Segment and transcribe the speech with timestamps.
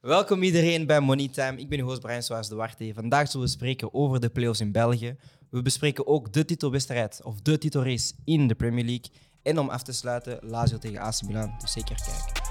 [0.00, 1.58] Welkom iedereen bij Money Time.
[1.58, 2.92] Ik ben uw host Brian Soares de Warte.
[2.94, 5.16] Vandaag zullen we spreken over de playoffs in België.
[5.50, 9.10] We bespreken ook de titelwedstrijd of de titelrace in de Premier League.
[9.42, 11.54] En om af te sluiten, Lazio tegen AC Milan.
[11.60, 12.42] Dus zeker kijken.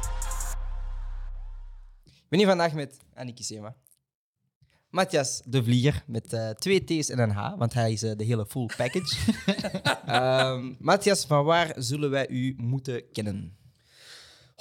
[2.06, 3.76] Ik ben hier vandaag met Annick Sema.
[4.90, 8.24] Matthias de Vlieger met eh, twee T's en een H, want hij is eh, de
[8.24, 9.16] hele full package.
[10.06, 13.59] Ehm, Matthias, van waar zullen wij u moeten kennen?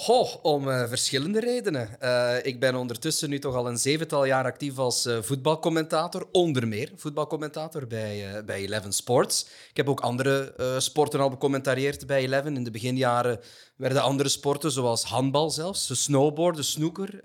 [0.00, 2.00] Goh, om eh, verschillende redenen.
[2.00, 6.28] Eh, ik ben ondertussen nu toch al een zevental jaar actief als eh, voetbalcommentator.
[6.32, 9.46] Onder meer voetbalcommentator bij, bij Eleven Sports.
[9.70, 12.56] Ik heb ook andere sporten al becommentarieerd bij Eleven.
[12.56, 13.40] In de beginjaren
[13.76, 17.20] werden andere sporten, zoals handbal zelfs, snowboarden, snooker,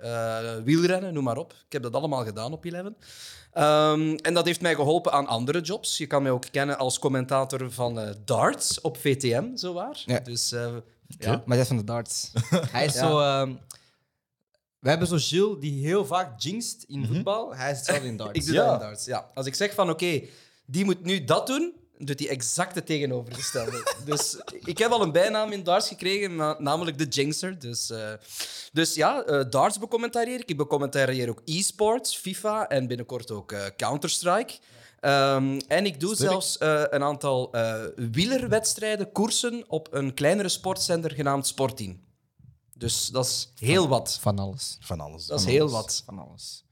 [0.64, 1.52] wielrennen, noem maar op.
[1.66, 2.96] Ik heb dat allemaal gedaan op Eleven.
[3.52, 5.98] Ehm, en dat heeft mij geholpen aan andere jobs.
[5.98, 10.02] Je kan mij ook kennen als commentator van darts op VTM, zowaar.
[10.06, 10.20] Ja.
[10.20, 10.54] Dus
[11.20, 12.32] Ja, Matthias van de darts.
[12.72, 13.00] Hij is Ja.
[13.08, 13.20] zo...
[13.20, 13.54] ehm,
[14.80, 17.56] we hebben zo Gilles die heel vaak jinxt in voetbal.
[17.56, 18.40] Hij is hetzelfde in darts.
[18.40, 18.66] Ik doe Ja.
[18.66, 19.30] dat in darts, ja.
[19.34, 20.22] Als ik zeg van oké,
[20.66, 23.84] die moet nu dat doen, doet hij exact het tegenovergestelde.
[24.06, 27.60] dus ik heb al een bijnaam in darts gekregen, na- namelijk de Jinxer.
[27.60, 28.14] Dus, eh,
[28.72, 30.50] dus ja, eh, darts becommentarieer ik.
[30.50, 34.54] Ik becommentarieer ook e-sports, FIFA en binnenkort ook eh, Counter-Strike.
[35.04, 41.12] Ehm, en ik doe zelfs eh, een aantal eh wielerwedstrijden, koersen op een kleinere sportzender
[41.12, 42.02] genaamd Sportien.
[42.74, 44.18] Dus dat is heel wat.
[44.22, 44.78] Van alles.
[44.80, 45.26] Van alles.
[45.26, 45.72] Dat is heel alles.
[45.72, 46.04] wat.
[46.06, 46.64] Van alles.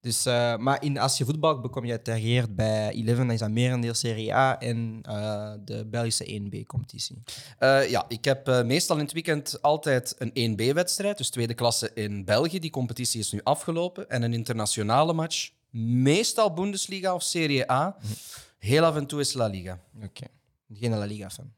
[0.00, 3.50] Dus, eh, maar in, als je voetbal bekom je uiteraard bij Eleven, dan is dat
[3.50, 7.22] merendeel Serie A en eh, de Belgische 1B-competitie.
[7.58, 11.90] Eh, ja, ik heb eh, meestal in het weekend altijd een 1B-wedstrijd, dus tweede klasse
[11.94, 12.58] in België.
[12.58, 14.10] Die competitie is nu afgelopen.
[14.10, 17.96] En een internationale match, meestal Bundesliga of Serie A.
[18.58, 19.78] Heel af en toe is La Liga.
[20.02, 20.26] Oké.
[20.72, 21.52] Geen La Liga-fan.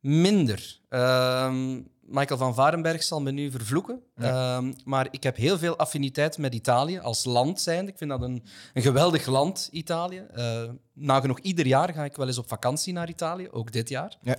[0.00, 0.80] Minder.
[0.88, 4.02] Ehm, Michael van Varenberg zal me nu vervloeken.
[4.14, 7.90] Ehm, maar ik heb heel veel affiniteit met Italië als land zijnde.
[7.90, 10.26] Ik vind dat een, een geweldig land, Italië.
[10.32, 10.62] Eh,
[10.98, 14.16] nagenoeg ieder jaar ga ik wel eens op vakantie naar Italië, ook dit jaar.
[14.22, 14.36] Ja.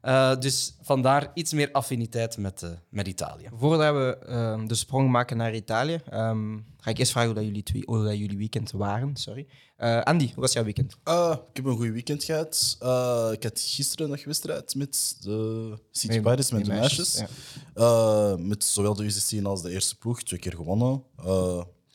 [0.00, 3.48] Eh, dus vandaar iets meer affiniteit met, eh, met Italië.
[3.54, 7.46] Voordat we ehm, de sprong maken naar Italië, ehm, ga ik eerst vragen hoe, dat
[7.48, 9.16] jullie, twee, hoe dat jullie weekend waren.
[9.16, 9.46] Sorry.
[9.76, 10.96] Eh, Andy, hoe was jouw weekend?
[11.04, 12.76] Eh, ik heb een goed weekend gehad.
[12.80, 17.36] Eh, ik had gisteren nog wedstrijd met de City Met- Pirates, met de meisjes, meisjes.
[17.74, 20.22] Eh, met zowel de U16 als de eerste ploeg.
[20.22, 21.02] Twee keer gewonnen.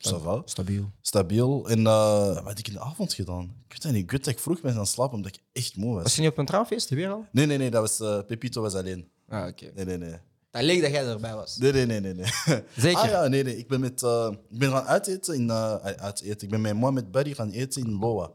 [0.08, 0.42] Va.
[0.44, 0.90] Stabiel.
[1.00, 1.68] Stabiel.
[1.68, 3.42] En eh, wat heb ik in de avond gedaan?
[3.44, 4.02] Ik weet het niet.
[4.02, 6.14] Ik weet dat ik vroeg ben gaan slapen omdat ik echt moe Was was.
[6.14, 7.26] je niet op een trouwfeest weer al?
[7.32, 7.70] Nee, nee, nee.
[7.70, 9.08] Dat was, eh, Pepito was alleen.
[9.28, 9.70] Ah, oké.
[9.74, 10.14] Nee, nee, nee.
[10.50, 11.56] Dat leek dat jij erbij was.
[11.56, 12.14] Nee, nee, nee, nee.
[12.14, 12.26] nee.
[12.76, 12.98] Zeker?
[13.00, 13.58] Ah ja, nee, nee.
[13.58, 15.52] Ik ben, met, eh, ik ben gaan uiteten in...
[15.52, 16.40] uiteten.
[16.40, 18.30] Ik ben met Mohamed Buddy gaan eten in Loa.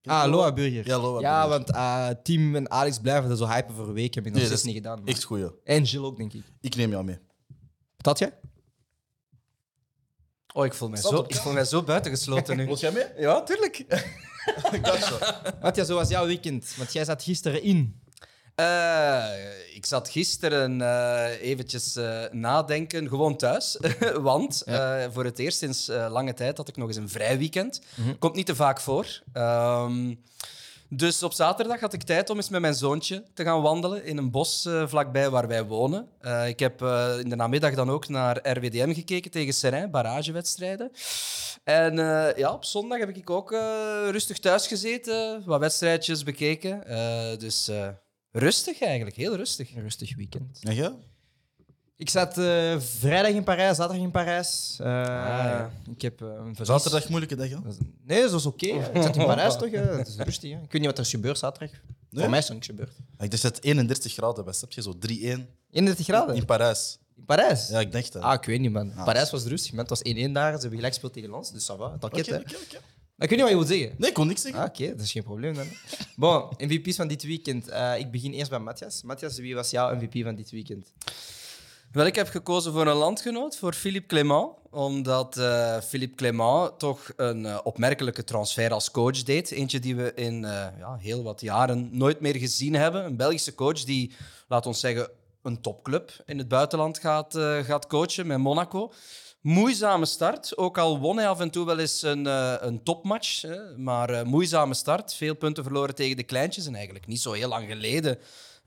[0.00, 0.86] Je Ah, Loa Burger.
[0.86, 1.64] Ja, Loa Ja, Burger.
[1.64, 4.14] want eh Team en Alex blijven er zo hypen voor een week.
[4.14, 4.98] Heb ik nog Nee, steeds niet gedaan.
[4.98, 5.50] maar- Echt goeie.
[5.64, 6.42] En Jill ook, denk ik.
[6.60, 7.18] Ik neem jou mee.
[7.96, 8.32] Wat had jij?
[10.52, 12.64] Oh, ik voel mij, zo, ik voel mij zo buitengesloten nu.
[12.66, 13.04] Wil jij mee?
[13.16, 13.84] Ja, tuurlijk.
[15.62, 16.74] Matthias, hoe was jouw weekend?
[16.76, 18.00] Want jij zat gisteren in.
[18.54, 19.24] Eh,
[19.74, 23.78] ik zat gisteren eh, eventjes eh, nadenken, gewoon thuis.
[24.20, 27.38] Want eh, voor het eerst sinds eh, lange tijd had ik nog eens een vrij
[27.38, 27.80] weekend.
[28.18, 29.22] Komt niet te vaak voor.
[29.32, 30.14] Ehm,
[30.96, 34.16] dus op zaterdag had ik tijd om eens met mijn zoontje te gaan wandelen in
[34.16, 36.08] een bos eh, vlakbij waar wij wonen.
[36.20, 40.90] Eh, ik heb eh, in de namiddag dan ook naar RWDM gekeken tegen Serrain, barragewedstrijden.
[41.64, 43.58] En eh, ja, op zondag heb ik ook eh,
[44.10, 46.86] rustig thuis gezeten, wat wedstrijdjes bekeken.
[46.86, 47.88] Eh, dus eh,
[48.30, 49.74] rustig eigenlijk, heel rustig.
[49.74, 50.58] Een rustig weekend.
[50.62, 50.92] En jij?
[51.96, 54.76] Ik zat eh, vrijdag in Parijs, zaterdag in Parijs.
[54.80, 55.70] Eh, ja.
[55.94, 56.66] Ik heb eh, een verlies.
[56.66, 57.54] Zaterdag moeilijke dag, hè?
[57.62, 58.66] Dat is- Nee, dat was oké.
[58.66, 59.70] Ik zat in Parijs toch?
[59.70, 59.78] hè?
[59.96, 60.50] Het is rustig.
[60.50, 60.56] Hè?
[60.56, 61.78] Ik weet niet wat er is gebeurd zaterdag.
[62.12, 62.90] Voor mij is er niks gebeurd.
[63.18, 64.60] Ik dacht dat het 31 graden was.
[64.60, 66.36] Heb je zo 3-1 31 graden?
[66.36, 66.98] in Parijs?
[67.16, 67.68] In Parijs?
[67.68, 68.22] Ja, ik dacht dat.
[68.22, 68.92] Ah, ik weet niet, man.
[69.04, 69.80] Parijs was rustig, man.
[69.80, 70.46] Het was 1-1 daar.
[70.54, 71.92] Ze hebben gelijk gespeeld tegen ons, dus ça va.
[71.92, 72.36] Het Oké, hè.
[72.36, 72.78] oké, oké.
[73.16, 73.94] Maar ik weet niet wat je wil zeggen.
[73.98, 74.60] Nee, ik kon niks zeggen.
[74.60, 75.66] Ah, oké, dat is geen probleem dan.
[76.16, 77.68] Bon, MVP's van dit weekend.
[77.68, 79.02] Eh, ik begin eerst bij Matthias.
[79.02, 80.92] Matthias, wie was jouw MVP van dit weekend?
[81.92, 84.50] Wel, ik heb gekozen voor een landgenoot, voor Philippe Clément.
[84.70, 89.50] Omdat eh, Philippe Clément toch een eh, opmerkelijke transfer als coach deed.
[89.50, 93.04] Eentje die we in eh, ja, heel wat jaren nooit meer gezien hebben.
[93.04, 94.14] Een Belgische coach die,
[94.48, 95.08] laat ons zeggen,
[95.42, 98.92] een topclub in het buitenland gaat, gaat coachen met Monaco.
[99.40, 102.24] Moeizame start, ook al won hij af en toe wel eens een,
[102.66, 103.42] een topmatch.
[103.42, 106.66] Hè, maar moeizame start, veel punten verloren tegen de kleintjes.
[106.66, 108.18] En eigenlijk niet zo heel lang geleden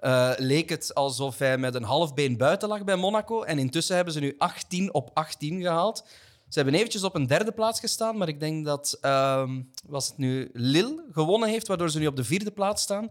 [0.06, 3.42] eh, leek het alsof hij met een half been buiten lag bij Monaco.
[3.44, 6.06] En intussen hebben ze nu 18 op 18 gehaald.
[6.50, 10.18] Ze hebben eventjes op een derde plaats gestaan, maar ik denk dat ehm, was het
[10.18, 13.10] nu Lille gewonnen heeft, waardoor ze nu op de vierde plaats staan.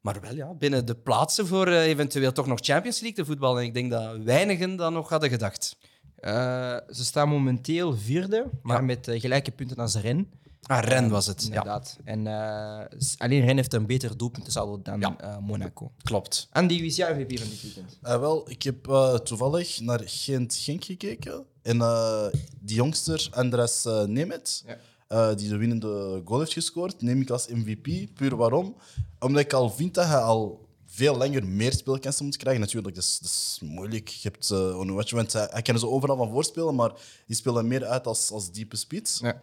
[0.00, 3.60] Maar wel ja, binnen de plaatsen voor eh, eventueel toch nog Champions League te voetballen.
[3.60, 5.76] En ik denk dat weinigen dat nog hadden gedacht.
[6.16, 8.82] Eh, ze staan momenteel vierde, maar Ja.
[8.82, 10.30] met gelijke punten als Ren.
[10.66, 11.40] Ah, Ren was het.
[11.40, 11.96] Ja, Inderdaad.
[12.04, 15.16] En eh, alleen Ren heeft een beter doelpuntensaldo dan Ja.
[15.20, 15.92] eh, Monaco.
[16.02, 16.48] klopt.
[16.52, 17.98] Andy, wie is jouw MVP van dit weekend?
[18.02, 21.44] Eh, wel, ik heb eh, toevallig naar Gent-Genk gekeken.
[21.62, 22.26] En eh,
[22.60, 24.76] die jongster, Andres eh Nemet, Ja.
[25.08, 28.14] eh, die de winnende goal heeft gescoord, neem ik als MVP.
[28.14, 28.76] Puur waarom?
[29.18, 32.60] Omdat ik al vind dat hij al veel langer meer speelkansen moet krijgen.
[32.60, 34.08] Natuurlijk, dat is, dat is moeilijk.
[34.08, 36.92] Je hebt uh, want hij, hij kan er zo overal van voorspelen, maar
[37.26, 39.18] die spelen meer uit als, als diepe spits.
[39.18, 39.40] Ja.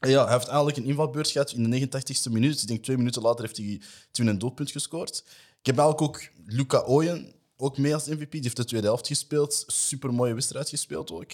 [0.00, 2.62] Ja, hij heeft eigenlijk een invalbeurt gehad in de 89ste minuut.
[2.62, 3.80] Ik denk twee minuten later heeft hij
[4.10, 5.24] toen een doelpunt gescoord.
[5.60, 8.30] Ik heb eigenlijk ook Luca Ooyen ook mee als MVP.
[8.32, 9.64] Die heeft de tweede helft gespeeld.
[9.66, 11.32] Super mooie wedstrijd gespeeld ook.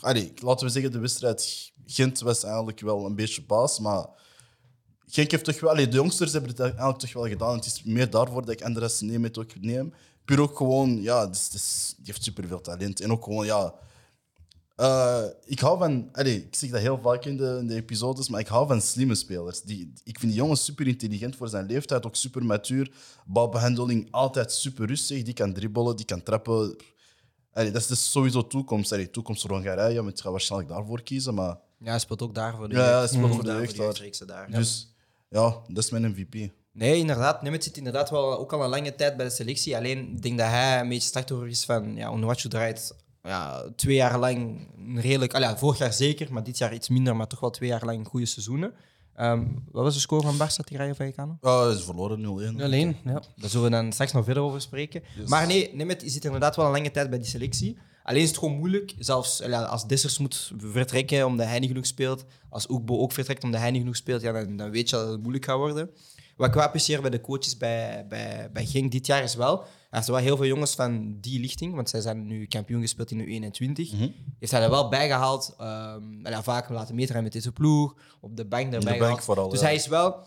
[0.00, 4.06] Allee, laten we zeggen, de wedstrijd Gent was eigenlijk wel een beetje baas, maar
[5.06, 5.70] Genk heeft toch wel...
[5.70, 7.56] allee, de jongsters hebben het eigenlijk toch wel gedaan.
[7.56, 9.94] Het is meer daarvoor dat ik Andres Nemet ook neem.
[10.24, 13.00] Puur ook gewoon, ja, het is- die heeft superveel talent.
[13.00, 13.74] En ook gewoon, ja...
[14.78, 16.08] eh, ik hou van...
[16.12, 18.80] Allee, ik zeg dat heel vaak in de, in de episodes, maar ik hou van
[18.80, 19.62] slimme spelers.
[19.62, 22.90] Die, ik vind die jongen super intelligent voor zijn leeftijd, ook super matuur.
[23.26, 25.22] Balbehandeling altijd super rustig.
[25.22, 26.76] Die kan dribbelen, die kan trappen.
[27.52, 28.92] Allee, dat is dus sowieso toekomst.
[28.92, 31.34] Allee, toekomst voor Hongarije, want je gaat waarschijnlijk daarvoor kiezen.
[31.34, 33.50] Maar, Ja, hij speelt ook daar voor de Ja, ja, hij speelt Ook voor de
[33.52, 33.84] jeugd daar.
[33.86, 34.50] jeugdreeksen daar.
[34.50, 34.94] Dus
[35.28, 36.50] ja, dat is mijn MVP.
[36.72, 37.42] Nee, inderdaad.
[37.42, 39.76] Nemeth zit inderdaad wel ook al een lange tijd bij de selectie.
[39.76, 41.94] Alleen, ik denk dat hij een beetje slachtoffer is van...
[41.96, 45.34] Ja, Onuachu draait ja, twee jaar lang een redelijk...
[45.34, 47.16] Ah, ja, vorig jaar zeker, maar dit jaar iets minder.
[47.16, 48.72] Maar toch wel twee jaar lang goede seizoenen.
[49.14, 51.38] Ehm, wat was de score van Barça tegen Rayo Vallecano?
[51.40, 52.20] Oh, dat is verloren
[52.56, 52.62] 0-1.
[52.62, 53.22] Alleen, ja.
[53.36, 55.02] Daar zullen we dan straks nog verder over spreken.
[55.26, 57.78] Maar nee, Nemeth zit inderdaad wel een lange tijd bij die selectie.
[58.08, 61.86] Alleen is het gewoon moeilijk, zelfs ja, als Dessers moet vertrekken omdat hij niet genoeg
[61.86, 64.96] speelt, als Oekbo ook vertrekt omdat hij niet genoeg speelt, ja, dan, dan weet je
[64.96, 65.90] dat het moeilijk gaat worden.
[66.36, 69.64] Wat ik wel apprecieer bij de coaches bij, bij, bij Genk dit jaar is wel,
[69.90, 73.10] er zijn wel heel veel jongens van die lichting, want zij zijn nu kampioen gespeeld
[73.10, 73.90] in de 21.
[74.38, 77.94] Heeft hij er wel bij gehaald, um, en ja, vaak laten meedraaien met deze ploeg,
[78.20, 79.24] op de bank gehaald.
[79.24, 79.64] vooral, Dus ja.
[79.66, 80.26] hij is wel...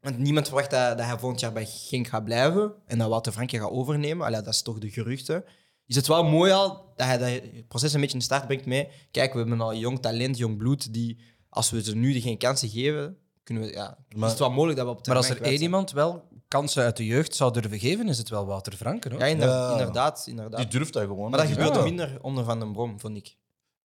[0.00, 3.32] Want niemand verwacht dat, dat hij volgend jaar bij Genk gaat blijven en dat Wouter
[3.32, 4.26] Franke gaat overnemen.
[4.26, 5.44] Allee, dat is toch de geruchten.
[5.86, 8.66] Is het wel mooi al dat hij dat proces een beetje in de start brengt
[8.66, 8.88] mee.
[9.10, 12.68] Kijk, we hebben al jong talent, jong bloed, die als we ze nu geen kansen
[12.68, 15.60] geven, kunnen we, ja, is het wel mogelijk dat we op Maar als er één
[15.60, 19.10] iemand wel kansen uit de jeugd zou durven geven, is het wel Wouter Franken.
[19.10, 19.20] Hoor.
[19.20, 19.70] Ja, inder- Ja.
[19.70, 20.24] inderdaad.
[20.26, 20.60] inderdaad.
[20.60, 21.30] Die durft dat gewoon.
[21.30, 23.36] maar dat gebeurde doet minder onder Van den Brom, vond ik.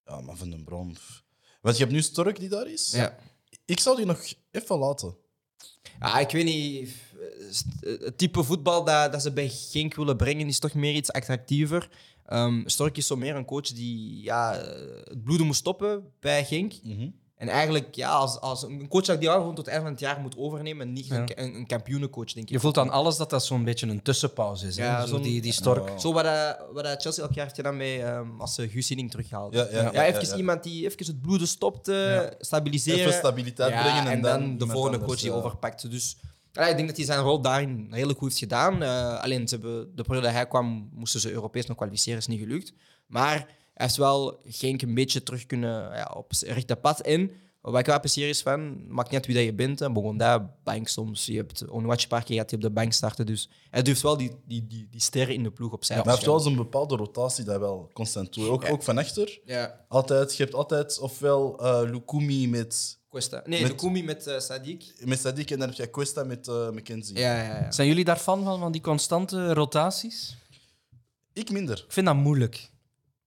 [0.05, 0.93] Ja, maar van den Brom.
[1.61, 2.91] Want je hebt nu Stork die daar is.
[2.91, 3.15] Ja.
[3.65, 4.21] Ik zou die nog
[4.51, 5.15] even laten.
[5.99, 6.89] Ja, ik weet niet.
[7.79, 11.89] Het type voetbal dat, dat ze bij Genk willen brengen is toch meer iets attractiever.
[12.25, 14.53] Ehm Stork is zo meer een coach die ja,
[15.03, 16.73] het bloeden moet stoppen bij Genk.
[17.41, 19.91] En eigenlijk, ja, als, als een coach dat die al gewoon tot het einde van
[19.91, 21.15] het jaar moet overnemen en niet Ja.
[21.15, 22.51] een, een, een kampioenencoach, denk ik.
[22.53, 24.77] Je voelt aan alles dat dat zo'n beetje een tussenpauze is.
[24.77, 24.85] hè.
[24.85, 25.89] Ja, Zo die, die stork.
[25.89, 25.97] Ja.
[25.97, 29.53] Zo wat, dat- wat dat Chelsea elk jaar heeft gedaan ehm, als ze Hiddink terughaalt.
[29.53, 30.35] Ja, ja, ja, ja, even ja.
[30.35, 32.31] iemand die even het bloeden stopt, eh, Ja.
[32.39, 32.99] stabiliseren.
[32.99, 35.35] Even stabiliteit Ja, brengen en, en dan, de volgende anders, coach die ja.
[35.37, 35.91] overpakt.
[35.91, 36.17] Dus
[36.51, 38.83] ja, ik denk dat hij zijn rol daarin redelijk goed heeft gedaan.
[38.83, 42.27] Eh, alleen ze hebben, de periode dat hij kwam, moesten ze Europees nog kwalificeren, is
[42.27, 42.73] niet gelukt.
[43.07, 43.47] Maar
[43.81, 46.99] heeft wel Genk een beetje terug kunnen ja, op het rechte pad.
[47.01, 47.31] En
[47.61, 49.79] wat ik wel appreciëer is van, maakt niet uit wie dat je bent.
[49.79, 49.91] hè.
[49.91, 51.25] Bogonda, bank soms.
[51.25, 53.25] Je hebt Onwatch een paar keer gaat hij op de bank starten.
[53.25, 55.97] Dus hij durft wel die, die, die, die sterren in de ploeg op zijn.
[55.97, 58.47] Maar hij heeft wel zo'n bepaalde rotatie dat wel constant doet.
[58.47, 59.39] Ook, ook van achter.
[59.45, 63.41] Ja, Altijd, je hebt altijd ofwel eh Lukumi met, Cuesta.
[63.45, 65.05] Nee, Met- Lukumi met eh Sadiq.
[65.05, 67.17] met Sadiq en dan heb je Cuesta met eh McKenzie.
[67.17, 67.71] Ja, ja, ja.
[67.71, 70.35] Zijn jullie daar fan van, van die constante rotaties?
[71.33, 71.77] Ik minder.
[71.87, 72.70] Ik vind dat moeilijk.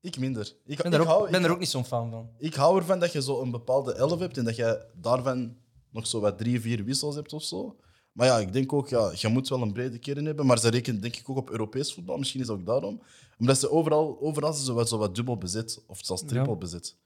[0.05, 0.47] Ik minder.
[0.47, 2.29] Ik, Ik ben, ik er ook, hou, ben ik, er ook niet zo'n fan van.
[2.39, 5.57] ik hou ervan dat je zo een bepaalde elf hebt en dat je daarvan
[5.91, 7.77] nog zo wat drie, vier wissels hebt of zo.
[8.13, 10.69] Maar ja, ik denk ook, ja, je moet wel een brede kern hebben, maar ze
[10.69, 12.17] rekenen denk ik ook op Europees voetbal.
[12.19, 13.03] Misschien is het ook daarom.
[13.39, 16.57] Omdat ze overal, overal ze wat, zo wat dubbel bezet, of zelfs triple Ja.
[16.57, 16.97] bezet.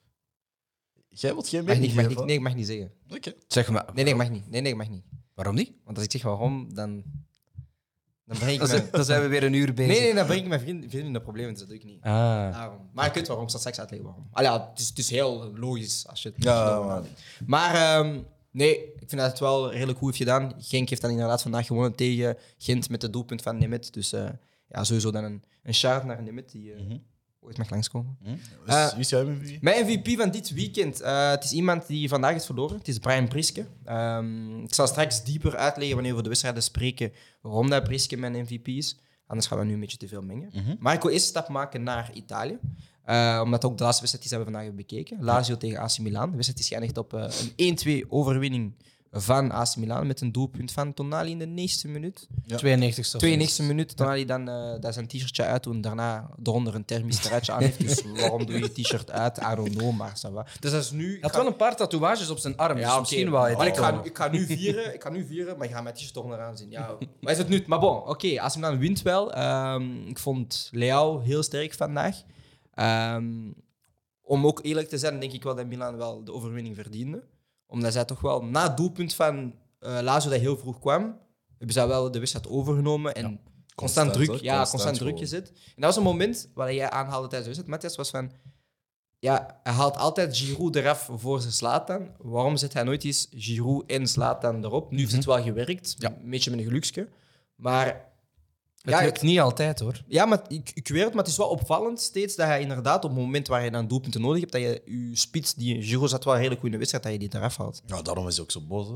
[1.09, 2.93] Jij wilt geen mening mag niet, nee, ik mag niet zeggen.
[3.15, 3.33] Oké.
[3.47, 4.51] Zeg maar, Nee, nee, ik mag niet.
[4.51, 5.05] Nee, nee, ik mag niet.
[5.35, 5.73] waarom niet?
[5.85, 7.03] Want als ik zeg waarom, dan...
[8.29, 8.89] Dan breng ik Dan mijn...
[8.91, 9.93] dan zijn we weer een uur bezig.
[9.93, 11.85] Nee, nee, dan breng ik mijn vrienden vrienden in de problemen, dus dat doe ik
[11.85, 12.03] niet.
[12.03, 12.13] Ah.
[12.53, 12.91] Daarom.
[12.93, 14.29] Maar ik weet waarom, ik zal straks uitleggen waarom.
[14.33, 17.03] Allee, ja, het, is, het is heel logisch als je het Ja, maar-.
[17.47, 18.21] Maar ehm,
[18.51, 20.53] nee, ik vind dat het wel redelijk goed heeft gedaan.
[20.59, 23.93] Genk heeft dan inderdaad vandaag gewonnen tegen Gent met het doelpunt van Nemeth.
[23.93, 24.29] Dus eh,
[24.69, 26.81] ja, sowieso dan een, een shout naar Nemeth die eh,
[27.41, 28.17] ooit mag langskomen.
[28.23, 28.29] Hm?
[28.67, 29.63] Eh, Wie is jouw MVP?
[29.63, 32.79] Mijn MVP van dit weekend, eh, het is iemand die vandaag is verloren.
[32.79, 33.67] Het is Brian Priske.
[33.85, 38.17] Ehm, ik zal straks dieper uitleggen wanneer we over de wedstrijden spreken waarom dat Priske
[38.17, 38.99] mijn MVP is.
[39.27, 40.77] Anders gaan we nu een beetje te veel mengen.
[40.79, 42.59] Maar ik wil eerst een stap maken naar Italië.
[43.05, 45.25] Eh, omdat ook de laatste wedstrijd die we vandaag hebben bekeken.
[45.25, 46.31] Lazio tegen AC Milan.
[46.31, 48.75] De wedstrijd is geëindigd op een 1-2 overwinning
[49.11, 52.29] van AC Milan met een doelpunt van Tonali in de 90 minuut.
[52.47, 57.53] 92 92 minuten, Tonali dan eh dat zijn t-shirtje uitdoen, daarna eronder een thermisch truitje
[57.53, 57.81] aan heeft.
[57.81, 59.39] Dus waarom doe je t-shirt uit?
[59.39, 60.47] I don't know, maar ça va.
[60.61, 61.11] Dus dat is nu...
[61.11, 62.99] Hij had wel een paar tatoeages op zijn arm, dus oké.
[62.99, 63.57] misschien wel.
[63.57, 65.95] Maar ik ga, ik ga nu vieren, ik ga nu vieren, maar ik ga mijn
[65.95, 66.71] t-shirt toch nog aanzien.
[66.71, 67.65] Ja, wat is het nu?
[67.67, 69.33] Maar bon, oké, als Milan wint wel.
[69.33, 72.23] Ehm, ik vond Leao heel sterk vandaag.
[72.75, 73.53] Ehm,
[74.23, 77.23] om ook eerlijk te zijn, denk ik wel dat Milan wel de overwinning verdiende.
[77.69, 81.19] Omdat zij toch wel, na het doelpunt van eh Lazio dat heel vroeg kwam,
[81.57, 84.43] hebben zij wel de wedstrijd overgenomen en constant, Constant, druk, hoor.
[84.43, 85.49] ja, Constant constant druk gezet.
[85.49, 88.33] En dat was een moment waar jij aanhaalde tijdens de wedstrijd, Matthias, was van...
[89.21, 92.09] Ja, hij haalt altijd Giroud eraf voor zijn Slatan.
[92.19, 94.91] Waarom zet hij nooit eens Giroud en Slatan erop?
[94.91, 96.09] Nu heeft het wel gewerkt, Ja.
[96.23, 97.09] een beetje met een geluksje.
[97.55, 98.09] Maar
[98.79, 100.03] Het Ja, lukt niet altijd hoor.
[100.07, 103.05] ja, maar ik, ik weet het, maar het is wel opvallend steeds dat hij inderdaad
[103.05, 106.11] op het moment waar je dan doelpunten nodig hebt, dat je je spits, die Giroud
[106.11, 107.83] zat wel redelijk goede wedstrijd, dat je die eraf haalt.
[107.87, 108.89] Ja, daarom is hij ook zo boos.
[108.89, 108.95] Hè.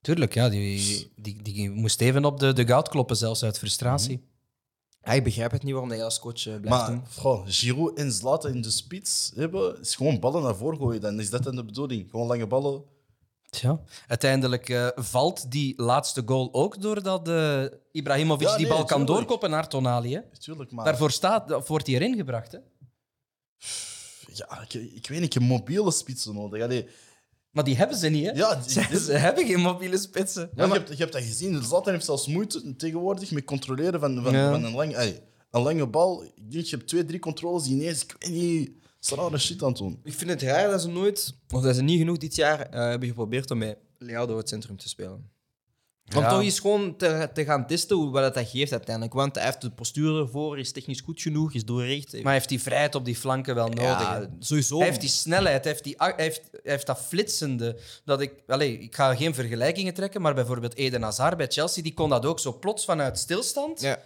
[0.00, 4.26] Tuurlijk, ja, die, die, die moest even op de, de goud kloppen, zelfs uit frustratie.
[5.02, 7.02] Ja, ik begrijp het niet waarom je als coach eh, blijft Maar doen.
[7.16, 11.00] goh, Giroud en Zlatan in de spits hebben, is gewoon ballen naar voren gooien.
[11.00, 12.10] Dan is dat dan de bedoeling.
[12.10, 12.82] Gewoon lange ballen.
[13.50, 13.80] Tja.
[14.06, 19.08] Uiteindelijk eh, valt die laatste goal ook doordat eh Ibrahimovic Ja, die bal kan tuurlijk.
[19.08, 20.14] doorkoppen naar Tonali.
[20.14, 20.20] Hè.
[20.38, 20.84] Tuurlijk, maar...
[20.84, 22.52] Daarvoor staat, of wordt hij erin gebracht.
[22.52, 22.58] Hè.
[24.32, 26.62] Ja, ik, ik weet niet, je mobiele spitsen nodig.
[26.62, 26.86] Allee,
[27.50, 28.24] Maar die hebben ze niet.
[28.26, 28.32] Hè.
[28.32, 30.50] ja, die- Ze, ze hebben geen mobiele spitsen.
[30.54, 31.62] Ja, je, hebt, je hebt dat gezien.
[31.62, 34.50] Zlatan heeft zelfs moeite tegenwoordig met controleren van, van, Ja.
[34.50, 36.24] van een, lange, ey, een lange bal.
[36.24, 39.68] Ik denk, je hebt twee, drie controles die ineens, ik weet niet, rare shit aan
[39.68, 40.00] het doen.
[40.04, 42.80] Ik vind het raar dat ze nooit, of dat ze niet genoeg dit jaar eh,
[42.88, 45.30] hebben geprobeerd om met Leao door het centrum te spelen.
[46.14, 46.28] Om Ja.
[46.30, 49.14] toch eens gewoon te, te gaan testen hoe, wat dat geeft uiteindelijk.
[49.14, 52.12] Want hij heeft de postuur ervoor, is technisch goed genoeg, is doorrecht.
[52.12, 53.82] Maar hij heeft die vrijheid op die flanken wel nodig.
[54.00, 54.78] ja, sowieso.
[54.78, 57.78] Hij heeft die snelheid, hij heeft, die, hij heeft, hij heeft dat flitsende.
[58.04, 61.94] Dat ik, allez, ik ga geen vergelijkingen trekken, maar bijvoorbeeld Eden Hazard bij Chelsea, die
[61.94, 63.98] kon dat ook zo plots vanuit stilstand Ja.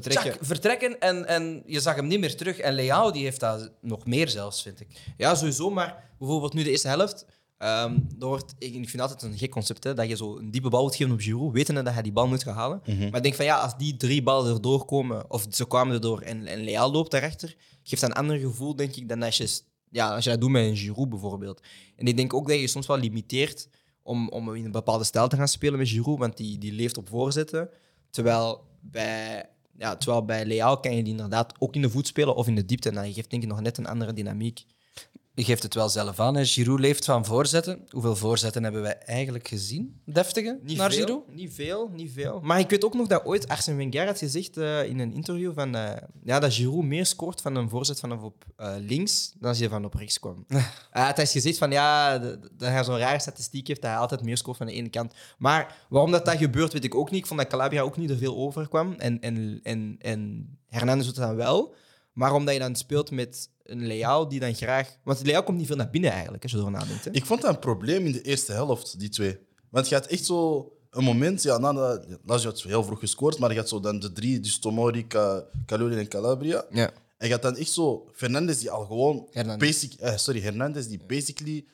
[0.00, 0.32] Vertrekken.
[0.32, 2.58] tjak, vertrekken en, en je zag hem niet meer terug.
[2.58, 4.88] En Leao die heeft dat nog meer zelfs, vind ik.
[5.16, 5.70] Ja, sowieso.
[5.70, 7.26] Maar bijvoorbeeld nu de eerste helft.
[7.58, 10.50] ehm dat wordt, ik, ik vind altijd een gek concept hè, dat je zo een
[10.50, 12.82] diepe bal moet geven op Giroud, wetende dat hij die bal moet gaan halen.
[12.86, 16.20] Maar ik denk van ja, als die drie ballen erdoor komen, of ze kwamen erdoor
[16.20, 19.60] en, en Leal loopt daarachter, geeft dat een ander gevoel, denk ik, dan als je,
[19.90, 21.60] ja, als je dat doet met een Giroud bijvoorbeeld.
[21.96, 23.68] En ik denk ook dat je soms wel limiteert
[24.02, 26.96] om, om in een bepaalde stijl te gaan spelen met Giroud, want die, die leeft
[26.96, 27.68] op voorzetten.
[28.10, 32.34] Terwijl bij, ja, terwijl bij Leal kan je die inderdaad ook in de voet spelen
[32.34, 32.88] of in de diepte.
[32.88, 34.64] En dat geeft denk ik nog net een andere dynamiek.
[35.34, 36.34] Je geeft het wel zelf aan.
[36.34, 36.44] Hè.
[36.44, 37.86] Giroud leeft van voorzetten.
[37.90, 40.00] Hoeveel voorzetten hebben wij eigenlijk gezien?
[40.04, 41.28] Deftige Niet naar veel, Giroud?
[41.28, 42.40] Niet veel, niet veel.
[42.42, 45.52] Maar ik weet ook nog dat ooit Arsene Wenger had gezegd eh, in een interview
[45.54, 49.48] van, eh, ja, dat Giroud meer scoort van een voorzet vanaf op eh, links dan
[49.48, 50.44] als hij van op rechts kwam.
[50.90, 54.36] Hij had gezegd van ja, dat hij zo'n rare statistiek heeft dat hij altijd meer
[54.36, 55.14] scoort van de ene kant.
[55.38, 57.20] Maar waarom dat, dat gebeurt, weet ik ook niet.
[57.20, 58.94] Ik vond dat Calabria ook niet er veel overkwam.
[58.98, 61.74] En, en, en, en Hernandez doet dan wel.
[62.12, 64.96] Maar omdat je dan speelt met een Leao die dan graag...
[65.04, 67.04] Want Leao komt niet veel naar binnen eigenlijk, als je erover nadenkt.
[67.04, 67.10] Hè?
[67.10, 69.38] Ik vond dat een probleem in de eerste helft, die twee.
[69.70, 73.50] Want je had echt zo een moment, ja, nadat Lazio had heel vroeg gescoord, maar
[73.52, 75.06] je had zo dan de drie, dus Tomori,
[75.66, 76.64] Calori en Calabria.
[76.70, 76.90] Ja.
[77.18, 79.68] En je had dan echt zo Fernandes die al gewoon Hernandez.
[79.68, 81.64] basic, eh, sorry, Hernandez die basically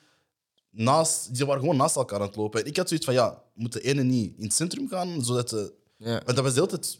[0.70, 2.60] naast, die waren gewoon naast elkaar aan het lopen.
[2.60, 5.48] En ik had zoiets van ja, moet de ene niet in het centrum gaan, zodat
[5.48, 6.10] de, Ja.
[6.24, 6.98] want dat was de hele tijd,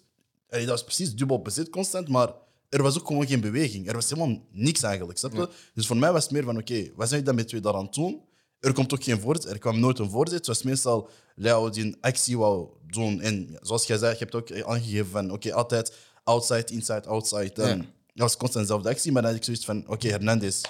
[0.49, 2.33] dat was precies dubbel bezit constant, maar
[2.69, 3.89] er was ook gewoon geen beweging.
[3.89, 5.49] Er was helemaal niks eigenlijk, snap je?
[5.75, 7.89] Dus voor mij was het meer van oké, wat zijn je dan met twee daaraan
[7.91, 8.21] doen?
[8.61, 10.37] Er komt ook geen voorzet, er kwam nooit een voorzet.
[10.39, 13.21] Het was meestal Leo die een actie wou doen.
[13.21, 15.93] En zoals jij zei, je hebt ook aangegeven van oké, altijd
[16.25, 17.51] outside, inside, outside.
[17.55, 17.77] Dan, Ja.
[18.15, 20.61] Dat was constant dezelfde actie, maar dan had ik zoiets van oké, Hernandez,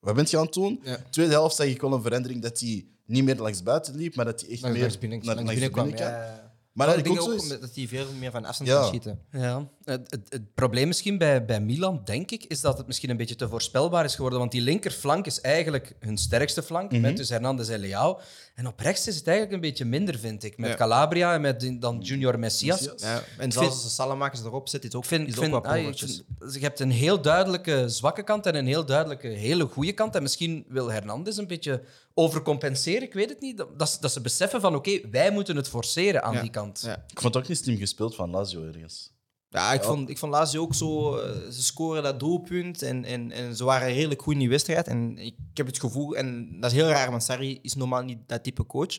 [0.00, 0.80] wat bent je aan het doen?
[0.84, 0.98] Ja.
[1.10, 4.24] Tweede helft zag ik wel een verandering dat hij niet meer langs buiten liep, maar
[4.24, 6.51] dat hij echt Langs, meer binnen, langs langs binnen kwam.
[6.72, 8.76] Maar dat ik ook ook zo is- omdat hij veel meer van afstand Ja.
[8.76, 9.20] kan schieten.
[9.32, 13.10] Ja, het, het, het probleem misschien bij, bij Milan, denk ik, is dat het misschien
[13.10, 14.38] een beetje te voorspelbaar is geworden.
[14.38, 18.18] Want die linkerflank is eigenlijk hun sterkste flank, met dus Hernandez en Leao.
[18.54, 20.58] En op rechts is het eigenlijk een beetje minder, vind ik.
[20.58, 20.76] Met Ja.
[20.76, 22.80] Calabria en met dan Junior Messias.
[22.80, 23.02] Messias.
[23.02, 25.42] Ja, en zelfs als de Salamakers erop zit, is ook, Ik vind, is ik ook
[25.44, 26.24] vind, wat ah, vind-
[26.54, 30.14] je hebt een heel duidelijke zwakke kant en een heel duidelijke hele goede kant.
[30.14, 31.82] En misschien wil Hernandez een beetje
[32.14, 33.56] overcompenseren, ik weet het niet.
[33.56, 36.40] Dat, dat, dat ze beseffen van, oké, wij moeten het forceren aan Ja.
[36.40, 36.82] die kant.
[36.84, 37.04] Ja.
[37.08, 39.10] Ik vond het ook niet slim gespeeld van Lazio ergens.
[39.48, 41.16] Ja, ik vond, ik vond Lazio ook zo...
[41.16, 44.86] eh, ze scoren dat doelpunt en, en, en ze waren redelijk goed in die wedstrijd.
[44.88, 46.16] En ik heb het gevoel...
[46.16, 48.98] En dat is heel raar, want Sarri is normaal niet dat type coach.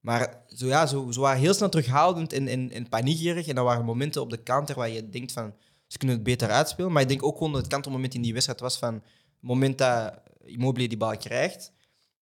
[0.00, 3.46] Maar zo, ja, zo, ze waren heel snel terughoudend en, en, en paniekerig.
[3.48, 5.54] En dan waren momenten op de counter waar je denkt van...
[5.86, 6.92] Ze kunnen het beter uitspelen.
[6.92, 8.94] Maar ik denk ook gewoon dat het kantelmoment in die wedstrijd was van...
[8.94, 9.02] Het
[9.40, 10.12] moment dat
[10.44, 11.72] Immobile die bal krijgt...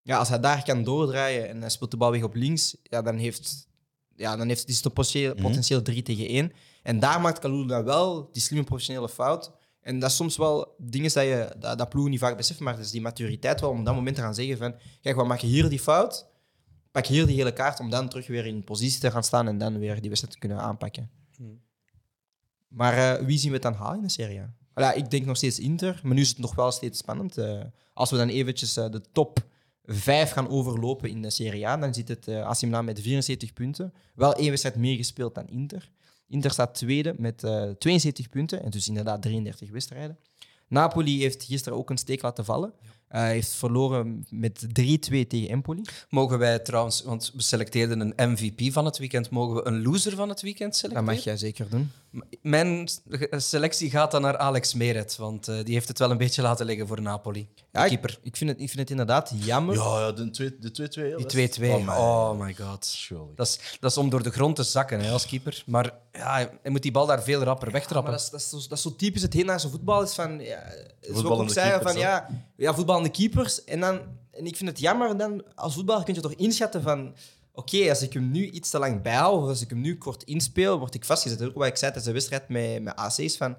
[0.09, 3.03] ja, als hij daar kan doordraaien en hij speelt de bal weg op links, ja,
[3.03, 3.69] dan heeft,
[4.17, 6.53] ja, dan heeft is het potentieel, potentieel 3 tegen 1.
[6.83, 9.53] En daar maakt Kalulu dan wel die slimme professionele fout.
[9.81, 12.75] En dat is soms wel dingen dat, je, dat, dat ploegen niet vaak beseffen, maar
[12.75, 15.25] het is die maturiteit wel om op dat moment te gaan zeggen van kijk, we
[15.25, 16.27] maken hier die fout,
[16.91, 19.59] pak hier die hele kaart om dan terug weer in positie te gaan staan en
[19.59, 21.11] dan weer die wedstrijd te kunnen aanpakken.
[22.69, 24.55] Maar eh, wie zien we het dan halen in de Serie A?
[24.71, 27.39] Voilà, ik denk nog steeds Inter, maar nu is het nog wel steeds spannend.
[27.39, 27.61] Eh,
[27.95, 29.47] als we dan eventjes eh, de top
[29.91, 33.53] 5 gaan overlopen in de Serie A, dan zit het uh, AC Milan met 74
[33.53, 33.93] punten.
[34.15, 35.91] Wel één wedstrijd meer gespeeld dan Inter.
[36.29, 40.19] Inter staat tweede met uh, 72 punten, en dus inderdaad 33 wedstrijden.
[40.69, 42.73] Napoli heeft gisteren ook een steek laten vallen.
[43.09, 44.69] Hij heeft verloren met 3-2
[45.29, 45.83] tegen Empoli.
[46.09, 50.17] Mogen wij trouwens, want we selecteerden een MVP van het weekend, mogen we een loser
[50.17, 51.15] van het weekend Dat selecteren?
[51.15, 51.91] mag jij zeker doen.
[52.43, 52.89] Mijn
[53.31, 56.67] selectie gaat dan naar Alex Meret, want eh, die heeft het wel een beetje laten
[56.67, 57.49] liggen voor Napoli.
[57.73, 58.19] Ja, keeper.
[58.23, 59.75] ik, vind het, ik vind het inderdaad jammer.
[59.75, 60.59] Ja, ja de 2-2.
[60.59, 61.61] De 2-2 heel Die 2-2.
[61.61, 61.89] best.
[61.89, 62.85] Oh, my god.
[62.87, 63.35] Schuldig.
[63.35, 65.63] Dat is, dat is om door de grond te zakken hè, als keeper.
[65.67, 68.11] Maar ja, hij moet die bal daar veel rapper Ja, wegtrappen.
[68.13, 70.03] maar dat, is, dat, is zo, dat is zo typisch het Heenaarse voetbal.
[70.03, 70.63] Is van, ja,
[71.47, 73.65] zeiden, van ja, ja, voetballende keepers.
[73.65, 74.01] En, dan,
[74.31, 77.15] en ik vind het jammer, dan, als voetballer kun je toch inschatten van...
[77.53, 80.23] Oké, als ik hem nu iets te lang bijhoud, of als ik hem nu kort
[80.23, 81.43] inspeel, word ik vastgezet.
[81.43, 83.37] Ook wat ik zei tijdens de wedstrijd met, met AC's.
[83.37, 83.57] Van,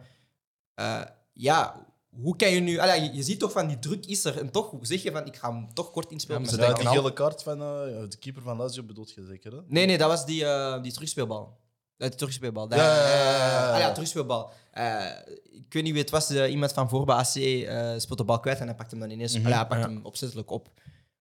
[0.73, 1.01] eh,
[1.33, 1.85] ja,
[2.21, 2.71] hoe kan je nu...
[3.13, 4.37] Je, ziet toch van, die druk is er.
[4.39, 6.41] En toch zeg je van, ik ga hem toch kort inspelen.
[6.41, 9.11] Ja, maar ze Ja, die al- gele kaart van eh, de keeper van Lazio bedoelt
[9.11, 9.59] je zeker, hè?
[9.67, 11.57] Nee, nee, dat was die, eh die terugspeelbal.
[11.97, 12.67] Die terugspeelbal.
[12.67, 13.73] Dat- Ja, ja, ja, ja, ja.
[13.73, 14.51] Ah ja, terugspeelbal.
[14.79, 16.29] Eh, ik weet niet wie het was.
[16.29, 18.99] eh, iemand van voor bij AC eh, speelt de bal kwijt en hij pakt hem
[18.99, 19.33] dan ineens.
[19.33, 19.87] Ja, hij pakt Ja.
[19.89, 20.69] hem opzettelijk op.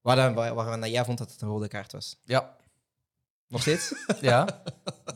[0.01, 2.17] Waar dan, waar, waarvan dat jij vond dat het een rode kaart was.
[2.25, 2.57] Ja.
[3.49, 3.93] Nog steeds?
[4.21, 4.63] ja.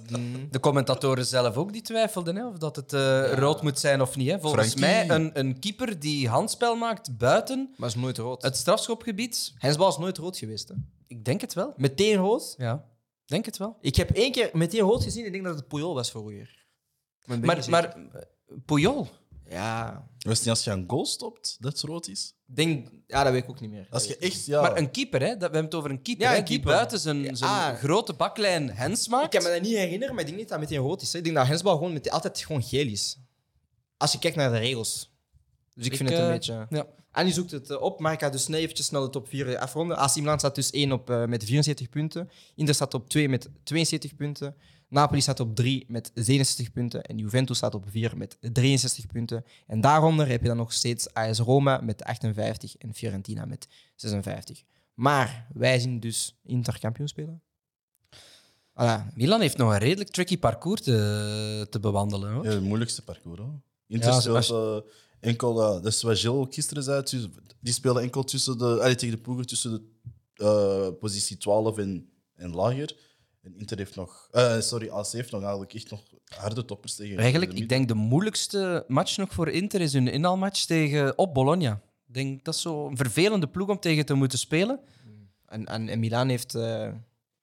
[0.08, 0.48] Mm.
[0.50, 4.16] De commentatoren zelf ook die twijfelden hè, of dat het eh, rood moet zijn of
[4.16, 4.30] niet.
[4.30, 4.40] Hè.
[4.40, 5.06] Volgens Frankie.
[5.06, 8.42] mij een, een keeper die handspel maakt buiten Maar is nooit rood.
[8.42, 9.52] het strafschopgebied.
[9.58, 10.68] Hensbal is nooit rood geweest.
[10.68, 10.74] Hè.
[11.06, 11.72] Ik denk het wel.
[11.76, 12.54] Meteen rood.
[12.58, 12.84] Ja,
[13.24, 13.76] denk het wel.
[13.80, 15.24] Ik heb één keer meteen rood gezien.
[15.26, 16.60] Ik denk dat het Puyol was vroeger.
[17.24, 17.82] Maar, ik ben niet Maar,
[18.12, 18.26] maar eh,
[18.64, 19.08] Puyol,
[19.48, 22.34] Ja, Wist niet als je een goal stopt, dat het rood is?
[22.48, 22.88] ik denk...
[23.06, 23.86] Ja, dat weet ik ook niet meer.
[23.90, 24.60] Als je echt, ja...
[24.62, 25.26] maar een keeper, hè?
[25.28, 26.72] Dat, we hebben het over een keeper, Ja, hè, een die keeper.
[26.74, 27.74] buiten zijn, zijn Ah.
[27.78, 29.28] grote baklijn hens Ik maakt.
[29.28, 31.12] kan me dat niet herinneren, maar ik denk niet dat het meteen rood is.
[31.12, 31.18] hè.
[31.18, 33.18] Ik denk dat hensbal gewoon met, altijd gewoon geel is.
[33.96, 35.10] Als je kijkt naar de regels.
[35.74, 36.66] Dus ik, Ik, vind het een eh, beetje...
[36.70, 36.86] Ja.
[37.10, 39.96] Annie zoekt het eh, op, maar ik ga dus eventjes snel de top 4 afronden.
[39.96, 42.30] AC Milan staat dus 1 op, eh, met 74 punten.
[42.54, 44.56] Inter staat op 2 met 72 punten.
[44.92, 47.02] Napoli staat op 3 met 67 punten.
[47.02, 49.44] En Juventus staat op 4 met 63 punten.
[49.66, 54.62] En daaronder heb je dan nog steeds AS Roma met 58 en Fiorentina met 56.
[54.94, 57.42] Maar wij zien dus Inter kampioen spelen.
[58.72, 59.14] Voilà.
[59.14, 62.32] Milan heeft nog een redelijk tricky parcours te, te bewandelen.
[62.32, 62.44] Hoor.
[62.44, 63.38] Ja, het moeilijkste parcours.
[63.40, 63.60] Hoor.
[63.86, 67.02] Inter Ja, speelt eh, enkel, eh, dat is wat Gilles ook gisteren zei,
[67.60, 69.82] die speelde enkel tussen de, allee, tegen de ploegen tussen de
[70.34, 72.96] eh, positie 12 en, en lager.
[73.42, 77.18] En Inter heeft nog, eh, sorry, AC heeft nog eigenlijk echt nog harde toppers tegen.
[77.18, 81.34] Eigenlijk, ik de denk de moeilijkste match nog voor Inter is hun inhaalmatch tegen op
[81.34, 81.72] Bologna.
[82.08, 84.80] Ik denk dat is zo'n vervelende ploeg om tegen te moeten spelen.
[85.46, 86.88] En, en, en Milan heeft eh,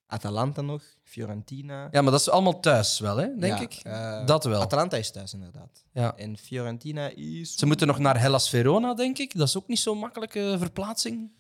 [0.07, 1.87] Atalanta nog, Fiorentina.
[1.91, 3.73] Ja, maar dat is allemaal thuis wel, hè, denk Ja, ik.
[3.73, 4.61] eh, dat wel.
[4.61, 5.83] Atalanta is thuis, inderdaad.
[5.93, 6.15] Ja.
[6.15, 7.55] En Fiorentina is...
[7.55, 9.37] Ze moeten nog naar Hellas Verona, denk ik.
[9.37, 11.31] Dat is ook niet zo'n makkelijke verplaatsing.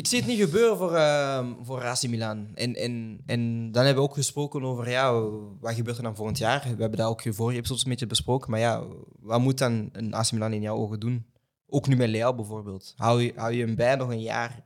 [0.00, 2.48] Ik zie het niet gebeuren voor, uh, voor AC Milan.
[2.54, 5.22] En, en, en dan hebben we ook gesproken over ja,
[5.60, 6.62] wat gebeurt er dan volgend jaar.
[6.62, 8.50] We hebben dat ook vorige episodes een beetje besproken.
[8.50, 8.84] Maar ja,
[9.20, 11.26] wat moet dan een AC Milan in jouw ogen doen?
[11.66, 12.94] Ook nu met Leao bijvoorbeeld.
[12.96, 14.62] Hou je, hou je hem bij nog een jaar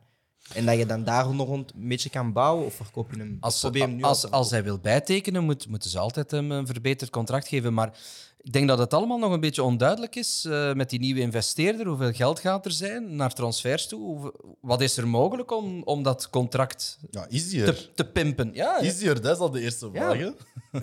[0.53, 2.65] en dat je dan daar nog rond een beetje kan bouwen?
[2.65, 3.37] Of verkoop je hem?
[3.39, 6.31] Als, probeer je hem nu al als, als hij wil bijtekenen, moet, moeten ze altijd
[6.31, 7.73] hem een verbeterd contract geven.
[7.73, 7.97] Maar
[8.45, 11.87] ik denk dat het allemaal nog een beetje onduidelijk is eh, met die nieuwe investeerder.
[11.87, 13.99] Hoeveel geld gaat er zijn naar transfers toe?
[14.17, 17.75] Hoe- wat is er mogelijk om, om dat contract Ja, is die er?
[17.75, 18.49] te, te pimpen?
[18.53, 19.21] Ja, Is die er?
[19.21, 20.11] Dat is al de eerste Ja.
[20.11, 20.17] vraag.
[20.17, 20.29] hè?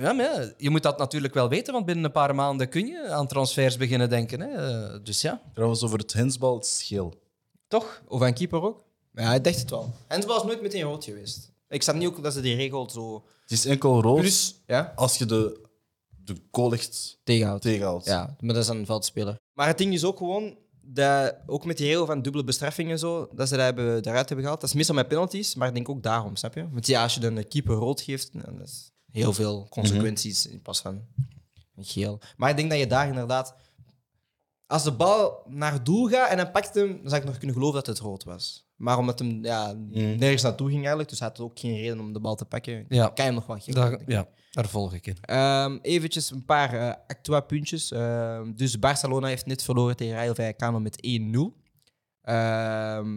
[0.07, 2.87] ja, maar ja, je moet dat natuurlijk wel weten, want binnen een paar maanden kun
[2.87, 4.41] je aan transfers beginnen denken.
[4.41, 4.49] Hè.
[4.49, 7.15] Eh, Dus ja, Trouwens, over het hensbal, het is geel.
[7.69, 8.03] toch?
[8.09, 8.85] Of een keeper ook?
[9.15, 9.91] Ja, ik dacht het wel.
[10.09, 11.51] Hensbal is nooit meteen rood geweest.
[11.69, 13.25] Ik snap niet ook dat ze die regel zo...
[13.43, 15.61] Het is enkel rood Plus, ja, als je de,
[16.25, 17.63] de goal echt tegenhoudt.
[17.63, 18.07] tegenhoudt.
[18.07, 19.37] Ja, maar dat is dan een veldspeler.
[19.53, 23.29] Maar het ding is ook gewoon, dat, ook met die regel van dubbele bestraffingen zo,
[23.35, 24.61] dat ze dat hebben, daaruit hebben gehaald.
[24.61, 26.71] Dat is meestal met penalties, maar ik denk ook daarom, snap je?
[26.71, 30.47] Want ja, als je dan een keeper rood geeft, dan dat is heel veel consequenties
[30.47, 31.03] in pas van
[31.77, 32.21] geel.
[32.37, 33.55] Maar ik denk dat je daar inderdaad...
[34.73, 37.37] Als de bal naar het doel gaat en hij pakt hem, dan zou ik nog
[37.39, 38.67] kunnen geloven dat het rood was.
[38.77, 42.13] Maar omdat hem ja, nergens naartoe ging eigenlijk, dus hij had ook geen reden om
[42.13, 43.07] de bal te pakken, Ja.
[43.07, 44.05] kan je hem nog Daar, geven.
[44.07, 45.17] ja, daar volg ik in.
[45.21, 47.91] Ehm eventjes een paar eh actua puntjes.
[47.93, 51.55] Ehm, dus Barcelona heeft net verloren tegen Rayo Vallecano met 1-0.
[52.23, 53.09] Ehm,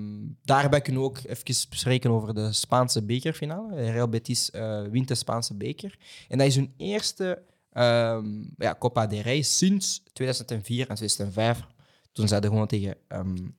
[0.44, 3.92] daarbij kunnen we ook even bespreken over de Spaanse bekerfinale.
[3.92, 5.98] Real Betis eh, wint de Spaanse beker.
[6.30, 7.42] En dat is hun eerste
[7.76, 11.60] ehm, ja, Copa del Rey sinds 2004 en 2005.
[12.12, 13.56] Toen zij gewoon tegen um,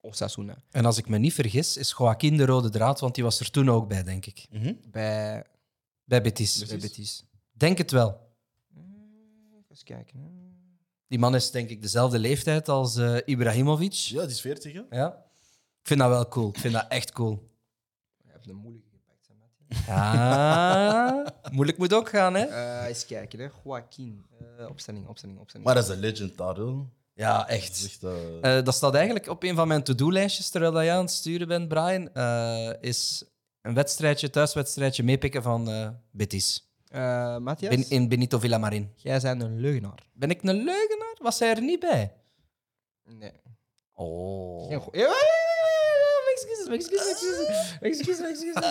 [0.00, 0.56] Osasuna.
[0.70, 3.50] En als ik me niet vergis, is Joaquin de rode draad, want die was er
[3.50, 4.46] toen ook bij, denk ik.
[4.50, 4.74] Mhm.
[4.90, 5.44] Bij,
[6.04, 6.64] Bij Betis.
[6.66, 7.24] bij Betis.
[7.52, 8.30] Denk het wel.
[9.68, 10.18] Even kijken.
[10.20, 10.26] hè.
[11.06, 13.92] Die man is denk ik dezelfde leeftijd als eh, Ibrahimovic.
[13.92, 14.82] Ja, die is 40, hè?
[14.90, 15.08] Ja.
[15.80, 16.48] Ik vind dat wel cool.
[16.48, 17.50] Ik vind dat echt cool.
[18.24, 18.88] Je hebt een moeilijke
[19.86, 22.44] Ja, moeilijk moet ook gaan, hè?
[22.44, 23.48] Eh, eens kijken, hè.
[23.64, 24.26] Joaquin.
[24.58, 25.66] Eh, opstelling, opstelling, opstelling.
[25.68, 26.56] Maar dat is een legend daar.
[27.14, 27.84] Ja, Dat is echt.
[27.84, 28.02] echt...
[28.02, 31.10] eh, Eh, dat staat eigenlijk op een van mijn to-do-lijstjes terwijl dat jij aan het
[31.10, 32.12] sturen bent, Brian.
[32.14, 33.24] eh, is
[33.62, 36.70] een wedstrijdje, thuiswedstrijdje meepikken van eh Betis.
[36.88, 38.92] Eh, Matthias, Ben- in Benito Villamarin.
[38.96, 39.98] jij bent een leugenaar.
[40.12, 41.16] Ben ik een leugenaar?
[41.22, 42.12] Was hij er niet bij?
[43.04, 43.32] Nee.
[43.94, 44.68] Oh.
[44.68, 45.41] Geen go- Ja, ja, ja, ja,
[46.66, 47.20] mijn excuses,
[47.80, 47.92] mijn excuses, mijn excuses.
[47.92, 48.64] Mijn excuses, mijn excuses.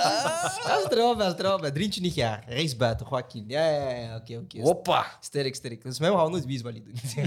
[0.64, 1.72] Ja, is er wel bij, is er bij.
[1.72, 2.44] Drientje niet jaar.
[2.48, 3.44] Rechtsbuiten, Joaquin.
[3.48, 4.62] Ja, ja, ja, oké, oké.
[4.62, 5.18] Hoppa.
[5.20, 5.84] Sterk, sterk.
[5.84, 6.94] Dus mij gaan we nooit Wiesbalie doen.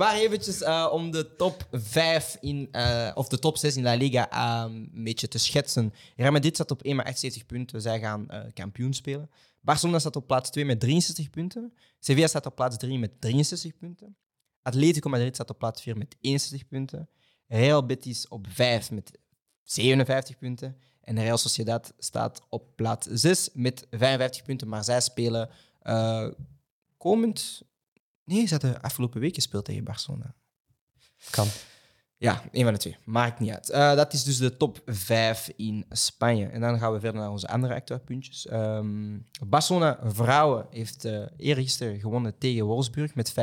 [0.00, 3.94] maar eventjes eh, om de top 5 in, eh, of de top 6 in La
[3.94, 5.92] Liga eh, een beetje te schetsen.
[6.16, 7.80] Real Madrid staat op 1 met 78 punten.
[7.80, 9.30] Zij gaan eh, kampioen spelen.
[9.60, 11.72] Barcelona staat op plaats 2 met 63 punten.
[11.98, 14.16] Sevilla staat op plaats 3 met 63 punten.
[14.62, 17.08] Atletico Madrid staat op plaats 4 met 61 punten.
[17.52, 19.18] Real Betis op 5 met
[19.62, 20.76] 57 punten.
[21.00, 24.68] En Real Sociedad staat op plaats 6 met 55 punten.
[24.68, 26.28] Maar zij spelen eh,
[26.96, 27.62] komend...
[28.24, 30.34] Nee, ze hadden afgelopen week gespeeld tegen Barcelona.
[31.30, 31.46] Kan.
[32.16, 32.96] Ja, een van de twee.
[33.04, 33.70] Maakt niet uit.
[33.70, 36.46] Eh, dat is dus de top 5 in Spanje.
[36.46, 38.46] En dan gaan we verder naar onze andere actuele puntjes.
[38.46, 43.34] Ehm, Barcelona vrouwen heeft uh, eergisteren gewonnen tegen Wolfsburg met 5-1.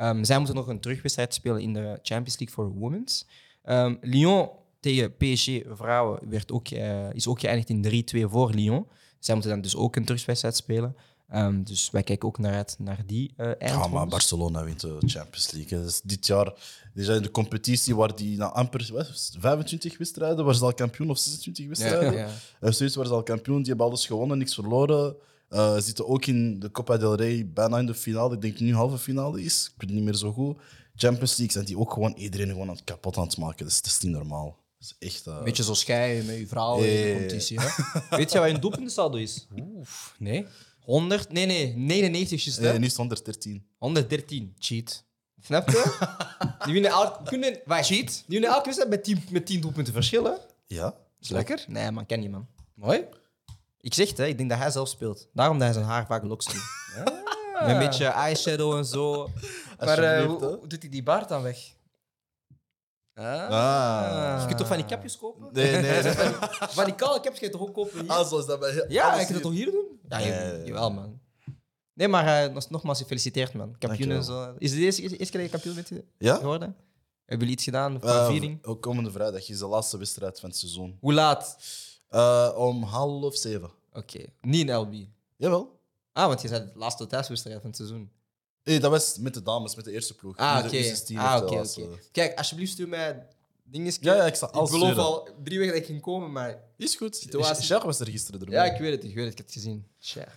[0.00, 3.26] Ehm, zij moeten nog een terugwedstrijd spelen in de Champions League for Women's.
[3.62, 4.48] Ehm, Lyon
[4.80, 8.86] tegen PSG vrouwen werd ook, eh, is ook geëindigd in 3-2 voor Lyon.
[9.18, 10.96] Zij moeten dan dus ook een terugwedstrijd spelen.
[11.28, 14.96] Ehm, dus wij kijken ook naar uit naar die eh Ja, maar Barcelona wint de
[15.06, 15.78] Champions League.
[15.78, 15.84] hè.
[15.84, 16.52] Dus dit jaar
[16.94, 20.54] die zijn in de competitie waar die na amper wat, is het, 25 wedstrijden, waar
[20.54, 22.12] ze al kampioen of 26 wedstrijden.
[22.12, 22.28] ja.
[22.60, 25.16] En zoiets waar ze al kampioen, die hebben alles gewonnen, niks verloren.
[25.50, 28.34] Eh, Ze zitten ook in de Copa del Rey bijna in de finale.
[28.34, 29.64] Ik denk nu halve finale is.
[29.64, 30.58] Ik weet het niet meer zo goed.
[30.94, 33.58] Champions League zijn die ook gewoon iedereen gewoon aan het kapot aan het maken.
[33.58, 34.58] Dat is, dat is niet normaal.
[34.78, 35.26] Dat is echt.
[35.26, 37.12] eh, Beetje zoals jij met je vrouw in de Eh.
[37.16, 37.58] competitie.
[37.60, 37.68] Hè?
[38.16, 39.46] Weet je wat een doelpuntensaldo is?
[39.58, 40.46] Oef, nee.
[40.80, 41.32] 100?
[41.32, 43.66] Nee, nee, 99 is eh, nu is het 113.
[43.78, 44.54] 113.
[44.58, 45.04] Cheat.
[45.42, 45.96] Snap je?
[46.64, 47.22] Die winnen elke...
[47.24, 47.60] Kunnen...
[47.64, 48.06] Wacht, Cheat?
[48.08, 50.38] Die winnen elke wedstrijd met 10, met 10 doelpunten verschillen.
[50.66, 50.94] Ja?
[51.20, 51.64] Is lekker?
[51.68, 52.46] Nee, man, ken je, man.
[52.74, 53.04] Mooi.
[53.80, 55.28] Ik zeg het, hè, ik denk dat hij zelf speelt.
[55.32, 56.62] Daarom dat hij zijn haar vaak loks doet.
[57.60, 59.30] Met een beetje eyeshadow en zo.
[59.78, 60.38] Maar eh, hoe,
[60.68, 61.58] doet hij die baard dan weg?
[63.14, 63.48] Ah.
[63.48, 64.36] Ah.
[64.40, 65.48] Je kunt toch van die kapjes kopen?
[65.52, 66.02] Nee, nee.
[66.02, 66.12] nee.
[66.78, 68.10] Van die kale kapjes ga je toch ook kopen hier?
[68.10, 69.70] Ah, zoals dat bij Ja, alles ik kan het toch hier.
[69.70, 70.00] doen?
[70.08, 70.66] Ja, je- Nee.
[70.66, 71.20] jawel, man.
[71.94, 73.74] Nee, maar eh, nog- nogmaals, gefeliciteerd, man.
[73.78, 74.54] Kampioen en zo.
[74.58, 76.34] Is het de eerste, eerste keer dat je kampioen bent Ja?
[76.36, 76.76] geworden?
[77.24, 78.64] Hebben jullie iets gedaan voor Eh, viering?
[78.66, 80.96] ook komende vrijdag is de laatste wedstrijd van het seizoen.
[81.00, 81.56] Hoe laat?
[82.10, 83.70] Eh, om half zeven.
[83.92, 84.94] Oké, niet in LB.
[85.36, 85.78] Jawel.
[86.12, 88.10] Ah, want je zei de laatste thuiswedstrijd van het seizoen.
[88.64, 90.36] Nee, dat was met de dames, met de eerste ploeg.
[90.36, 90.76] Ah, de oké.
[90.76, 91.98] U16 Ah, oké, oké.
[92.12, 93.26] Kijk, alsjeblieft stuur mij
[93.64, 93.92] dingen.
[94.00, 95.04] Ja, ja, ik zal Ik alles beloof sturen.
[95.04, 96.62] al drie weken dat ik ging komen, maar...
[96.76, 97.16] Is goed.
[97.16, 98.54] Situatie- Sjaak was er gisteren erbij.
[98.54, 99.86] Ja, ik weet het, ik weet het, ik heb het gezien.
[100.00, 100.30] Share.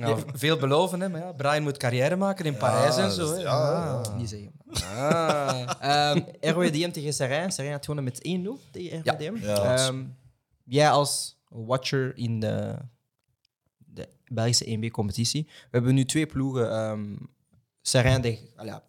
[0.00, 3.34] Nou, veel beloven, hè, maar ja, Brian moet carrière maken in Parijs en zo.
[3.34, 3.40] hè.
[3.40, 4.16] ja, Ah.
[4.16, 4.52] Niet zeggen.
[4.84, 5.70] Ah.
[5.80, 7.52] Ehm RWDM tegen Serijn.
[7.52, 8.18] Serijn had gewonnen met
[8.66, 9.36] 1-0 tegen RWDM.
[9.36, 9.76] Ja.
[9.76, 10.04] Ehm,
[10.64, 12.76] jij als watcher in de,
[13.76, 15.44] de Belgische 1B-competitie.
[15.46, 16.70] We hebben nu twee ploegen.
[16.72, 17.16] ehm
[17.82, 18.82] Serijn ja,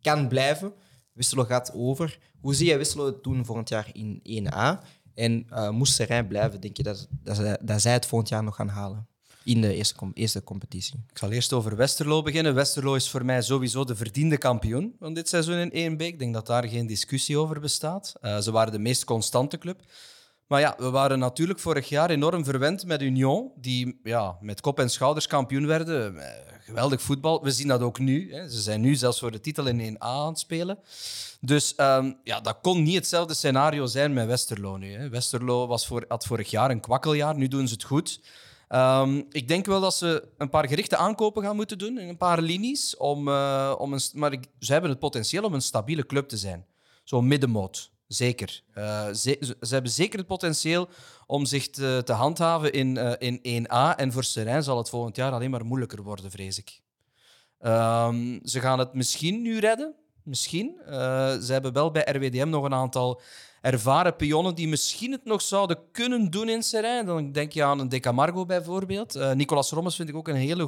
[0.00, 0.72] kan blijven.
[1.12, 2.18] Wisselo gaat over.
[2.40, 4.84] Hoe zie jij Wisselo het doen volgend jaar in 1A?
[5.14, 8.42] En eh, moest Serijn blijven, denk je dat, dat, zij, dat zij het volgend jaar
[8.42, 9.08] nog gaan halen?
[9.44, 10.94] In de eerste, eerste competitie.
[11.10, 12.54] Ik zal eerst over Westerlo beginnen.
[12.54, 16.00] Westerlo is voor mij sowieso de verdiende kampioen van dit seizoen in 1B.
[16.00, 18.14] Ik denk dat daar geen discussie over bestaat.
[18.20, 19.80] Eh, ze waren de meest constante club.
[20.46, 24.78] Maar ja, we waren natuurlijk vorig jaar enorm verwend met Union, die ja, met kop
[24.78, 26.18] en schouders kampioen werden.
[26.18, 27.42] Eh, Geweldig voetbal.
[27.42, 28.34] We zien dat ook nu.
[28.34, 28.48] Hè.
[28.48, 30.78] Ze zijn nu zelfs voor de titel in 1A aan het spelen.
[31.40, 34.92] Dus ehm, ja, dat kon niet hetzelfde scenario zijn met Westerlo nu.
[34.92, 35.08] Hè.
[35.08, 38.20] Westerlo was voor, had vorig jaar een kwakkeljaar, nu doen ze het goed.
[38.68, 42.16] Ehm, ik denk wel dat ze een paar gerichte aankopen gaan moeten doen in een
[42.16, 42.96] paar linies.
[42.96, 46.66] Om, eh, om een, maar ze hebben het potentieel om een stabiele club te zijn.
[47.04, 48.62] Zo'n middenmoot, zeker.
[48.72, 50.88] Eh, ze, hebben zeker het potentieel
[51.26, 53.96] om zich te, te handhaven in, eh, in 1A.
[53.96, 56.80] En voor Serijn zal het volgend jaar alleen maar moeilijker worden, vrees ik.
[57.58, 59.94] Ehm, ze gaan het misschien nu redden.
[60.24, 60.76] misschien.
[61.42, 63.20] Ze hebben wel bij RWDM nog een aantal
[63.64, 67.06] ervaren pionnen die misschien het nog zouden kunnen doen in Serijn.
[67.06, 69.14] Dan denk je aan een De Camargo bijvoorbeeld.
[69.14, 70.66] Eh, Nicolas Rommels vind ik ook een hele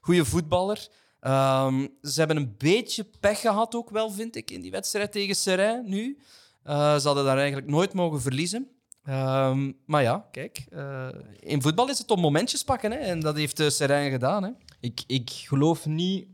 [0.00, 0.88] goede voetballer.
[1.20, 5.36] Ehm, ze hebben een beetje pech gehad ook wel, vind ik, in die wedstrijd tegen
[5.36, 6.18] Serijn nu.
[6.62, 8.68] Eh, ze hadden daar eigenlijk nooit mogen verliezen.
[9.04, 11.08] Ehm, maar ja, kijk, eh,
[11.40, 12.90] in voetbal is het om momentjes pakken.
[12.90, 14.42] Hè, en dat heeft uh, Serijn gedaan.
[14.42, 14.50] Hè.
[14.80, 16.26] Ik, ik geloof niet...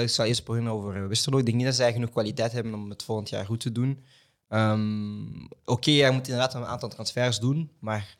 [0.00, 1.38] ik zal eerst beginnen over Westerlo.
[1.38, 4.04] Ik denk niet dat zij genoeg kwaliteit hebben om het volgend jaar goed te doen.
[4.48, 8.16] Um, Oké, okay, hij moet inderdaad een aantal transfers doen, maar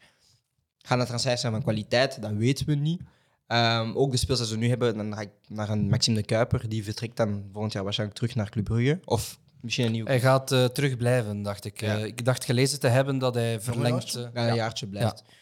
[0.79, 2.23] gaan de transfers zijn van kwaliteit?
[2.23, 3.01] Dat weten we niet.
[3.47, 6.25] Um, ook de speels die ze nu hebben, dan ga ik naar een Maxime de
[6.25, 9.01] Kuiper, die vertrekt dan volgend jaar waarschijnlijk terug naar Club Brugge.
[9.05, 10.07] Of misschien een nieuw...
[10.07, 11.81] Hij gaat uh, terugblijven, dacht ik.
[11.81, 11.99] Ja.
[11.99, 14.17] Uh, ik dacht gelezen te hebben dat hij verlengd...
[14.17, 15.23] Uh, ja, een jaartje blijft.
[15.27, 15.33] Ja.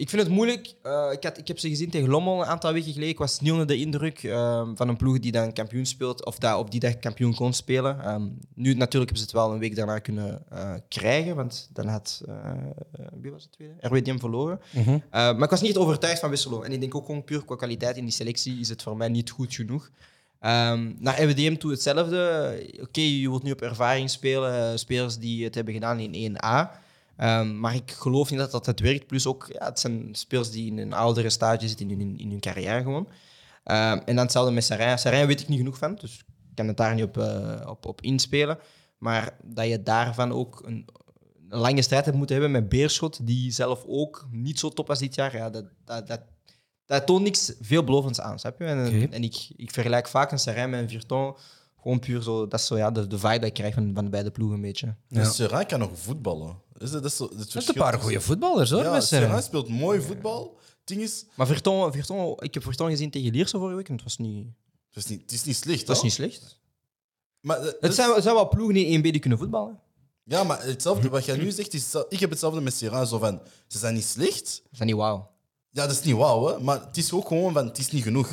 [0.00, 0.74] Ik vind het moeilijk.
[0.82, 3.10] Uh, ik, had, ik heb ze gezien tegen Lommel een aantal weken geleden.
[3.10, 6.38] Ik was niet onder de indruk uh, van een ploeg die dan kampioen speelt, of
[6.38, 8.10] dat op die dag kampioen kon spelen.
[8.10, 11.86] Um, nu natuurlijk hebben ze het wel een week daarna kunnen uh, krijgen, want dan
[11.86, 12.22] had,
[13.20, 13.74] wie was het tweede?
[13.80, 14.60] RWDM verloren.
[14.70, 15.02] -hmm.
[15.10, 16.62] maar ik was niet overtuigd van Wisselo.
[16.62, 19.08] En ik denk ook gewoon puur qua kwaliteit in die selectie is het voor mij
[19.08, 19.90] niet goed genoeg.
[20.40, 22.52] Um, naar RWDM toe hetzelfde.
[22.72, 26.79] Oké, okay, je wilt nu op ervaring spelen, spelers die het hebben gedaan in 1A.
[27.22, 29.06] Um, maar ik geloof niet dat dat het werkt.
[29.06, 32.30] Plus ook, ja, het zijn spelers die in een oudere stage zitten in hun, in
[32.30, 33.08] hun carrière gewoon.
[33.64, 34.98] Um, en dan hetzelfde met Sarijn.
[34.98, 37.86] Sarijn weet ik niet genoeg van, dus ik kan het daar niet op, uh, op,
[37.86, 38.58] op inspelen.
[38.98, 40.88] Maar dat je daarvan ook een,
[41.48, 44.98] een, lange strijd hebt moeten hebben met Beerschot, die zelf ook niet zo top was
[44.98, 46.20] dit jaar, ja, dat, dat, dat,
[46.86, 48.64] dat toont niks veelbelovends aan, snap je?
[48.64, 49.08] En, okay.
[49.10, 51.36] en ik, ik vergelijk vaak een Sarijn met een Virton.
[51.82, 54.04] Gewoon puur zo, dat is zo ja, de, de vibe dat ik krijg van, van
[54.04, 54.94] de beide ploegen een beetje.
[55.08, 55.22] Ja.
[55.22, 56.62] Dus Sarijn kan nog voetballen.
[56.78, 58.82] Is dat, dat, is zo, dat, is een paar goede voetballers hoor.
[58.82, 60.58] Ja, Serra speelt mooi voetbal.
[60.84, 61.24] Ding is...
[61.34, 64.46] Maar Verton, Verton, ik heb Verton gezien tegen Lierse vorige week en het was niet...
[64.90, 66.58] Het is niet, het is niet slecht, Het is niet slecht.
[67.40, 69.78] Maar, het, het zijn, zijn wel ploegen die in 1B die kunnen voetballen.
[70.24, 73.04] Ja, maar hetzelfde wat jij nu zegt, is, ik heb hetzelfde met Serra.
[73.04, 74.48] Zo van, ze zijn niet slecht.
[74.48, 75.30] Ze zijn niet wauw.
[75.70, 76.60] Ja, dat is niet wauw, hè.
[76.60, 78.30] Maar het is ook gewoon van, het is niet genoeg.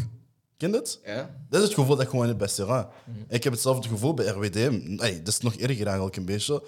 [0.58, 1.00] Ken je het?
[1.06, 1.30] Ja.
[1.50, 2.90] Dat is het gevoel dat ik gewoon heb bij Serra.
[3.28, 4.80] Ik heb hetzelfde gevoel bij RWDM.
[4.84, 6.64] Nee, dat is nog erger eigenlijk een beetje.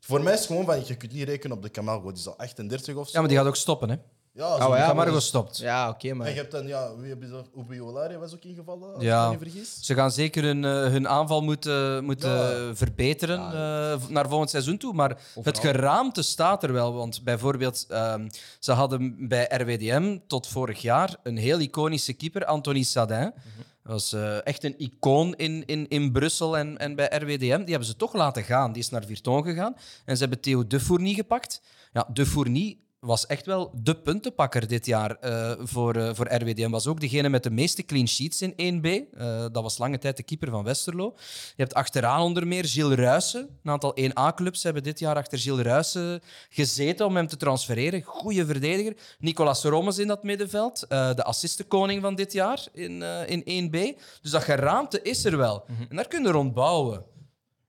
[0.00, 2.08] Voor mij is het gewoon van, je kunt niet rekenen op de Camargo.
[2.08, 3.12] Die is al 38 of zo.
[3.12, 3.96] Ja, maar die gaat ook stoppen, hè?
[4.32, 5.58] Ja, oh, ja Camargo dus- stopt.
[5.58, 6.26] Ja, oké, okay, maar...
[6.26, 7.44] En je hebt dan, ja, wie heb je?
[7.58, 9.24] Ubiolari was ook ingevallen, als ja.
[9.24, 9.78] ik me niet vergis.
[9.80, 12.74] Ze gaan zeker hun, uh, hun aanval moeten, moeten ja.
[12.74, 13.92] verbeteren ja.
[13.92, 14.92] Uh, naar volgend seizoen toe.
[14.94, 15.42] Maar Overal.
[15.42, 16.94] het geraamte staat er wel.
[16.94, 22.82] Want bijvoorbeeld, um, ze hadden bij RWDM tot vorig jaar een heel iconische keeper, Anthony
[22.82, 23.18] Sadin.
[23.18, 23.68] Mm -hmm.
[23.82, 27.58] Dat was uh, echt een icoon in, in, in Brussel en, en bij RWDM.
[27.58, 28.72] Die hebben ze toch laten gaan.
[28.72, 29.76] Die is naar Virton gegaan.
[30.04, 31.62] En ze hebben Theo De Fournie gepakt.
[31.92, 36.70] Ja, De Fournie was echt wel de puntenpakker dit jaar uh, voor, uh, voor RWDM.
[36.70, 38.86] Was ook degene met de meeste clean sheets in 1B.
[38.86, 41.12] Uh, dat was lange tijd de keeper van Westerlo.
[41.56, 43.58] Je hebt achteraan onder meer Gilles Ruijsen.
[43.62, 48.02] Een aantal 1A-clubs hebben dit jaar achter Gilles Ruijsen gezeten om hem te transfereren.
[48.02, 48.96] Goeie verdediger.
[49.18, 50.86] Nicolas Romes in dat middenveld.
[50.88, 54.00] de assistenkoning van dit jaar in, in 1B.
[54.22, 55.64] Dus dat geraamte is er wel.
[55.66, 55.86] Mm -hmm.
[55.88, 57.04] En daar kun je rondbouwen.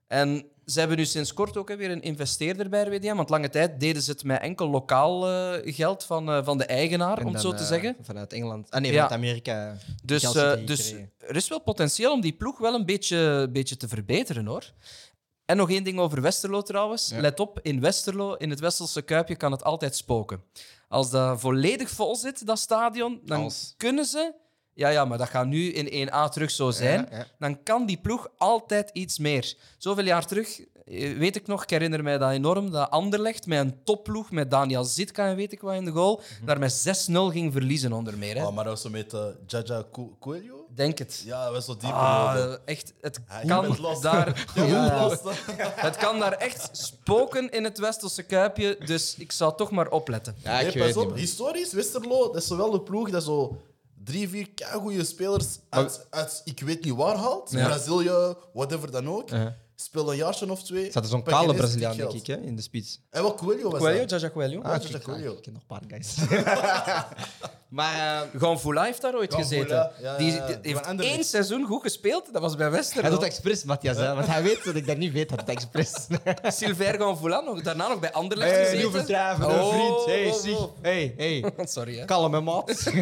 [0.06, 3.16] En ze hebben nu sinds kort ook weer een investeerder bij RWDM.
[3.16, 6.64] Want lange tijd deden ze het met enkel lokaal uh, geld van, uh, van de
[6.64, 7.96] eigenaar, en om het zo te uh, zeggen.
[8.00, 8.70] Vanuit Engeland.
[8.70, 9.16] Ah nee, vanuit ja.
[9.16, 9.76] Amerika.
[10.04, 10.22] Dus,
[10.64, 14.72] dus er is wel potentieel om die ploeg wel een beetje, beetje te verbeteren hoor.
[15.44, 17.08] En nog één ding over Westerlo trouwens.
[17.08, 17.20] Ja.
[17.20, 20.42] Let op, in Westerlo, in het Westelse Kuipje, kan het altijd spoken.
[20.88, 23.74] Als dat volledig vol zit, dat stadion, dan Als.
[23.76, 24.32] kunnen ze
[24.74, 27.06] ja, ja, maar dat gaat nu in 1A terug zo zijn.
[27.10, 27.26] Ja, ja.
[27.38, 29.54] Dan kan die ploeg altijd iets meer.
[29.78, 30.60] Zoveel jaar terug,
[31.18, 34.84] weet ik nog, ik herinner mij dat enorm, dat Anderlecht met een topploeg, met Daniel
[34.84, 36.46] Zitka en weet ik wat in de goal, mm -hmm.
[36.46, 38.36] daar met 6-0 ging verliezen onder meer.
[38.36, 38.46] Hè.
[38.46, 39.84] Oh, maar dat was zo met uh, Jaja
[40.20, 40.66] Coelho?
[40.74, 41.22] Denk het.
[41.24, 41.90] Ja, dat was zo diep.
[41.90, 44.46] Ah, echt, het kan daar...
[44.54, 45.08] ja,
[45.88, 50.36] het kan daar echt spoken in het Westelse Kuipje, dus ik zou toch maar opletten.
[50.42, 53.56] Ja, ik nee, pas op, historisch, Westerlo, dat is zowel de ploeg dat zo
[54.04, 57.50] drie, vier goede spelers uit, uit, ik weet niet waar haalt.
[57.66, 59.30] Brazilië, whatever dan ook.
[59.82, 60.02] -huh.
[60.02, 60.90] Speel een jaartje of twee.
[60.90, 63.00] Zat er zo'n kale Braziliaan, denk ik, hè, in de spits.
[63.10, 64.60] En wat Coelho was Coelho, Jaja Coelho.
[64.62, 65.32] Ah, Jaja Coelho.
[65.32, 66.16] Ik ken nog een paar guys.
[67.78, 69.76] maar uh, Gonfoula heeft daar ooit gezeten.
[69.76, 72.32] Ja, ja, die, die, die heeft één seizoen goed gespeeld.
[72.32, 73.02] Dat was bij Westerlo.
[73.02, 73.96] Hij doet expres, Matthias.
[73.96, 75.30] Hè, want hij weet dat ik dat niet weet.
[75.30, 76.06] Hij doet expres.
[76.58, 78.78] Silver Gonfoula, nog, daarna nog bij Anderlecht hey, gezeten.
[78.78, 80.04] Niet overdrijven, oh, vriend.
[80.04, 80.70] Hey, oh, oh.
[80.82, 81.52] hey, hey.
[81.66, 82.04] Sorry, hè.
[82.04, 82.92] Kalm, hè, maat.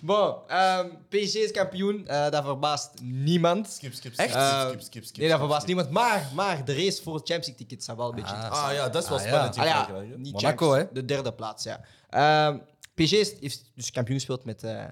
[0.00, 2.06] bon, um, PSG is kampioen.
[2.10, 3.70] Uh, dat verbaast niemand.
[3.70, 4.26] Skip, skip, skip.
[4.26, 4.34] Echt?
[4.60, 5.90] Skip, skip, skip, nee, dat verbaast niemand.
[5.90, 8.34] Maar, maar de race voor het Champions League tickets zou wel een beetje...
[8.34, 9.58] Ah, ah ja, dat is wel spannend.
[9.58, 10.84] Ah, ja, niet Monaco, hè?
[10.92, 11.80] De derde plaats, ja.
[12.10, 12.58] Uh,
[12.94, 14.84] PSG heeft dus kampioen gespeeld met uh,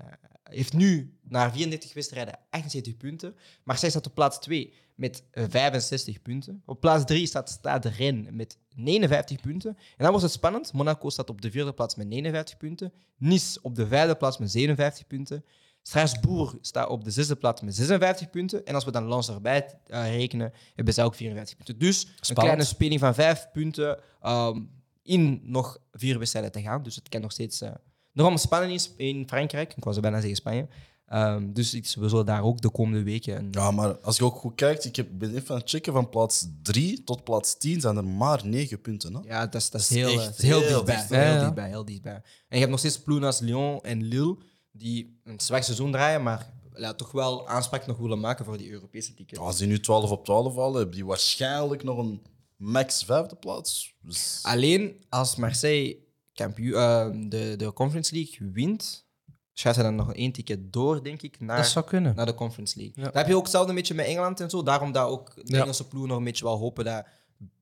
[0.50, 3.36] heeft nu na 34 wedstrijden 78 punten.
[3.64, 6.62] Marseille staat op plaats 2 met eh, 65 punten.
[6.66, 9.70] Op plaats 3 staat Stade Rennes met 59 punten.
[9.70, 10.72] En dan wordt het spannend.
[10.72, 12.92] Monaco staat op de vierde plaats met 59 punten.
[13.16, 15.44] Nice op de vijfde plaats met 57 punten.
[15.90, 18.66] Strasbourg staat op de zesde plaats met 56 punten.
[18.66, 21.78] En als we dan Lens erbij eh, rekenen, hebben zij ook 54 punten.
[21.78, 24.60] Dus een kleine speling van 5 punten ehm,
[25.02, 26.82] in nog vier wedstrijden te gaan.
[26.82, 27.78] Dus het kan nog steeds eh, nog
[28.26, 29.74] allemaal spannend in, in Frankrijk.
[29.76, 30.68] Ik was er bijna zeggen Spanje.
[31.06, 33.48] Ehm, dus iets, we zullen daar ook de komende weken...
[33.50, 36.08] Ja, maar als je ook goed kijkt, ik heb, ben even aan het checken van
[36.08, 39.14] plaats 3 tot plaats 10 zijn er maar 9 punten.
[39.14, 39.20] Hè?
[39.24, 41.30] Ja, dat is, dat is is heel, echt eh, is heel, heel dichtbij.
[41.30, 42.14] Heel dichtbij, heel dichtbij.
[42.14, 44.36] En je hebt nog steeds ploegen als Lyon en Lille,
[44.72, 48.70] die een zwak seizoen draaien, maar ja, toch wel aanspraak nog willen maken voor die
[48.70, 49.38] Europese ticket.
[49.38, 52.22] Als die nu 12 op 12 halen, hebben die waarschijnlijk nog een
[52.56, 53.94] max vijfde plaats.
[54.02, 55.98] Dus, Alleen als Marseille
[56.34, 59.06] kampioen, eh, de, de Conference League wint,
[59.52, 62.14] schuift hij dan nog één ticket door, denk ik, naar, Dat zou kunnen.
[62.14, 62.94] naar de Conference League.
[62.96, 63.04] Ja.
[63.04, 64.62] Dat heb je ook hetzelfde een beetje met Engeland en zo.
[64.62, 65.60] Daarom dat ook de Ja.
[65.60, 67.04] Engelse ploegen nog een beetje wel hopen dat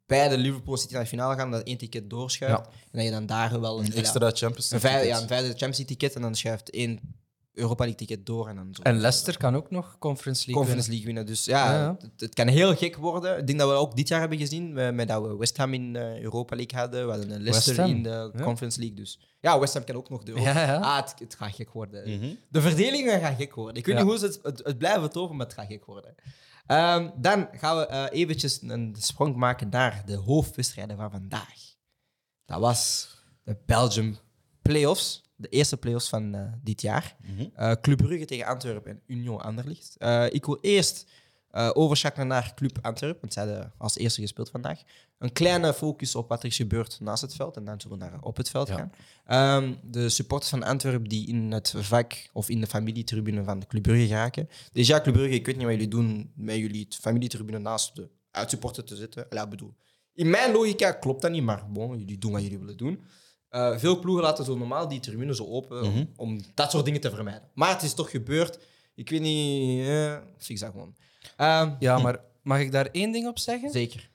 [0.09, 2.64] beide Liverpool City naar de finale gaan, dat één ticket doorschuift.
[2.64, 2.71] Ja.
[2.71, 4.90] En dat je dan daar wel een, een ja, extra Champions Een League.
[4.90, 7.01] vijfde, ja, een vijfde Champions League ticket en dan schuift één
[7.53, 8.83] Europa League ticket door en dan zo.
[8.83, 11.27] En Leicester kan ook nog Conference League Conference League winnen.
[11.27, 11.97] Dus ja, Ja, ja.
[12.01, 13.38] Het, het kan heel gek worden.
[13.38, 15.75] Ik denk dat we ook dit jaar hebben gezien, eh, met dat we West Ham
[15.75, 17.05] in de Europa League hadden.
[17.05, 18.42] We hadden een Leicester in de ja.
[18.42, 18.97] Conference League.
[18.97, 20.77] Dus ja, West Ham kan ook nog de Ja, ja.
[20.77, 22.11] Ah, het, het gaat gek worden.
[22.18, 22.35] Mhm.
[22.49, 23.77] De verdelingen gaan gek worden.
[23.77, 24.03] Ik weet Ja.
[24.03, 26.14] niet hoe ze het, het, het blijven toven, maar het gaat gek worden.
[26.68, 31.74] Ehm, dan gaan we eh, eventjes een sprong maken naar de hoofdwedstrijden van vandaag.
[32.44, 33.09] Dat was
[33.42, 34.16] de Belgium
[34.62, 35.22] Playoffs.
[35.37, 37.16] De eerste playoffs van eh, dit jaar.
[37.20, 37.46] Mhm.
[37.54, 39.96] Eh, Club Brugge tegen Antwerpen en Union Anderlicht.
[40.31, 41.11] Ik wil eerst
[41.50, 44.82] eh overschakelen naar Club Antwerpen, want zij hadden als eerste gespeeld vandaag.
[45.18, 48.04] Een kleine focus op wat er is gebeurd naast het veld en dan zullen we
[48.04, 48.76] naar op het veld Ja.
[48.76, 48.92] gaan.
[49.26, 53.66] Ehm, de supporters van Antwerpen die in het vak of in de familietribune van de
[53.66, 54.48] Club Brugge raken.
[54.72, 58.08] Dus ja, Club Brugge, ik weet niet wat jullie doen met jullie familietribune naast de
[58.30, 59.26] uitsupporter te zitten.
[59.30, 59.74] Ja, ik bedoel,
[60.14, 63.04] in mijn logica klopt dat niet, maar bon, jullie doen wat jullie willen doen.
[63.48, 66.04] Eh, veel ploegen laten zo normaal die tribune zo open om- Mhm.
[66.16, 67.48] om, dat soort dingen te vermijden.
[67.54, 68.58] Maar het is toch gebeurd.
[68.94, 70.96] Ik weet niet, eh, fix dat gewoon.
[71.37, 73.71] Ehm, Ja, maar mag ik daar één ding op zeggen?
[73.71, 74.09] Zeker.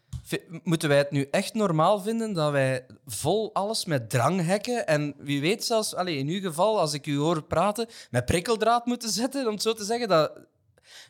[0.64, 5.14] Moeten wij het nu echt normaal vinden dat wij vol alles met drang hacken en
[5.18, 9.10] wie weet zelfs, allee, in uw geval, als ik u hoor praten, met prikkeldraad moeten
[9.10, 10.32] zetten, om het zo te zeggen, dat,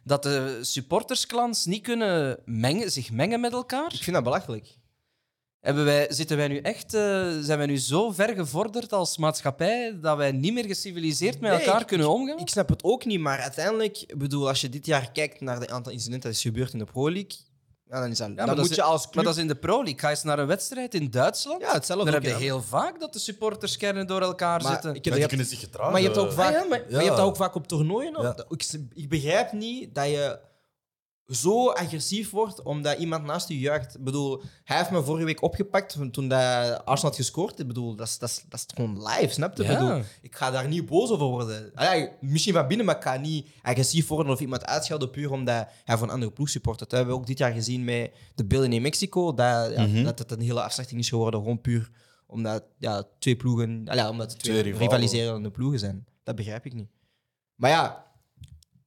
[0.04, 3.94] dat de supportersklans niet kunnen mengen, zich mengen met elkaar?
[3.94, 4.78] Ik vind dat belachelijk.
[5.64, 7.02] Hebben wij, zitten wij nu echt, eh,
[7.42, 11.60] zijn wij nu zo ver gevorderd als maatschappij dat wij niet meer geciviliseerd met Nee,
[11.60, 12.40] elkaar ik- kunnen omgaan?
[12.40, 15.70] Ik snap het ook niet, maar uiteindelijk, bedoel, als je dit jaar kijkt naar de
[15.70, 17.38] aantal incidenten dat is gebeurd in de Pro League,
[17.90, 19.16] ja, dan is dat, Ja, dan maar dat moet is- je als club...
[19.16, 20.00] Maar dat is in de Pro League.
[20.00, 21.62] Ga eens naar een wedstrijd in Duitsland.
[21.62, 22.44] Ja, hetzelfde Daar ook, heb je ja.
[22.44, 24.90] heel vaak dat de supporterskernen door elkaar Maar zitten.
[24.96, 25.92] ik heb- Maar je die hebt- kunnen zich gedragen.
[25.92, 27.68] Maar je hebt ook vaak, Ah, ja, maar- maar je hebt dat ook vaak op
[27.68, 28.36] toernooien.
[28.50, 30.40] Ik, ik begrijp niet dat je
[31.28, 33.96] zo agressief wordt omdat iemand naast je juicht.
[33.96, 36.40] Ik bedoel, hij heeft me vorige week opgepakt toen- dat
[36.86, 37.60] Arsenal had gescoord.
[37.60, 39.64] Ik bedoel, dat is, dat is, dat is gewoon live, snap je?
[39.64, 39.80] Ik Ja.
[39.80, 41.72] bedoel, ik ga daar niet boos over worden.
[41.76, 45.68] Ja, misschien van binnen, maar ik ga niet agressief worden of iemand uitschelden puur omdat
[45.84, 46.90] hij voor een andere ploeg supportert.
[46.90, 49.34] Dat hebben we ook dit jaar gezien met de beelden in Mexico.
[49.34, 50.04] Dat, ja, Mhm.
[50.04, 51.90] dat het een hele afslachting is geworden, gewoon puur
[52.28, 56.06] omdat ja, twee ploegen, ja, omdat het twee, rivaliserende ploegen zijn.
[56.24, 56.90] Dat begrijp ik niet.
[57.56, 58.12] Maar ja,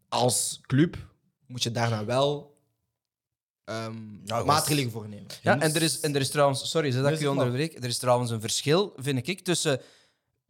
[0.09, 1.14] als club
[1.47, 2.57] moet je daar dan wel
[3.65, 5.27] ehm, Ja, maatregelen voor nemen.
[5.43, 7.75] Ja, en er is, en er is trouwens, sorry dat ik je onderbreek.
[7.77, 9.81] Er is trouwens een verschil, vind ik, tussen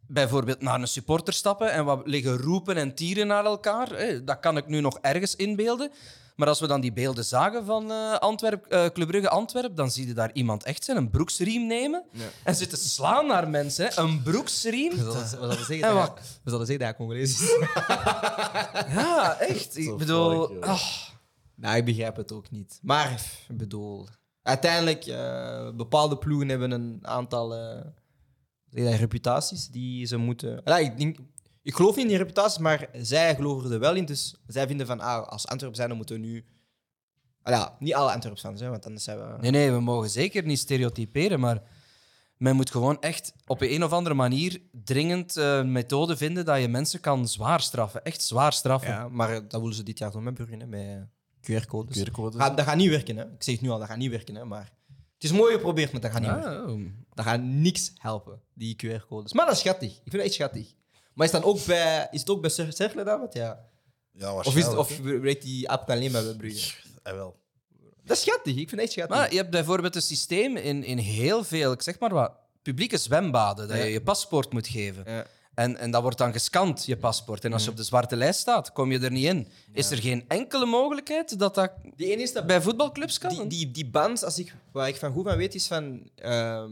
[0.07, 4.25] bijvoorbeeld naar een supporter stappen en wat liggen roepen en tieren naar elkaar.
[4.25, 5.91] Dat kan ik nu nog ergens inbeelden.
[6.37, 9.90] Maar als we dan die beelden zagen van eh Antwerp, eh, Club Brugge Antwerp, dan
[9.90, 12.25] zie je daar iemand echt zijn een broeksriem nemen Ja.
[12.44, 13.87] en zitten slaan naar mensen.
[13.87, 13.99] hè.
[14.03, 14.90] Een broeksriem.
[14.90, 17.49] We zullen, we zullen zeggen, En dat, we zullen zeggen dat hij Congolees is.
[18.94, 19.72] Ja, echt.
[19.72, 20.83] Zo Ik bedoel, ah,
[21.55, 22.79] nou, ik begrijp het ook niet.
[22.83, 24.09] Maar, ik bedoel...
[24.42, 27.81] Uiteindelijk, eh, bepaalde ploegen hebben een aantal eh,
[28.70, 30.61] zeg je dat, reputaties die ze moeten...
[30.64, 31.18] Ja, ik, denk,
[31.67, 34.05] ik geloof niet in die reputaties, maar zij geloven er wel in.
[34.05, 36.45] Dus zij vinden van, ah, als Antwerpen zijn, dan moeten we nu...
[37.43, 39.37] Ah, ja, niet alle Antwerpen zijn, hè, want anders zijn we...
[39.41, 41.63] Nee, nee, we mogen zeker niet stereotyperen, maar
[42.37, 46.61] men moet gewoon echt op een of andere manier dringend eh, een methode vinden dat
[46.61, 48.05] je mensen kan zwaar straffen.
[48.05, 48.91] Echt zwaar straffen.
[48.91, 51.07] Ja, maar eh, dat willen ze dit jaar doen met Brugge, hè, met
[51.41, 52.03] QR-codes.
[52.09, 52.41] QR-codes.
[52.41, 53.23] Gaat- dat gaat niet werken, hè.
[53.25, 54.45] Ik zeg het nu al, dat gaat niet werken, hè.
[54.45, 54.73] Maar
[55.14, 56.64] het is mooi geprobeerd, maar dat gaat niet werken.
[56.64, 56.81] Ah, oh.
[57.14, 59.33] Dat gaat niks helpen, die QR-codes.
[59.33, 59.91] Maar dat is schattig.
[59.91, 60.75] Ik vind het echt schattig.
[61.17, 63.19] Maar is, dan ook bij, is het ook bij Cer- Cercle dan?
[63.21, 63.64] Want ja.
[64.12, 66.75] Ja, Of, is het, waarschijnlijk, of werkt die app alleen maar bij Brugge?
[67.03, 67.37] Eh, wel.
[68.05, 68.53] Dat is schattig.
[68.57, 69.17] Ik vind het echt schattig.
[69.17, 72.97] Maar je hebt bijvoorbeeld een systeem in, in heel veel, ik zeg maar wat, publieke
[72.97, 73.83] zwembaden, dat Ja.
[73.83, 75.03] je je paspoort moet geven.
[75.07, 75.25] Ja.
[75.55, 77.45] En, en dat wordt dan gescand, je paspoort.
[77.45, 79.49] En als je op de zwarte lijst staat, kom je er niet in.
[79.73, 83.31] Is er geen enkele mogelijkheid dat dat Die ene is dat bij voetbalclubs kan?
[83.31, 86.11] die, die, die band, als ik, waar ik van goed van weet, is van.
[86.14, 86.71] ehm,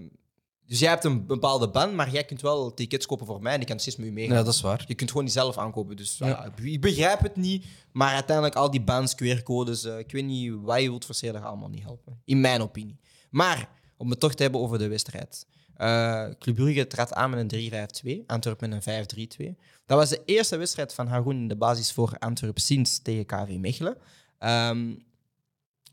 [0.66, 3.58] dus jij hebt een bepaalde band, maar jij kunt wel tickets kopen voor mij en
[3.58, 4.36] die kan steeds met u meegaan.
[4.36, 4.84] Ja, dat is waar.
[4.86, 5.96] Je kunt gewoon die zelf aankopen.
[5.96, 6.26] Dus ja.
[6.26, 6.52] Ja.
[6.62, 10.80] ik begrijp het niet, maar uiteindelijk al die bands, QR-codes, eh, ik weet niet wat
[10.80, 12.20] je wilt verseren, gaat allemaal niet helpen.
[12.24, 12.98] In mijn opinie.
[13.30, 15.46] Maar om het toch te hebben over de wedstrijd.
[15.74, 19.56] Eh Club Brugge trad aan met een 3-5-2, Antwerpen met een 5-3-2.
[19.86, 23.56] Dat was de eerste wedstrijd van Haroun in de basis voor Antwerpen sinds tegen KV
[23.58, 23.96] Mechelen.
[24.38, 24.94] Ehm,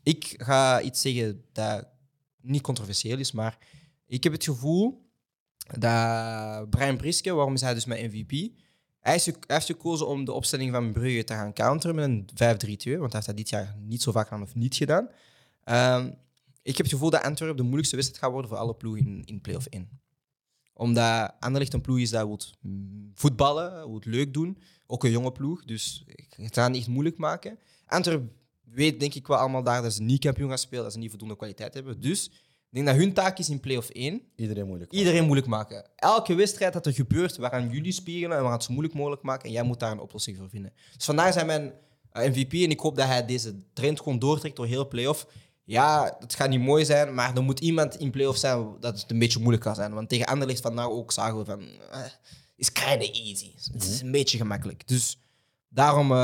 [0.02, 1.86] ik ga iets zeggen dat
[2.40, 3.58] niet controversieel is, maar
[4.12, 5.10] ik heb het gevoel
[5.78, 8.30] dat Brian Priske, waarom is hij dus mijn MVP?
[9.00, 13.12] Hij, heeft gekozen om de opstelling van Brugge te gaan counteren met een 5-3-2, want
[13.12, 15.08] hij heeft dat dit jaar niet zo vaak gedaan of niet gedaan.
[15.64, 16.06] Ehm,
[16.62, 19.22] ik heb het gevoel dat Antwerpen de moeilijkste wedstrijd gaat worden voor alle ploegen in,
[19.24, 20.00] in play-off 1.
[20.74, 24.58] Omdat Anderlecht een ploeg is dat wil mm, voetballen, het leuk doen.
[24.86, 26.04] Ook een jonge ploeg, dus
[26.36, 27.58] het gaat niet moeilijk maken.
[27.86, 30.98] Antwerpen weet denk ik wel allemaal daar dat ze niet kampioen gaan spelen, dat ze
[30.98, 32.00] niet voldoende kwaliteit hebben.
[32.00, 32.30] Dus
[32.72, 34.92] denk dat hun taak is in play-off 1 Iedereen moeilijk.
[34.92, 35.84] iedereen moeilijk maken.
[35.96, 38.94] Elke wedstrijd dat er gebeurt, we gaan jullie spiegelen en we gaan het zo moeilijk
[38.94, 39.44] mogelijk maken.
[39.44, 40.72] En jij moet daar een oplossing voor vinden.
[40.96, 41.72] Dus vandaar zijn mijn
[42.12, 45.26] eh, MVP en ik hoop dat hij deze trend gewoon doortrekt door heel play-off.
[45.64, 49.10] Ja, het gaat niet mooi zijn, maar er moet iemand in play-off zijn dat het
[49.10, 49.94] een beetje moeilijk kan zijn.
[49.94, 51.60] Want tegen Anderlecht vandaag ook zagen we van,
[51.90, 52.00] eh,
[52.56, 53.52] is kinda easy.
[53.72, 54.88] Het is een beetje gemakkelijk.
[54.88, 55.18] Dus
[55.68, 56.18] daarom eh,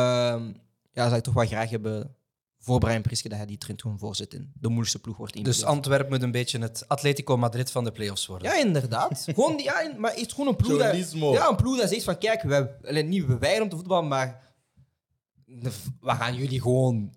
[0.92, 2.16] ja, zou ik toch wel graag hebben
[2.58, 5.42] voor Brian Priske dat hij die trend gewoon voorzet in de moeilijkste ploeg wordt in
[5.42, 5.64] Dus.
[5.64, 8.48] Antwerpen moet een beetje het Atletico Madrid van de play-offs worden.
[8.50, 9.22] Ja, inderdaad.
[9.34, 12.18] gewoon, die- ja, maar echt gewoon een ploeg, dat, ja, een ploeg dat zegt van,
[12.18, 14.52] kijk, we, alleen niet we weigeren om te voetballen, maar
[16.00, 17.14] we gaan jullie gewoon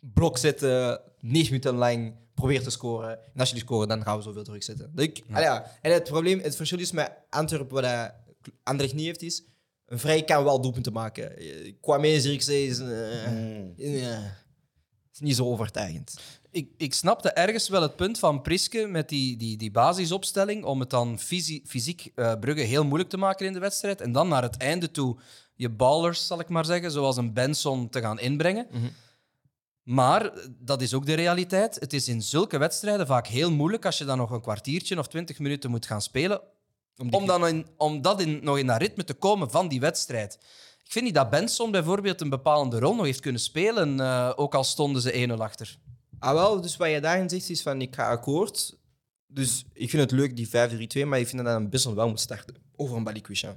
[0.00, 3.10] blok zetten, 9 minuten lang, proberen te scoren.
[3.24, 4.90] En als jullie scoren, dan gaan we zoveel terugzetten.
[4.94, 5.40] Dat Ik, ja.
[5.40, 5.70] ja.
[5.80, 8.14] En het probleem, het verschil is met Antwerpen, wat hij-
[8.62, 9.42] Anderlecht niet heeft, is
[9.86, 11.36] een vrij kan wel doelpunten maken.
[11.38, 13.74] Eh, Kwame Zirkzee is, Mm.
[13.78, 14.18] eh,
[15.12, 16.14] is niet zo overtuigend.
[16.50, 20.80] Ik, ik snapte ergens wel het punt van Priske met die, die, die basisopstelling om
[20.80, 24.28] het dan fysi- fysiek eh, Brugge heel moeilijk te maken in de wedstrijd en dan
[24.28, 25.16] naar het einde toe
[25.54, 28.66] je ballers, zal ik maar zeggen, zoals een Benson te gaan inbrengen.
[28.70, 28.86] Mhm.
[29.82, 31.74] Maar dat is ook de realiteit.
[31.80, 35.08] Het is in zulke wedstrijden vaak heel moeilijk als je dan nog een kwartiertje of
[35.08, 36.40] twintig minuten moet gaan spelen,
[36.96, 39.68] Om die- om, dan in, om dat in, nog in dat ritme te komen van
[39.68, 40.38] die wedstrijd.
[40.84, 44.54] Ik vind niet dat Benson bijvoorbeeld een bepalende rol nog heeft kunnen spelen, eh, ook
[44.54, 45.78] al stonden ze 1-0 achter.
[46.18, 48.78] Ah, wel, dus wat je daarin zegt is van ik ga akkoord.
[49.26, 52.20] Dus ik vind het leuk, die 5-3-2, maar ik vind dat een Benson wel moet
[52.20, 53.56] starten over een Balikwisha.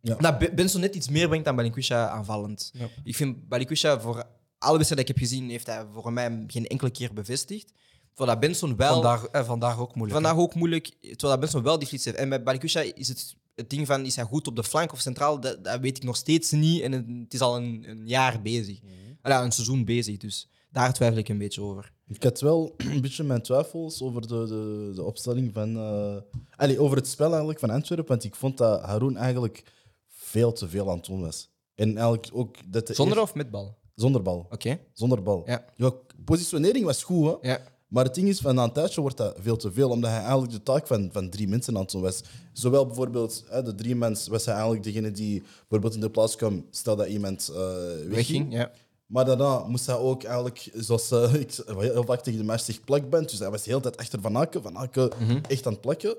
[0.00, 0.14] Ja.
[0.14, 2.70] Dat Be- Benson net iets meer brengt dan Balikwisha aanvallend.
[2.72, 2.88] Ja.
[3.04, 4.24] Ik vind Balikwisha voor
[4.58, 7.72] alle wedstrijden die ik heb gezien, heeft hij voor mij geen enkele keer bevestigd.
[8.14, 8.92] Terwijl dat Benson wel...
[8.92, 10.18] Vandaag, eh, vandaag ook moeilijk.
[10.20, 10.24] hè?
[10.26, 12.16] Vandaag ook moeilijk, terwijl dat Benson wel die flits heeft.
[12.16, 15.00] En bij Balikwisha is het, het ding van, is hij goed op de flank of
[15.00, 15.40] centraal?
[15.40, 16.82] Dat, dat weet ik nog steeds niet.
[16.82, 18.80] En het, het is al een, een jaar bezig.
[19.22, 21.92] Ja, een seizoen bezig, dus daar twijfel ik een beetje over.
[22.08, 25.76] Ik had wel een beetje mijn twijfels over de, de, de opstelling van.
[25.76, 26.16] eh
[26.56, 28.06] allee, over het spel eigenlijk van Antwerpen.
[28.06, 29.64] Want ik vond dat Haroun eigenlijk
[30.08, 31.50] veel te veel aan het doen was.
[31.74, 32.56] En eigenlijk ook.
[32.66, 33.78] Dat de Zonder of met bal?
[33.94, 34.46] Zonder bal.
[34.50, 34.78] Oké.
[34.92, 35.42] Zonder bal.
[35.46, 35.64] Ja.
[35.76, 35.92] Ja,
[36.24, 37.48] positionering was goed, hè?
[37.48, 37.60] Ja.
[37.94, 40.20] Maar het ding is, van na een tijdje wordt dat veel te veel, omdat hij
[40.20, 42.22] eigenlijk de taak van, van drie mensen aan het doen was.
[42.52, 46.36] Zowel bijvoorbeeld, hè, de drie mensen was hij eigenlijk degene die bijvoorbeeld in de plaats
[46.36, 48.10] kwam, stel dat iemand eh wegging.
[48.10, 48.70] Wegging, ja.
[49.06, 52.84] Maar daarna moest hij ook eigenlijk, zoals eh, ik heel vaak tegen de meisjes zeg,
[52.84, 53.30] plakband.
[53.30, 54.62] Dus hij was de hele tijd achter Van Aken.
[54.62, 55.10] Van Aken
[55.48, 56.16] echt aan het plakken.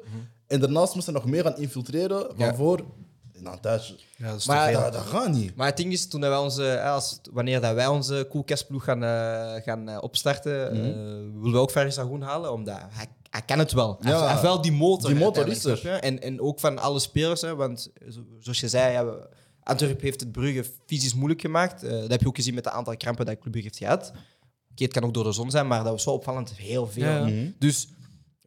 [0.48, 2.56] En daarnaast moest hij nog meer gaan infiltreren van Ja.
[2.56, 2.84] voor.
[3.46, 3.96] Na een tijdje.
[4.18, 4.72] Ja, dat is Maar-.
[4.72, 5.56] Dat, dat gaat niet.
[5.56, 9.64] Maar het ding is, toen wij onze, als, wanneer dat wij onze koelkastploeg gaan, eh,
[9.64, 10.76] gaan eh, opstarten, eh,
[11.34, 13.98] willen we ook Faris Agoen halen, omdat hij, hij kan het wel.
[14.00, 14.18] Hij, Ja.
[14.18, 15.10] heeft- hij heeft wel die motor.
[15.10, 15.86] Die motor is er.
[15.88, 19.28] En, en ook van alle spelers, hè, want zo- zoals je zei, ja, we-
[19.64, 21.84] Antwerpen heeft het Brugge fysisch moeilijk gemaakt.
[21.84, 24.12] Eh, dat heb je ook gezien met het aantal krampen dat Club Brugge heeft gehad.
[24.72, 27.04] Oké, het kan ook door de zon zijn, maar dat was wel opvallend heel veel.
[27.04, 27.26] Ja.
[27.26, 27.50] Mhm.
[27.60, 27.88] Dus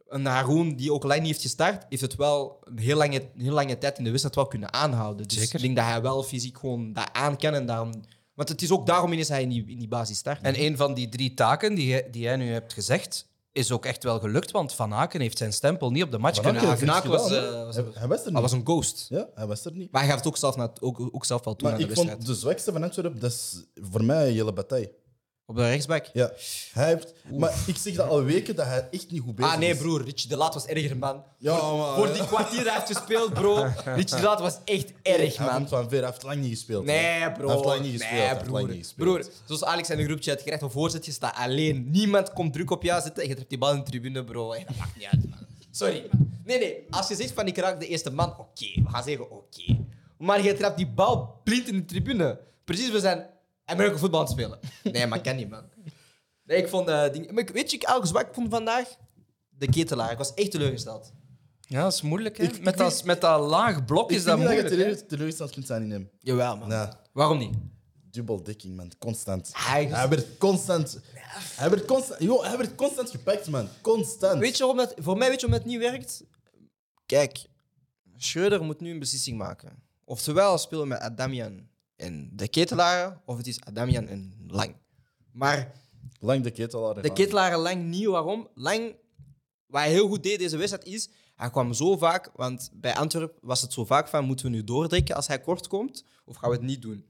[0.09, 3.53] een Haroon die ook lang niet heeft gestart, heeft het wel een heel lange, heel
[3.53, 5.27] lange tijd in de wedstrijd wel kunnen aanhouden.
[5.27, 5.55] Dus Zeker.
[5.55, 7.53] ik denk dat hij wel fysiek gewoon dat aan kan.
[7.53, 7.91] En daarom,
[8.33, 10.41] want het is ook daarom is hij in die, in die basis start.
[10.41, 13.85] En een van die drie taken die jij, die jij nu hebt gezegd, is ook
[13.85, 16.61] echt wel gelukt, want Van Aken heeft zijn stempel niet op de match Van kunnen
[16.61, 16.87] Aken haken.
[16.87, 18.33] Van Aken was, gedaan, eh, was- hij, hij was er niet.
[18.33, 19.05] hij was een ghost.
[19.09, 19.91] Ja, hij was er niet.
[19.91, 21.87] Maar hij gaf het ook zelf, na, ook, ook zelf wel toe Maar aan de
[21.89, 22.17] ik wedstrijd.
[22.23, 24.91] vond de zwakste van Antwerpen, dat is voor mij een hele bataille.
[25.49, 26.09] Op de rechtsback.
[26.13, 26.31] Ja,
[26.73, 27.13] hij heeft...
[27.37, 29.77] Maar ik zeg dat al weken dat hij echt niet goed bezig Ah nee, is.
[29.77, 30.03] broer.
[30.03, 31.23] Richie de Laat was erger, man.
[31.37, 33.55] Ja, voor, maar- voor die kwartier dat hij heeft gespeeld, bro.
[33.95, 35.55] Richie de Laat was echt erg, Hij man.
[35.55, 36.85] komt van ver, hij heeft lang niet gespeeld.
[36.85, 37.45] Nee, bro.
[37.45, 38.11] Hij heeft lang niet gespeeld.
[38.11, 38.51] Nee, hij broer.
[38.59, 39.07] lang niet gespeeld.
[39.09, 41.91] Broer, zoals Alex in de groepje had gerecht op voorzet, je staat alleen.
[41.91, 44.51] Niemand komt druk op jou zitten en je trekt die bal in de tribune, bro.
[44.51, 45.39] Hey, dat maakt niet uit, man.
[45.71, 46.09] Sorry.
[46.43, 46.85] Nee, nee.
[46.89, 48.65] Als je zegt van ik raak de eerste man, oké.
[48.83, 49.77] we gaan zeggen oké.
[50.17, 52.39] Maar je trapt die bal blind in de tribune.
[52.65, 53.25] Precies, we zijn
[53.69, 54.59] American voetbal aan het spelen.
[54.93, 55.63] Nee, maar kan niet, man.
[56.43, 56.87] Nee, ik vond...
[56.87, 57.31] eh ding...
[57.31, 58.87] maar ik- weet je, ik elk zwak vond vandaag?
[59.49, 60.11] De ketelaar.
[60.11, 61.11] Ik was echt teleurgesteld.
[61.61, 62.37] Ja, dat is moeilijk.
[62.37, 62.43] Hè?
[62.43, 64.69] Ik- ik met, dat, weet- met dat laag blok Ik is dat je moeilijk.
[64.69, 64.75] hè.
[64.75, 66.09] teleur- teleurgesteld kunt zijn in hem.
[66.19, 66.67] Jawel, man.
[66.67, 66.87] Nee.
[67.13, 67.55] Waarom niet?
[68.11, 68.91] Dubbeldekking, man.
[68.99, 69.49] Constant.
[69.53, 70.99] Hij- Hij werd constant...
[71.55, 72.21] Hij werd constant...
[72.21, 73.67] Yo, hij werd constant gepakt, man.
[73.81, 74.39] Constant.
[74.39, 74.93] Weet je waarom dat...
[74.97, 76.23] Voor mij weet je waarom het niet werkt?
[77.05, 77.45] Kijk,
[78.17, 79.83] Schreuder moet nu een beslissing maken.
[80.05, 81.67] Oftewel spelen we met Adamian
[81.99, 84.75] en de ketelaar, of het is Adamian en Lang.
[85.31, 85.71] Maar
[86.19, 87.01] Lang de ketelaar.
[87.01, 88.05] de ketelaar en Lang niet.
[88.05, 88.47] Waarom?
[88.55, 88.95] Lang,
[89.65, 93.37] wat hij heel goed deed deze wedstrijd is, hij kwam zo vaak, want bij Antwerpen
[93.41, 96.49] was het zo vaak van, moeten we nu doordrekken als hij kort komt, of gaan
[96.49, 97.05] we het niet doen?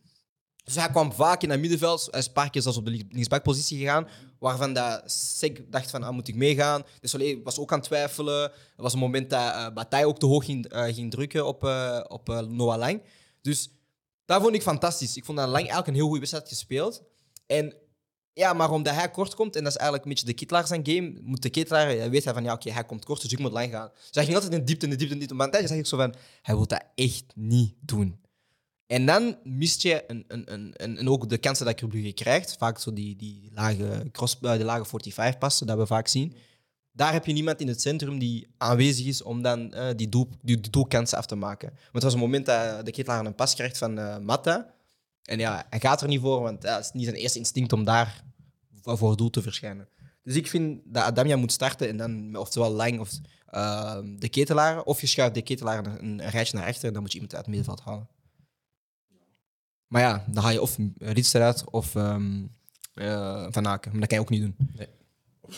[0.64, 2.08] Dus hij kwam vaak in het middenveld.
[2.12, 4.08] Hij is een paar keer zelfs op de linksbackpositie gegaan.
[4.40, 6.84] Waarvan dat Sek dacht van, ah, moet ik meegaan?
[7.00, 8.44] Dus Soleil was ook aan het twijfelen.
[8.52, 11.64] Er was een moment dat uh, Bataille ook te hoog ging, eh, ging drukken op,
[11.64, 13.02] eh, op Noah Lang.
[13.42, 13.70] Dus
[14.30, 15.18] dat vond ik fantastisch.
[15.18, 17.04] Ik vond dat Lang eigenlijk een heel goede wedstrijd gespeeld.
[17.46, 17.74] En
[18.34, 20.88] ja, maar omdat hij kort komt, en dat is eigenlijk een beetje de Kittelaar zijn
[20.88, 23.52] game, moet de Kittelaar, weet hij van, ja, oké, hij komt kort, dus ik moet
[23.52, 23.90] lang gaan.
[23.94, 25.50] Dus hij ging altijd in de diepte, in de diepte, in de diepte.
[25.50, 28.22] Maar zag ik zo van, hij wil dat echt niet doen.
[28.86, 32.56] En dan mist je een, een, een, een, en ook de kansen dat Brugge krijgt.
[32.58, 36.36] Vaak zo die, die lage, cross, uh, de lage 45 passen, dat we vaak zien.
[37.00, 40.10] Daar heb je niemand in het centrum die aanwezig is om dan uh, die,
[40.42, 41.70] die, doelkansen af te maken.
[41.70, 44.74] Want het was een moment dat de Ketelaar een pas krijgt van uh, Matta.
[45.24, 47.84] En ja, hij gaat er niet voor, want het is niet zijn eerste instinct om
[47.84, 48.24] daar
[48.84, 49.88] voor het doel te verschijnen.
[50.24, 53.12] Dus ik vind dat Adamia moet starten en dan oftewel Lang of
[53.52, 54.84] uh, de Ketelaar.
[54.84, 57.46] Of je schuift de Ketelaar een, rijtje naar achter en dan moet je iemand uit
[57.46, 58.08] het middenveld halen.
[59.88, 62.52] Maar ja, dan ga je of Rits eruit of um,
[63.50, 63.92] Van Aken.
[63.92, 64.56] Maar dat kan je ook niet doen.
[64.76, 64.98] Nee.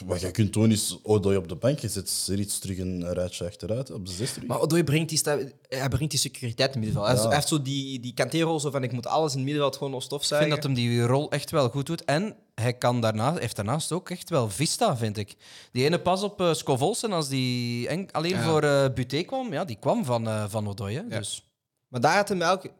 [0.05, 1.79] Wat je kunt doen is Odoi op de bank.
[1.79, 4.45] Je zet Rits terug een rijtje achteruit op de 16.
[4.45, 5.21] Maar Odoi brengt die,
[5.67, 7.21] hij brengt die securiteit in het middenveld.
[7.21, 7.27] Ja.
[7.27, 9.93] Hij heeft zo die, die kanteerrol zo van ik moet alles in het middenveld gewoon
[9.93, 10.41] op stof zijn.
[10.41, 12.05] Ik vind dat hem die rol echt wel goed doet.
[12.05, 15.35] En hij kan daarna, heeft daarnaast ook echt wel vista, vind ik.
[15.71, 18.43] Die ene pas op uh, Scovolsen, als die en, alleen ja.
[18.43, 20.95] voor uh, Buté kwam, ja, die kwam van, uh, van Odoi.
[20.95, 21.01] Hè?
[21.01, 21.17] Ja.
[21.17, 21.51] Dus.
[21.87, 22.71] Maar daar had hem elke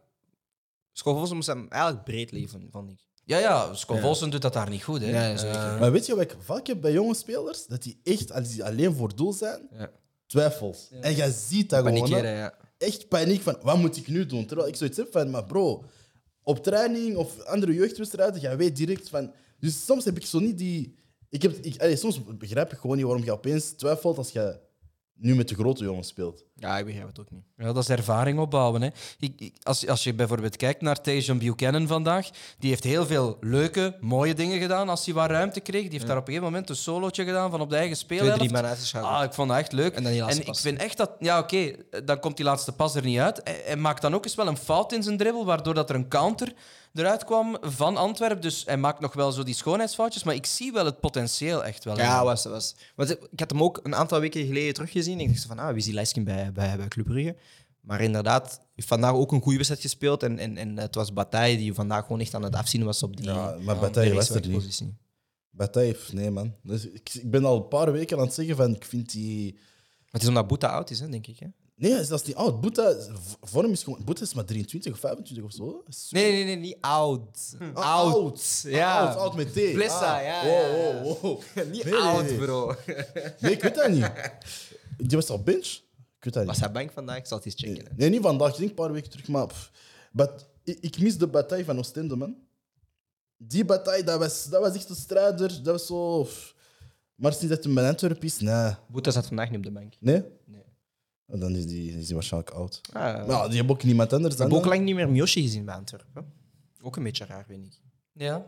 [0.92, 3.00] Scovolsen moest hem eigenlijk breed leven, vond ik.
[3.24, 4.30] Ja, ja, ja.
[4.30, 5.02] doet dat daar niet goed.
[5.02, 5.10] Hè.
[5.10, 7.66] Ja, uh, maar weet je wat ik vaak heb bij jonge spelers?
[7.66, 9.92] Dat die echt, als die alleen voor doel zijn, ja.
[10.26, 10.88] twijfels.
[10.92, 11.00] Ja.
[11.02, 12.10] En je ziet dat gewoon.
[12.10, 12.54] Ja.
[12.78, 14.46] Echt paniek van, wat moet ik nu doen?
[14.46, 15.84] Terwijl ik zoiets heb van, maar bro,
[16.44, 19.34] op training of andere jeugdwedstrijden, jij weet direct van...
[19.60, 20.96] Dus soms heb ik zo niet die...
[21.30, 24.60] Ik heb, ik, allee, soms begrijp ik gewoon niet waarom je opeens twijfelt als je
[25.22, 26.44] nu met de grote jongens speelt.
[26.56, 27.44] Ja, ik begrijp het ook niet.
[27.58, 28.82] Ja, dat is ervaring opbouwen.
[28.82, 28.90] Hè.
[29.20, 33.38] Ik, ik, als, als je bijvoorbeeld kijkt naar Tajon Buchanan vandaag, die heeft heel veel
[33.40, 35.82] leuke, mooie dingen gedaan als hij wat ruimte kreeg.
[35.82, 36.08] Die heeft ja.
[36.08, 38.38] daar op een gegeven moment een solootje gedaan van op de eigen speelhelft.
[38.38, 39.02] Twee, drie.
[39.02, 39.96] Ah, ik vond dat echt leuk.
[39.96, 41.12] En, dan die en ik vind echt dat...
[41.20, 43.42] Ja, oké, okay, dan komt die laatste pas er niet uit.
[43.44, 45.96] Hij, hij maakt dan ook eens wel een fout in zijn dribbel, waardoor dat er
[45.96, 46.54] een counter
[46.94, 48.42] eruit kwam van Antwerpen.
[48.42, 51.84] Dus hij maakt nog wel zo die schoonheidsfoutjes, maar ik zie wel het potentieel echt
[51.84, 51.98] wel.
[51.98, 52.76] Ja, was, was.
[52.96, 55.20] Want ik had hem ook een aantal weken geleden teruggezien.
[55.20, 57.36] Ik dacht van, ah, wie is die lijstje bij, bij, bij Club Brugge?
[57.82, 60.24] Maar inderdaad, heeft vandaag ook een goede wedstrijd gespeeld.
[60.24, 63.18] En, en, en het was Bataille die vandaag gewoon echt aan het afzien was op
[63.18, 64.84] die Ja, maar Bataille was er niet.
[65.50, 66.54] Bataille, nee man.
[66.64, 69.54] Dus ik, ik ben al een paar weken aan het zeggen van, ik vind die...
[69.54, 71.40] Maar het is omdat Boeta oud is, hè, denk ik.
[71.40, 71.48] Hè?
[71.82, 72.62] Nee, dat is niet oud.
[72.62, 72.96] Boeta,
[73.42, 74.02] vorm is gewoon...
[74.04, 75.84] Boeta is maar 23 of 25 of zo.
[76.10, 77.56] Nee, nee, nee, niet oud.
[77.58, 77.64] Hm.
[77.74, 78.14] Ah, oud.
[78.14, 78.64] oud.
[78.64, 79.00] Ja.
[79.00, 79.54] Oud, oud met T.
[79.54, 80.24] Blessa, ah.
[80.24, 80.46] ja.
[80.46, 81.42] Wow, wow, wow.
[81.72, 82.40] niet nee, oud, nee, nee.
[82.40, 82.76] bro.
[83.40, 84.12] Nee, ik weet dat niet.
[85.08, 85.66] Die was al bench?
[85.66, 86.66] Ik weet dat was niet.
[86.66, 87.18] hij bank vandaag?
[87.18, 87.94] Ik zal het eens checken.
[87.96, 88.52] Nee, niet vandaag.
[88.52, 89.28] Ik denk een paar weken terug.
[89.28, 89.48] Maar
[90.12, 92.36] but, ik, ik, mis de bataille van Oostende, man.
[93.38, 95.48] Die bataille, dat was, dat was echt een strijder.
[95.64, 96.28] Dat was zo...
[97.16, 98.74] Maar sinds dat hij bij Antwerpen is, nee.
[98.88, 99.94] Boeta zat vandaag niet op de bank.
[100.00, 100.24] Nee?
[100.46, 100.64] Nee.
[101.40, 102.82] Dan is die, is die waarschijnlijk oud.
[102.88, 104.36] Ah, maar ja, die hebben ook niemand anders.
[104.36, 106.34] We hebben ook lang niet meer Miyoshi gezien bij Antwerpen.
[106.82, 107.80] Ook een beetje raar, vind ik.
[108.14, 108.46] Ja.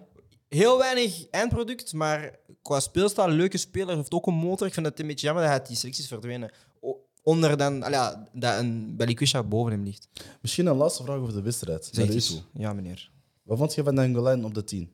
[0.47, 4.67] Heel weinig eindproduct, maar qua speelstijl, leuke speler, heeft ook een motor.
[4.67, 6.51] Ik vind het een beetje jammer dat hij die selecties verdwenen.
[7.23, 10.07] Onder dan, ja, dat een Belikwisha boven hem ligt.
[10.41, 11.89] Misschien een laatste vraag over de wedstrijd.
[12.53, 13.11] Ja, meneer.
[13.43, 14.89] Wat vond je van Nangolan op de 10?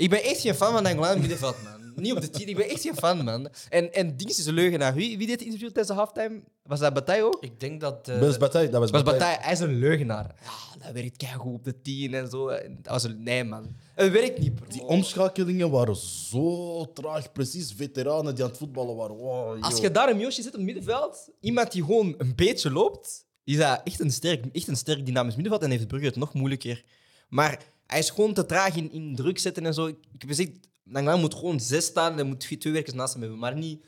[0.00, 1.92] Ik ben echt geen fan van Nangolan in middenveld, man.
[1.94, 3.48] Niet op de 10, ik ben echt geen fan, man.
[3.68, 4.94] En, en Dings is een leugenaar.
[4.94, 6.40] Wie, wie deed het interview tijdens de halftime?
[6.62, 7.38] Was dat Bataille ook?
[7.40, 8.08] Ik denk dat...
[8.08, 8.68] Uh, dat was Bataille.
[8.68, 9.38] Dat was, was Bataille.
[9.40, 10.34] Hij is een leugenaar.
[10.42, 12.48] Ja, dat werkt goed op de 10 en zo.
[12.48, 13.22] Dat was een...
[13.22, 13.76] Nee, man.
[13.94, 14.66] Het werkt niet, bro.
[14.68, 17.32] Die omschakelingen waren zo traag.
[17.32, 19.16] Precies veteranen die aan het voetballen waren.
[19.16, 22.70] Wow, Als je daar een Yoshi zit op het middenveld, iemand die gewoon een beetje
[22.70, 26.16] loopt, is dat echt een sterk, echt een sterk dynamisch middenveld en heeft Brugge het
[26.16, 26.84] nog moeilijker.
[27.28, 27.58] Maar
[27.90, 29.86] hij is gewoon te traag in, in druk zetten en zo.
[29.86, 30.50] Ik heb gezegd,
[30.84, 33.84] Nangolan moet gewoon zes staan en moet twee werkers naast hem hebben, maar niet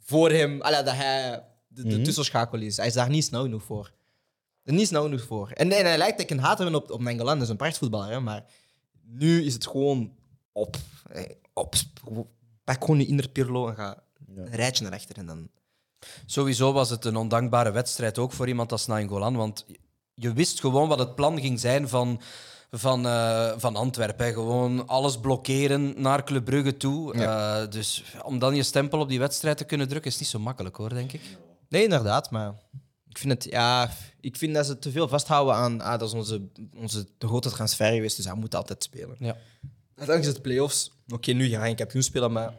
[0.00, 1.90] voor hem, allee, dat hij de, Mhm.
[1.90, 2.76] de tussenschakel is.
[2.76, 3.92] Hij is daar niet snel genoeg voor.
[4.62, 5.50] Er is niet snel genoeg voor.
[5.50, 8.10] En, en hij lijkt dat ik een haat hebben op, op dat is een prachtvoetballer,
[8.10, 8.44] hè, maar
[9.02, 10.12] nu is het gewoon
[10.52, 10.76] op.
[11.10, 11.22] eh,
[11.52, 11.74] op
[12.64, 14.02] pak gewoon je inner Pirlo en ga
[14.34, 14.42] Ja.
[14.42, 15.48] een rijtje naar achter en dan...
[16.26, 19.36] Sowieso was het een ondankbare wedstrijd ook voor iemand als Nainggolan.
[19.36, 19.66] Want
[20.14, 22.20] je wist gewoon wat het plan ging zijn van,
[22.70, 24.26] van, eh, van Antwerpen.
[24.26, 24.32] hè.
[24.32, 27.14] Gewoon alles blokkeren naar Club Brugge toe.
[27.14, 30.38] Eh, dus om dan je stempel op die wedstrijd te kunnen drukken, is niet zo
[30.38, 31.20] makkelijk hoor, denk ik.
[31.68, 32.54] Nee, inderdaad, maar
[33.08, 33.90] ik vind, het, ja,
[34.20, 37.92] ik vind dat ze te veel vasthouden aan ah, dat is onze, onze grote transfer
[37.92, 39.16] geweest, dus hij moet altijd spelen.
[39.18, 39.36] Ja.
[39.94, 40.92] Uiteindelijk is het play-offs.
[41.08, 42.54] Oké, nu ga je geen kampioen spelen, maar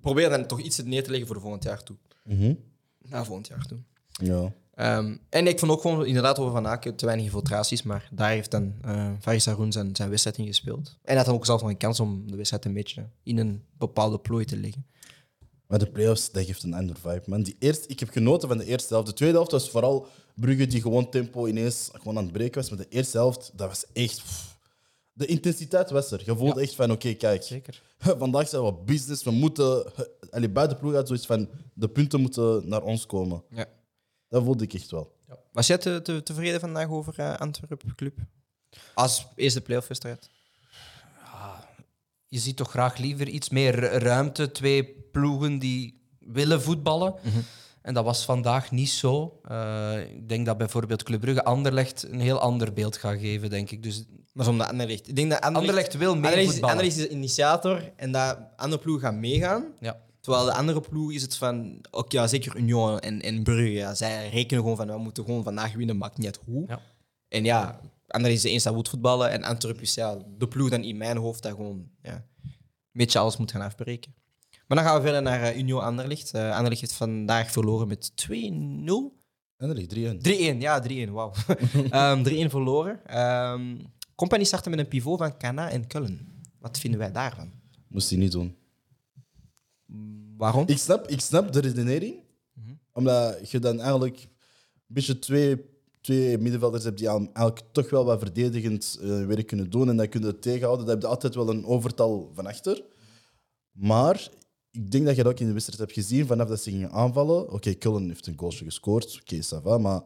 [0.00, 1.96] probeer dan toch iets neer te leggen voor volgend jaar toe.
[2.24, 2.54] Mhm.
[2.98, 3.78] Na volgend jaar toe.
[4.10, 4.52] Ja.
[4.76, 8.30] Ehm, en ik vond ook gewoon inderdaad over Van Aken te weinig infiltraties, maar daar
[8.30, 10.88] heeft dan eh Faris Haroun zijn, zijn wedstrijd in gespeeld.
[10.88, 13.38] En hij had dan ook zelf nog een kans om de wedstrijd een beetje in
[13.38, 14.86] een bepaalde plooi te leggen.
[15.66, 17.42] Maar de playoffs, dat geeft een andere vibe, man.
[17.42, 19.08] Die eerste, ik heb genoten van de eerste helft.
[19.08, 22.70] De tweede helft was vooral Brugge die gewoon tempo ineens gewoon aan het breken was.
[22.70, 24.22] Maar de eerste helft, dat was echt...
[24.22, 24.58] pff.
[25.12, 26.22] De intensiteit was er.
[26.24, 27.42] Je voelde echt van, oké, kijk.
[27.42, 27.82] Zeker.
[28.18, 29.24] Vandaag zijn we business.
[29.24, 29.92] We moeten...
[30.30, 33.42] Allee, bij de ploeg had zoiets van, de punten moeten naar ons komen.
[33.50, 33.66] Ja.
[34.36, 35.14] Dat voelde ik echt wel.
[35.52, 38.18] Was jij te, te- tevreden vandaag over uh, Antwerpen Club?
[38.94, 40.30] Als eerste playoff wedstrijd?
[42.28, 44.50] Je ziet toch graag liever iets meer ruimte.
[44.52, 47.14] Twee ploegen die willen voetballen.
[47.82, 49.40] En dat was vandaag niet zo.
[49.44, 53.70] Eh, ik denk dat bijvoorbeeld Club Brugge Anderlecht een heel ander beeld gaat geven, denk
[53.70, 53.82] ik.
[53.82, 55.08] Dus Maar zonder Anderlecht.
[55.08, 56.76] Ik denk dat Anderlecht, Anderlecht wil meer Anderlecht, is- voetballen.
[56.76, 59.64] Anderlecht is de initiator en dat andere ploegen gaan meegaan.
[59.80, 60.00] Ja.
[60.26, 63.94] Terwijl de andere ploeg is het van, ook ja, zeker Union en, en Brugge, ja,
[63.94, 66.64] zij rekenen gewoon van, we moeten gewoon vandaag winnen, maakt niet uit hoe.
[66.68, 66.80] Ja.
[67.28, 70.82] En ja, Anderlecht is de eens dat voetballen en Antwerpen is ja, de ploeg dan
[70.82, 72.52] in mijn hoofd dat gewoon ja, een
[72.92, 74.14] beetje alles moet gaan afbreken.
[74.66, 76.34] Maar dan gaan we verder naar eh, Union Anderlecht.
[76.34, 78.30] Eh Anderlecht heeft vandaag verloren met 2-0.
[79.56, 80.56] En er ligt 3-1.
[80.56, 81.32] 3-1, ja, 3-1, wauw.
[81.90, 83.00] Ehm 3-1 verloren.
[83.06, 83.76] Ehm
[84.14, 86.42] Company startte met een pivot van Cana en Cullen.
[86.58, 87.52] Wat vinden wij daarvan?
[87.88, 88.56] Moest hij niet doen.
[90.36, 90.64] Waarom?
[90.66, 92.24] Ik snap, ik snap de redenering.
[92.92, 95.64] Omdat je dan eigenlijk een beetje twee,
[96.00, 99.88] twee middenvelders hebt die eigenlijk toch wel wat verdedigend eh, werk kunnen doen.
[99.88, 100.86] En dat kunnen tegenhouden.
[100.86, 102.84] Dat heb je altijd wel een overtal van achter.
[103.72, 104.30] Maar
[104.70, 106.90] ik denk dat je dat ook in de wedstrijd hebt gezien vanaf dat ze gingen
[106.90, 107.52] aanvallen.
[107.52, 109.20] Oké, Cullen heeft een goaltje gescoord.
[109.20, 109.78] Oké, va.
[109.78, 110.02] Maar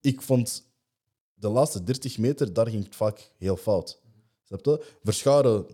[0.00, 0.64] ik vond
[1.34, 4.00] de laatste 30 meter, daar ging het vaak heel fout.
[4.44, 4.86] Snap je?
[5.02, 5.66] Verscharen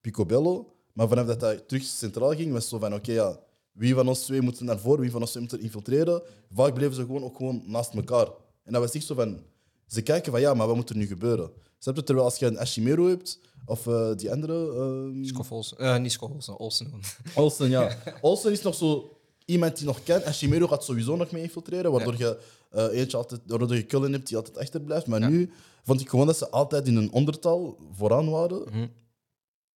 [0.00, 0.74] Picobello.
[0.92, 3.40] Maar vanaf dat hij terug centraal ging, was het zo van: oké, ja,
[3.74, 6.22] wie van ons twee moet naar voren, wie van ons twee moet er infiltreren.
[6.52, 8.26] Vaak bleven ze gewoon ook gewoon naast elkaar.
[8.64, 9.38] En dat was echt zo van:
[9.86, 11.50] ze kijken van ja, maar wat moet er nu gebeuren?
[11.78, 12.02] Snap je?
[12.02, 14.72] Terwijl als je een Ashimero hebt, of eh, die andere.
[14.74, 15.76] ehm, Schoffels.
[15.76, 16.92] Eh, niet Schoffels, Olsen.
[17.34, 17.96] Olsen, ja.
[18.20, 20.24] Olsen is nog zo iemand die nog kan.
[20.24, 22.38] Ashimero gaat sowieso nog mee infiltreren, waardoor je
[22.70, 25.06] eh, eentje altijd, waardoor je Cullen hebt die altijd achterblijft.
[25.06, 25.50] Maar nu
[25.82, 28.62] vond ik gewoon dat ze altijd in een ondertal vooraan waren.
[28.70, 28.86] Mhm.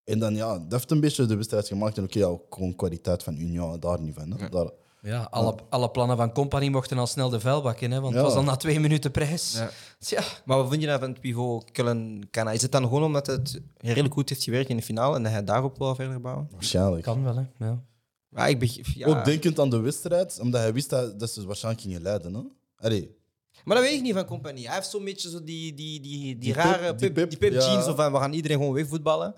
[0.08, 1.96] En dan ja, dat heeft een beetje de wedstrijd gemaakt.
[1.98, 4.30] En oké, ja, ook gewoon kwaliteit van Union, daar niet van.
[4.30, 4.48] Hè.
[4.48, 4.70] Daar,
[5.02, 8.18] Ja, alle, alle plannen van Company mochten al snel de vuilbak in, hè, want Ja.
[8.18, 9.52] het was al na twee minuten prijs.
[9.52, 9.70] Ja.
[9.98, 12.52] Tja, Maar wat vind je nou van het pivot Cullen Cana?
[12.52, 15.32] Is het dan gewoon omdat het redelijk goed heeft gewerkt in de finale en dat
[15.32, 16.48] hij daarop wil verder bouwen?
[16.52, 17.02] waarschijnlijk.
[17.02, 17.66] kan wel, hè.
[17.66, 17.82] Ja.
[18.30, 19.06] Ja, ik beg- ja.
[19.06, 22.34] Ook denkend aan de wedstrijd, omdat hij wist dat, dat ze waarschijnlijk gingen leiden.
[22.34, 22.40] Hè.
[22.76, 23.16] Allee,
[23.64, 24.66] Maar dat weet ik niet van compagnie.
[24.66, 27.58] Hij heeft zo'n beetje zo die, die, die, die, Die rare pep- die ja.
[27.58, 29.34] jeans zo van we gaan iedereen gewoon wegvoetballen.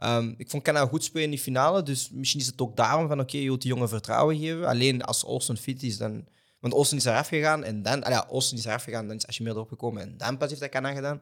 [0.00, 3.08] Ehm ik vond Cana goed spelen in die finale, dus misschien is het ook daarom
[3.08, 4.66] van oké, je wilt die jongen vertrouwen geven.
[4.66, 6.24] Alleen als Olsen fit is, dan...
[6.60, 8.04] Want Olsen is eraf gegaan en dan...
[8.08, 10.68] Ja, Olsen is eraf gegaan, dan is Ashimir erop gekomen en dan pas heeft hij
[10.68, 11.20] Cana gedaan.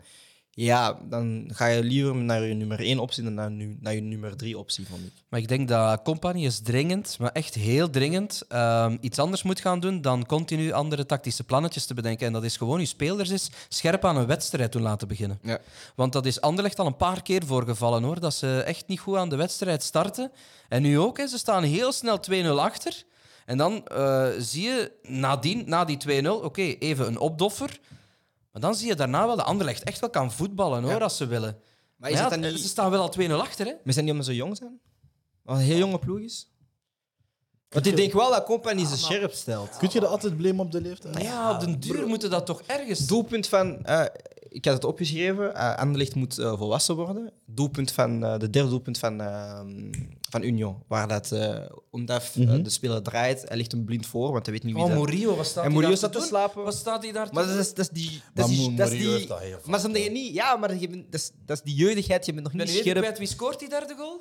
[0.61, 4.01] Ja, dan ga je liever naar je nummer 1 optie dan naar, nu, naar je
[4.01, 5.13] nummer 3 optie, vond ik.
[5.29, 9.61] Maar ik denk dat Company is dringend, maar echt heel dringend, ehm, iets anders moet
[9.61, 12.27] gaan doen dan continu andere tactische plannetjes te bedenken.
[12.27, 15.39] En dat is gewoon je spelers is scherp aan een wedstrijd doen laten beginnen.
[15.43, 15.59] Ja.
[15.95, 19.17] Want dat is Anderlecht al een paar keer voorgevallen hoor, dat ze echt niet goed
[19.17, 20.31] aan de wedstrijd starten.
[20.69, 23.03] En nu ook, hè, ze staan heel snel 2-0 achter.
[23.47, 27.79] En dan eh, zie je nadien, na die 2-0, oké, even een opdoffer.
[28.53, 30.99] Maar dan zie je daarna wel dat Anderlecht echt wel kan voetballen hoor, Ja.
[30.99, 31.59] als ze willen.
[31.97, 32.61] Maar is ja, het dan niet...
[32.61, 33.73] Ze staan wel al 2-0 achter, hè?
[33.85, 34.81] Maar zijn die omdat ze jong zijn?
[35.43, 36.53] Wat een heel jonge ploeg is?
[37.69, 39.77] Want ik denk wel dat compagnie ze scherp stelt.
[39.77, 41.23] kun je dat altijd blamen op de leeftijd?
[41.23, 43.07] Ja, op den duur moeten dat toch ergens...
[43.07, 44.05] Doelpunt van, eh,
[44.49, 47.33] ik had het opgeschreven, eh Anderlecht moet eh, volwassen worden.
[47.47, 49.21] Doelpunt van, eh, de derde doelpunt van,
[50.31, 51.57] van Union, waar dat, eh,
[51.91, 52.63] omdat eh, Mhm.
[52.63, 54.99] de speler draait, hij ligt hem blind voor, want hij weet niet wie Oh, dat...
[54.99, 56.65] Murillo, wat staat En hij Murillo daar staat te slapen.
[56.65, 58.11] Wat staat hij daar te Maar dat is, dat is die...
[58.35, 60.57] Dat Maar is die, dat is die heeft dat heel vaak maar ze niet, ja,
[60.57, 63.17] maar je bent, dat, is, dat is die jeugdigheid, je bent nog niet scherp.
[63.17, 64.21] wie scoort die derde goal?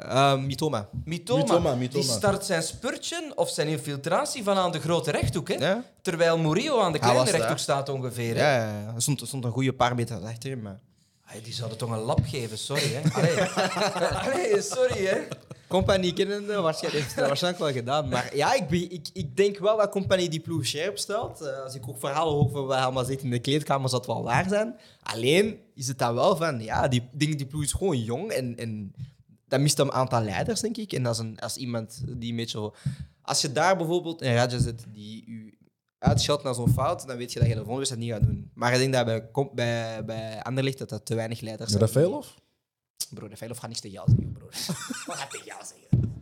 [0.00, 0.88] Eh, Mitoma.
[1.04, 2.04] Mitoma, Mitoma, Mitoma.
[2.04, 5.48] die start zijn spurtje of zijn infiltratie van aan de grote rechthoek.
[5.48, 5.54] Hè?
[5.54, 5.84] Ja?
[6.02, 7.38] Terwijl Murillo aan de kleine was daar.
[7.38, 8.34] rechthoek staat ongeveer.
[8.36, 8.40] Hè?
[8.40, 8.94] Ja, ja, ja.
[8.94, 10.60] Er stond, er stond een goede paar meter achter hem.
[10.62, 10.80] Maar...
[11.32, 12.92] Ay, die zouden toch een lap geven, sorry.
[12.92, 13.00] Hè?
[14.60, 15.06] Sorry.
[15.06, 15.18] Hè?
[15.68, 18.08] Compagnie kennende, waarschijnlijk heeft waarschijnlijk wel gedaan.
[18.08, 21.40] Maar ja, ik, be- ik, ik denk wel dat Compagnie die ploeg scherp stelt.
[21.40, 24.22] Eh, als ik ook verhalen hoor van wat allemaal zit in de kleedkamer, zal wel
[24.22, 24.76] waar zijn.
[25.02, 28.56] Alleen is het dan wel van, ja, die, denk die ploeg is gewoon jong en,
[28.56, 28.94] en
[29.48, 30.92] dat mist een aantal leiders, denk ik.
[30.92, 32.72] En als, een, als iemand die een beetje.
[33.22, 35.54] Als je daar bijvoorbeeld een Raja zit die u
[36.00, 38.50] uitschot naar zo'n fout, dan weet je dat je de volgende wedstrijd niet gaat doen.
[38.54, 41.82] Maar ik denk dat bij, bij, bij Anderlecht dat dat te weinig leiders zijn.
[41.82, 42.26] Rafaelov?
[43.10, 44.46] Bro, Rafaelov gaat niks tegen jou zeggen, bro.
[45.06, 46.18] Wat gaat tegen jou zeggen?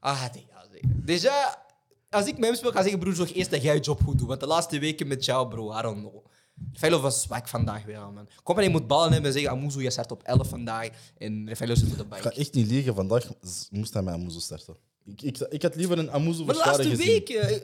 [0.00, 1.02] Wat gaat tegen jou zeggen?
[1.04, 1.66] Dus ja,
[2.10, 4.02] als ik met hem speel, ga ik zeggen, broer, zorg eerst dat jij je job
[4.04, 4.28] goed doet.
[4.28, 6.24] Want de laatste weken met jou, bro, I don't know.
[6.72, 8.28] Rafaelov was zwak vandaag weer, man.
[8.42, 10.88] Company moet ballen hebben en zeggen, Amuzu, je start op 11 vandaag.
[11.18, 13.28] En Rafaelov zit op de Ik ga echt niet liegen, vandaag
[13.70, 14.76] moest hij met Amuzo starten.
[15.04, 17.56] Ik, ik, ik had liever een Amuzo Maar de laatste weken, eh,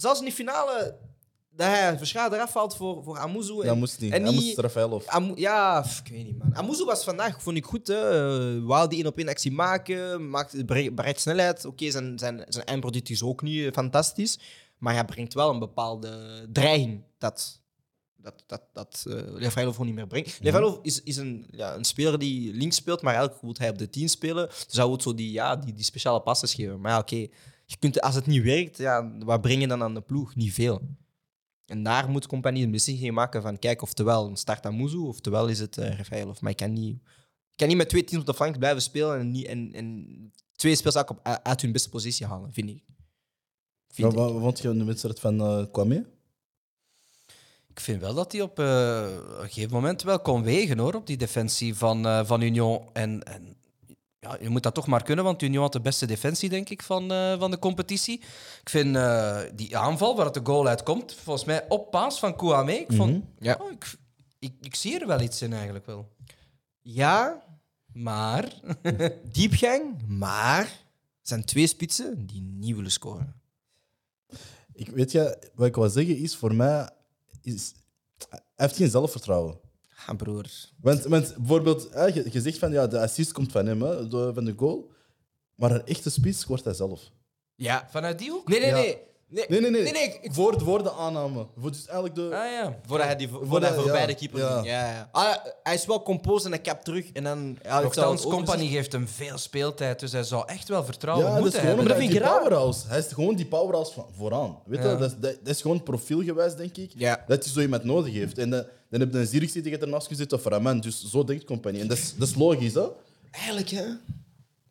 [0.00, 0.96] zelfs in die finale,
[1.50, 3.54] dat hij verschade eraf valt voor, voor Amuzu.
[3.54, 4.12] Dat en- moest niet.
[4.12, 4.56] en Hij moest.
[5.08, 6.56] Amu- ja, pff, ik weet niet, man.
[6.56, 7.86] Amuzu was vandaag, vond ik goed.
[7.86, 8.56] Hè.
[8.56, 11.64] Uh, Wou die één op één actie maken, maakt, bereidt snelheid.
[11.64, 14.38] Oké, zijn, zijn, zijn eindproduct is ook niet eh, fantastisch.
[14.78, 17.60] Maar hij brengt wel een bepaalde dreiging dat,
[18.16, 20.38] dat, dat, dat eh gewoon niet meer brengt.
[20.42, 23.78] Levailov is, is een, ja, een speler die links speelt, maar eigenlijk moet hij op
[23.78, 24.46] de 10 spelen.
[24.48, 26.80] Dus hij moet zo die, ja, die, die speciale passes geven.
[26.80, 27.26] Maar ja, oké,
[27.70, 30.34] je kunt, als het niet werkt, ja, wat breng je dan aan de ploeg?
[30.34, 30.80] Niet veel.
[31.66, 35.58] En daar moet compagnie een beslissing maken van kijk, oftewel een start aan oftewel is
[35.58, 36.40] het uh, Rafaelov.
[36.40, 39.18] Maar ik kan, niet, ik kan niet met twee teams op de flank blijven spelen
[39.18, 42.82] en, niet, en, en twee spelers ook op, uit hun beste positie halen, vind ik.
[43.88, 44.32] Vind Wat, ik.
[44.32, 46.06] wat vond je in de wedstrijd van eh Kwame?
[47.68, 49.08] Ik vind wel dat hij op eh,
[49.38, 52.88] een gegeven moment wel kon wegen hoor, op die defensie van, eh, van Union.
[52.92, 53.56] En, en
[54.20, 56.82] ja, je moet dat toch maar kunnen, want Union had de beste defensie, denk ik,
[56.82, 58.18] van, eh, van de competitie.
[58.60, 62.36] Ik vind eh, die aanval waar het de goal uitkomt, volgens mij op paas van
[62.36, 62.72] Kouame.
[62.80, 63.20] Ik, vond, Mhm.
[63.38, 63.56] Ja.
[63.60, 63.94] ja, ik,
[64.38, 66.08] ik, ik zie er wel iets in eigenlijk wel.
[66.80, 67.42] Ja,
[67.92, 68.52] Maar
[69.32, 70.68] diepgang, maar er
[71.22, 73.34] zijn twee spitsen die niet willen scoren.
[74.72, 76.90] Ik weet je, wat ik wil zeggen is, voor mij
[77.42, 77.72] is,
[78.28, 79.59] hij heeft geen zelfvertrouwen.
[80.06, 80.44] Ah, broer.
[80.80, 84.08] Want, want bijvoorbeeld, hè, je, je zegt van ja, de assist komt van hem, hè,
[84.08, 84.90] de- van de goal.
[85.54, 87.00] Maar een echte spits scoort hij zelf.
[87.54, 87.88] Ja.
[87.90, 88.48] vanuit die hoek?
[88.48, 88.74] Nee, nee, Ja.
[88.74, 88.98] nee.
[89.32, 89.82] Nee, Nee, nee, nee.
[89.82, 91.46] nee, nee, ik- ik- voor, voor de aanname.
[91.58, 92.78] Voor dus eigenlijk de, Ah ja.
[92.86, 94.54] Voordat hij, die, voordat Voordat- hij voorbij ja, de keeper ja.
[94.54, 94.66] ging.
[94.66, 95.08] Ja, ja.
[95.12, 97.12] Ah, hij is wel composed en hij kapt terug.
[97.12, 100.84] En dan, ja, ik Nochtans, Company geeft hem veel speeltijd, dus hij zou echt wel
[100.84, 101.94] vertrouwen Ja, dat is moeten gewoon hebben.
[101.94, 102.48] dat omdat vind ik die raar.
[102.50, 102.88] powerhouse.
[102.88, 104.58] Hij is gewoon die powerhouse van vooraan.
[104.66, 104.96] Weet je, Ja.
[104.96, 106.92] dat, is, dat, dat is gewoon profielgewijs, denk ik.
[106.96, 107.24] Ja.
[107.26, 108.38] Dat hij zo iemand nodig heeft.
[108.38, 110.80] En dan, dan heb je een Zierikse die ernaast gezet of Raman.
[110.80, 111.80] Dus zo denkt compagnie.
[111.80, 112.86] En dat is, dat is logisch, hè?
[113.30, 113.86] Eigenlijk, hè,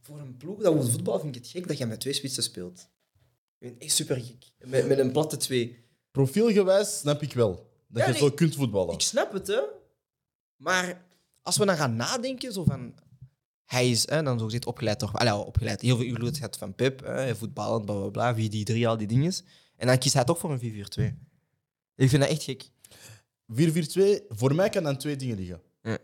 [0.01, 2.43] voor een ploeg dat wil voetbal vind ik het gek dat je met twee spitsen
[2.43, 2.80] speelt.
[2.80, 2.88] Ik
[3.59, 4.45] vind het echt super gek.
[4.57, 5.78] Met, met een platte twee.
[6.11, 7.51] Profielgewijs snap ik wel.
[7.88, 8.22] Dat Ja, je nee.
[8.22, 8.93] zo kunt voetballen.
[8.93, 9.59] Ik snap het, hè.
[10.55, 11.05] Maar
[11.41, 12.93] als we dan gaan nadenken, zo van...
[13.65, 15.13] Hij is hè, dan zo gezegd opgeleid toch...
[15.13, 15.82] Allee, opgeleid.
[15.82, 16.99] Heel veel invloed gehad van Pep.
[17.05, 18.36] Hè, voetballend, bla, bla, bla.
[18.36, 19.34] 4 die 3 al die dingen.
[19.76, 21.03] En dan kiest hij toch voor een 4-4-2.
[21.95, 22.70] Ik vind dat echt gek.
[23.54, 23.56] 4-4-2,
[24.30, 25.62] voor mij kan aan twee dingen liggen.
[25.82, 25.97] Ja.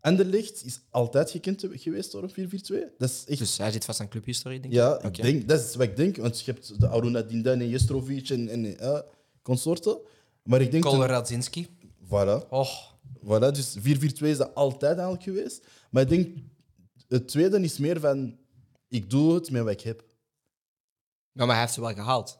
[0.00, 2.52] Anderlecht is altijd gekend geweest door een 4-4-2.
[2.98, 3.38] Dat is echt...
[3.38, 4.80] Dus hij zit vast aan clubhistorie, denk ik.
[4.80, 6.16] ja, ik denk, dat is wat ik denk.
[6.16, 9.04] Want je hebt de Aruna Dindan en Jestrovic en, en
[9.42, 9.98] consorten.
[10.42, 10.84] Maar ik denk...
[12.08, 12.48] Voilà.
[12.48, 13.82] Och, Voilà, dus 4-4-2
[14.18, 15.66] is dat altijd eigenlijk geweest.
[15.90, 16.36] Maar ik denk,
[17.08, 18.38] het tweede is meer van,
[18.88, 20.04] ik doe het met wat ik heb.
[21.32, 22.38] Ja, maar hij heeft ze wel gehaald.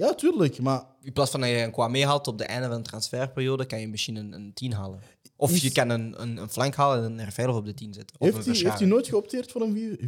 [0.00, 2.76] Ja, tuurlijk, maar In plaats van dat je een Kwame haalt op het einde van
[2.76, 5.00] de transferperiode, kan je misschien een, een 10 halen.
[5.36, 7.94] Of Is- je kan een, een, een flank halen en er veilig op de 10
[7.94, 8.16] zetten.
[8.20, 9.98] Of heeft een hij, heeft hij nooit geopteerd voor een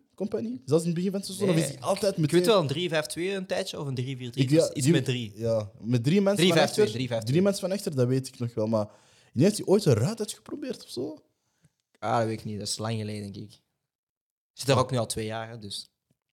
[0.00, 0.62] 4-3-3 compagnie?
[0.64, 1.48] Zelfs in het begin van het seizoen?
[1.48, 1.56] Nee.
[1.56, 2.90] Of is hij altijd met Ik weet wel, een
[3.32, 4.00] 3-5-2 een tijdje of een 3-4-3.
[4.34, 5.32] Ik- ja, iets die- met 3.
[5.36, 6.88] Ja, met drie mensen 3-5-2, van achter.
[6.88, 7.24] 3-5-2.
[7.26, 8.66] Drie mensen van achter, dat weet ik nog wel.
[8.66, 8.88] Maar
[9.32, 11.18] heeft hij ooit een ruit uitgeprobeerd of zo?
[11.98, 12.58] Ah, dat weet ik niet.
[12.58, 13.60] Dat is lang geleden, denk ik.
[14.52, 15.89] Zit er ook nu al twee jaar, dus.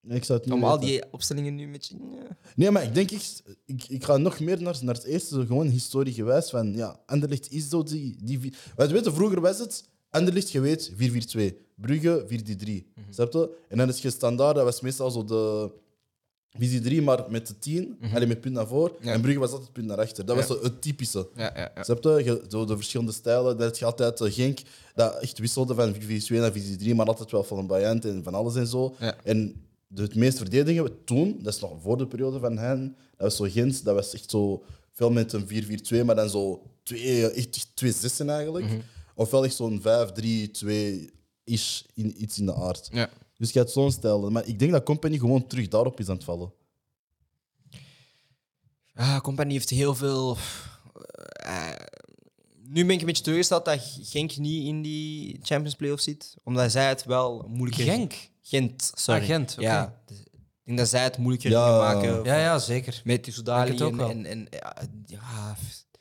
[0.09, 0.87] Ik zou het niet Om al weten.
[0.87, 1.95] die opstellingen nu met je...
[2.11, 2.37] ja.
[2.55, 5.67] Nee, maar ik denk, echt, ik, ik ga nog meer naar, naar het eerste, gewoon
[5.67, 8.15] historie gewijs van, ja, Anderlecht is zo die...
[8.23, 10.95] die weten, vroeger was het, Anderlecht, je weet, 4-4-2.
[11.75, 13.01] Brugge, 4-3.
[13.09, 13.57] Snap je?
[13.69, 15.71] En dan is je standaard, dat was meestal zo de...
[16.59, 18.91] Visie 3, maar met de 10, alleen met punt naar voren.
[19.01, 19.11] Ja.
[19.13, 20.25] En Brugge was altijd punt naar achter.
[20.25, 20.41] Dat Ja.
[20.47, 21.27] was zo het typische.
[21.35, 21.71] Ja.
[21.81, 22.43] Snap je?
[22.49, 23.57] Zo de verschillende stijlen.
[23.57, 24.59] Dat je altijd uh, Genk
[24.95, 28.05] dat echt wisselde van visie 2 naar visie 3, maar altijd wel van een Bayant
[28.05, 28.95] en van alles en zo.
[28.99, 29.15] Ja.
[29.23, 29.55] En
[29.87, 33.35] de, het meest verdedigen toen, dat is nog voor de periode van hen, dat was
[33.35, 35.47] zo Gent, dat was echt zo veel met een
[36.01, 38.65] 4-4-2, maar dan zo twee, echt twee zessen eigenlijk.
[38.65, 38.79] Mhm.
[39.15, 41.09] Ofwel echt zo'n 5-3-2
[41.43, 42.89] is in, iets in de aard.
[42.91, 43.09] Ja.
[43.37, 44.31] Dus je hebt zo'n stijl.
[44.31, 46.51] Maar ik denk dat Company gewoon terug daarop is aan het vallen.
[48.93, 50.37] Ah, Company heeft heel veel.
[51.33, 51.71] eh,
[52.63, 56.35] nu ben ik een beetje teleurgesteld dat Genk niet in die Champions Playoffs zit.
[56.43, 57.85] Omdat zij het wel moeilijker...
[57.85, 58.29] Genk.
[58.49, 59.21] Gent, sorry.
[59.21, 59.55] Ah, Gent.
[59.59, 60.29] Ja, dus ik
[60.63, 61.77] denk dat zij het moeilijker Ja.
[61.77, 63.01] maken Ja, ja, zeker.
[63.03, 63.77] met die Soudali.
[63.77, 64.09] En, wel.
[64.09, 64.75] en, en, ja,
[65.05, 65.55] ja,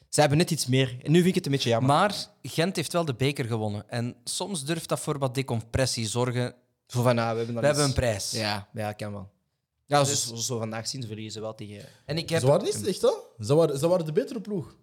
[0.09, 0.97] zij hebben net iets meer.
[1.03, 1.89] En nu vind ik het een beetje jammer.
[1.91, 3.89] Maar Gent heeft wel de beker gewonnen.
[3.89, 6.55] En soms durft dat voor wat decompressie zorgen.
[6.87, 8.31] Zo van, ah, we hebben, dan We hebben een prijs.
[8.31, 9.31] Ja, ja, kan wel.
[9.85, 11.85] Ja, Dus- zo, zo vandaag zien ze verliezen ze wel tegen...
[12.05, 12.41] En ik heb...
[12.41, 13.11] Ze waren niet slecht, hè?
[13.45, 14.77] Ze waren, ze waren de betere ploeg.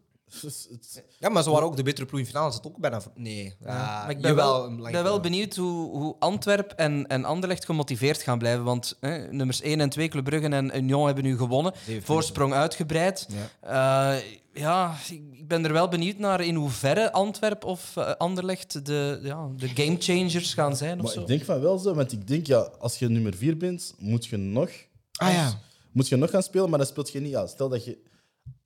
[1.20, 2.52] Ja, maar ze waren ook de betere ploeg in finale.
[2.52, 3.02] Ze het ook bijna...
[3.16, 3.56] Nee.
[3.60, 5.22] Ja, Ja, maar ik ben jawel, wel, punt.
[5.22, 8.64] benieuwd hoe, hoe Antwerp en, en Anderlecht gemotiveerd gaan blijven.
[8.64, 11.74] Want hè, nummers 1 en 2, Club Brugge en Union, hebben nu gewonnen.
[12.02, 13.28] Voorsprong uitgebreid.
[13.62, 14.14] Ja.
[14.16, 19.20] Eh, ja, ik ben er wel benieuwd naar in hoeverre Antwerp of eh, Anderlecht de,
[19.24, 20.98] ja, de gamechangers gaan zijn.
[20.98, 21.22] Of Maar zo.
[21.22, 24.26] ik denk van wel zo, want ik denk, ja, als je nummer 4 bent, moet
[24.26, 24.70] je nog,
[25.14, 25.60] Ah ja.
[25.92, 27.32] moet je nog gaan spelen, maar dan speelt je niet.
[27.32, 27.98] Ja, stel dat je,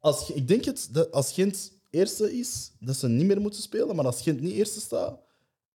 [0.07, 0.31] als.
[0.31, 4.05] Ik denk het, dat als Gent eerste is, dat ze niet meer moeten spelen, maar
[4.05, 5.19] als Gent niet eerste staat.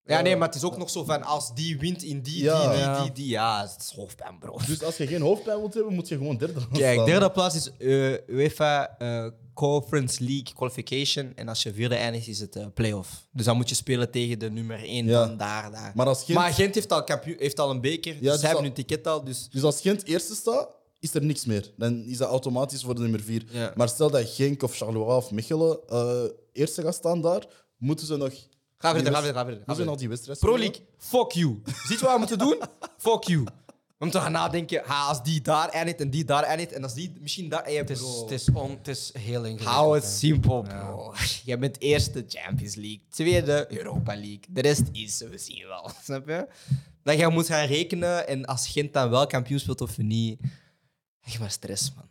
[0.04, 2.60] Ja, nee, maar het is ook nog zo van als die wint in die, Ja.
[2.62, 3.02] die, die, Ja.
[3.02, 4.58] die, die, ja, het is hoofdpijn, bro.
[4.66, 7.06] Dus als je geen hoofdpijn wilt hebben, moet je gewoon derde gaan Kijk, staan.
[7.06, 11.32] derde plaats is eh, UEFA eh, Conference League Qualification.
[11.36, 13.26] En als je vierde eindigt, is het eh playoff.
[13.32, 15.26] Dus dan moet je spelen tegen de nummer 1 Ja.
[15.26, 15.92] dan daar, daar.
[15.94, 18.40] Maar als Gent, Maar Gent heeft al, kampioen, heeft al een beker, dus dus ze
[18.40, 19.24] hebben al- hun ticket al.
[19.24, 20.68] Dus dus als Gent eerste staat,
[21.03, 21.70] is er niks meer.
[21.76, 23.44] Dan is dat automatisch voor de nummer 4.
[23.50, 23.72] Ja.
[23.74, 27.46] Maar stel dat Genk of Charleroi of Mechelen eh, eerste gaat staan daar,
[27.76, 28.32] moeten ze nog.
[28.78, 29.61] ga verder, ga verder, ga verder.
[29.61, 30.59] ga Moeten nog die wedstrijd Pro?
[30.59, 31.61] League, fuck you.
[31.64, 32.57] Ziet je wat we moeten doen?
[32.96, 33.44] fuck you.
[33.98, 36.94] We moeten gaan nadenken, ha, als die daar eindigt en die daar eindigt en als
[36.94, 37.64] die misschien daar...
[37.64, 39.68] Hey, Het is, het, is on, het is heel ingewikkeld.
[39.68, 41.14] Hou het simpel, bro.
[41.44, 44.42] Je bent eerste Champions League, tweede Europa League.
[44.48, 45.90] De rest is, we zien wel.
[46.05, 46.46] Snap je?
[47.03, 50.40] Dat je moet gaan rekenen en als Gent dan wel kampioen speelt of niet.
[51.24, 52.08] Echt maar stress, man.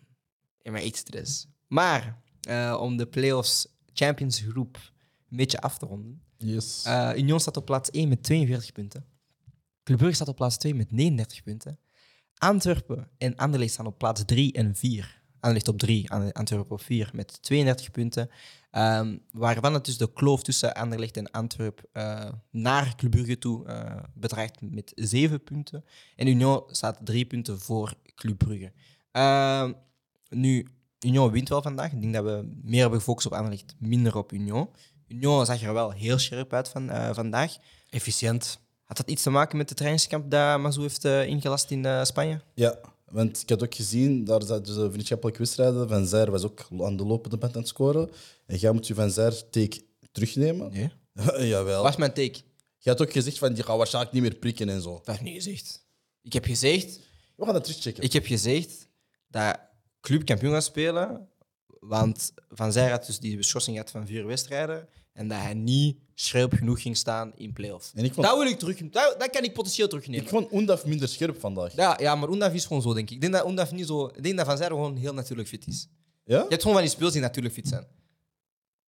[0.61, 1.47] Echt maar iets stress.
[1.67, 4.75] Maar eh, om de playoffs Champions groep
[5.29, 6.21] een beetje af te ronden.
[6.37, 6.83] Yes.
[6.83, 9.05] Eh, Union staat op plaats 1 met 42 punten.
[9.83, 11.79] Club Brugge staat op plaats 2 met 39 punten.
[12.37, 15.21] Antwerpen en Anderlecht staan op plaats 3 en 4.
[15.39, 18.29] Anderlecht op 3, An- Antwerpen op 4 met 32 punten.
[18.71, 23.65] Ehm, waarvan het dus de kloof tussen Anderlecht en Antwerpen eh, naar Club Brugge toe
[23.65, 25.85] eh, bedraagt met 7 punten.
[26.15, 28.71] En Union staat 3 punten voor Club Brugge.
[29.11, 29.71] Ehm,
[30.29, 30.67] nu,
[30.99, 31.91] Union wint wel vandaag.
[31.91, 34.69] Ik denk dat we meer hebben gefocust op Anderlecht, minder op Union.
[35.07, 37.55] Union zag er wel heel scherp uit van, eh, vandaag.
[37.89, 38.59] Efficiënt.
[38.83, 42.03] Had dat iets te maken met de trainingskamp dat Mazou heeft eh, ingelast in eh,
[42.03, 42.41] Spanje?
[42.53, 45.89] Ja, want ik had ook gezien, daar zaten ze vriendschappelijk wedstrijden.
[45.89, 48.09] Van Zijr was ook aan de lopende band aan het scoren.
[48.45, 49.81] En jij moet je Van Zijr take
[50.11, 50.71] terugnemen.
[50.71, 50.91] Nee.
[51.49, 51.83] Jawel.
[51.83, 52.39] Was mijn take?
[52.77, 54.91] Je had ook gezegd van die gaat waarschijnlijk niet meer prikken en zo.
[54.91, 55.85] Dat heb ik niet gezegd.
[56.21, 56.99] Ik heb gezegd,
[57.35, 58.03] We gaan dat terugchecken.
[58.03, 58.87] ik heb gezegd
[59.31, 59.59] dat
[60.01, 61.27] Club kampioen gaat spelen.
[61.79, 64.87] Want Van Zijr had dus die beschorsing gehad van vier wedstrijden.
[65.13, 67.91] En dat hij niet scherp genoeg ging staan in play-off.
[67.95, 68.77] En ik vond, Dat wil ik terug.
[68.77, 70.23] Dat, dat kan ik potentieel terugnemen.
[70.23, 71.75] ik vond Undaf minder scherp vandaag.
[71.75, 73.15] Ja, ja, maar Undaf is gewoon zo, denk ik.
[73.15, 74.05] Ik denk dat Undaf niet zo...
[74.05, 75.87] Ik denk dat Van Zijr gewoon heel natuurlijk fit is.
[76.23, 76.37] Ja?
[76.37, 77.87] Je hebt gewoon van die speels die natuurlijk fit zijn.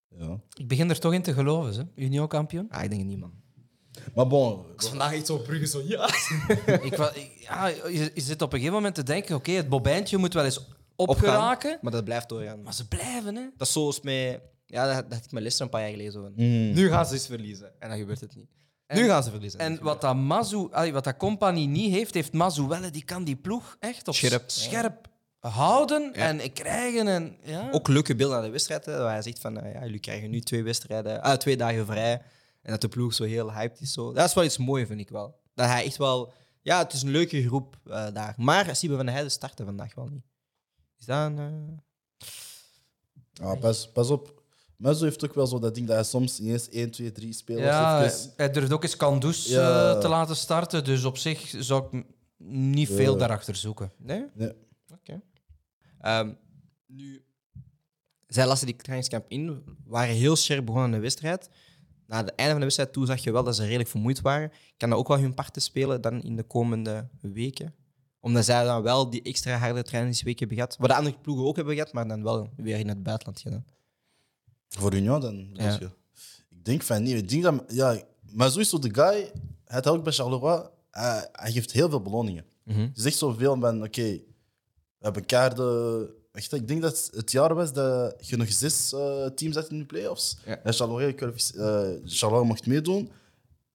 [0.08, 0.40] ja.
[0.54, 2.02] Ik begin er toch in te geloven, hè?
[2.04, 2.66] Union-kampioen.
[2.70, 3.42] Ah, ik denk het niet, man.
[4.14, 6.06] Maar bon, Vandaag iets op Brugge zo, ja.
[6.88, 9.68] ik, wa- ik- ja, je, je zit op een gegeven moment te denken: oké, het
[9.68, 10.60] bobijntje moet wel eens
[10.96, 11.78] opgeraken.
[11.82, 12.62] Maar dat blijft doorgaan.
[12.62, 13.42] Maar ze blijven, hè?
[13.56, 14.40] Dat is zoals met...
[14.66, 16.12] Ja, dat, dat had ik met Leicester een paar jaar geleden.
[16.12, 16.32] Zo van.
[16.36, 17.72] mm, Nu gaan ze eens verliezen.
[17.80, 18.48] En dan gebeurt het niet.
[18.86, 19.60] En- nu gaan ze verliezen.
[19.60, 22.82] En wat dat Mazu, allee, wat dat compagnie niet heeft, heeft Mazu wel.
[22.82, 22.90] hè.
[22.90, 24.42] Die kan die ploeg echt op Scherp.
[24.50, 25.06] scherp
[25.40, 27.08] houden en krijgen.
[27.08, 27.68] En, ja.
[27.70, 28.84] Ook leuke beelden aan de wedstrijd.
[28.84, 31.86] Hè, waar hij zegt van, eh, ja, jullie krijgen nu twee wedstrijden, ah, twee dagen
[31.86, 32.22] vrij.
[32.64, 33.92] En dat de ploeg zo heel hyped is.
[33.92, 34.12] Zo.
[34.12, 35.40] Dat is wel iets moois, vind ik wel.
[35.54, 36.32] Dat hij echt wel...
[36.62, 38.34] Ja, het is een leuke groep eh, daar.
[38.36, 40.24] Maar Siebe van der Heijden starten vandaag wel niet.
[40.98, 41.38] Is dat een...
[43.40, 44.42] eh, ah, pas, pas op.
[44.76, 47.64] Mezzo heeft ook wel zo dat ding dat hij soms ineens 1, 2, 3 spelers
[47.64, 48.32] ja, even...
[48.36, 49.92] hij durft ook eens Kandus Ja.
[49.94, 50.84] eh, te laten starten.
[50.84, 52.04] Dus op zich zou ik
[52.46, 53.92] niet veel daarachter zoeken.
[53.98, 54.24] Nee?
[54.34, 54.52] Nee.
[54.92, 55.22] Oké.
[56.00, 56.32] Ehm,
[56.86, 57.24] nu,
[58.26, 61.48] zij lassen die trainingskamp in, waren heel scherp begonnen aan de wedstrijd.
[62.06, 64.52] Na het einde van de wedstrijd toe zag je wel dat ze redelijk vermoeid waren.
[64.76, 67.74] Kan dat ook wel hun parten spelen dan in de komende weken?
[68.20, 70.76] Omdat zij dan wel die extra harde trainingsweken hebben gehad.
[70.76, 73.64] Wat de andere ploegen ook hebben gehad, maar dan wel weer in het buitenland gedaan.
[74.68, 75.50] Voor Union dan?
[75.52, 75.76] Ja.
[75.80, 75.90] je?
[76.50, 77.16] Ik denk van niet.
[77.16, 77.64] Ik denk dat...
[77.68, 78.02] Ja,
[78.32, 79.30] maar zo de guy...
[79.64, 80.62] Hij had ook bij Charleroi...
[80.90, 82.44] Hij, hij geeft heel veel beloningen.
[82.64, 83.82] Hij zegt zoveel van...
[83.82, 84.24] Oké, we
[84.98, 86.08] hebben kaarten...
[86.34, 89.78] Echt, ik denk dat het jaar was dat je nog zes eh, teams had in
[89.78, 90.36] de playoffs.
[90.46, 90.58] Ja.
[90.62, 91.30] En Charleroi, eh,
[92.04, 93.10] Charleroi mocht meedoen.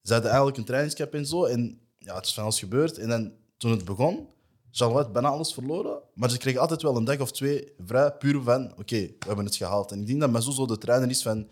[0.02, 1.44] Ze hadden eigenlijk een trainingscap en zo.
[1.44, 2.98] En ja, het is van alles gebeurd.
[2.98, 4.28] En dan, toen het begon,
[4.70, 6.00] Charlotte had bijna alles verloren.
[6.14, 9.44] Maar ze kregen altijd wel een dag of twee vrij, puur van, oké, we hebben
[9.44, 9.92] het gehaald.
[9.92, 11.48] En ik denk dat zo de trainer is van,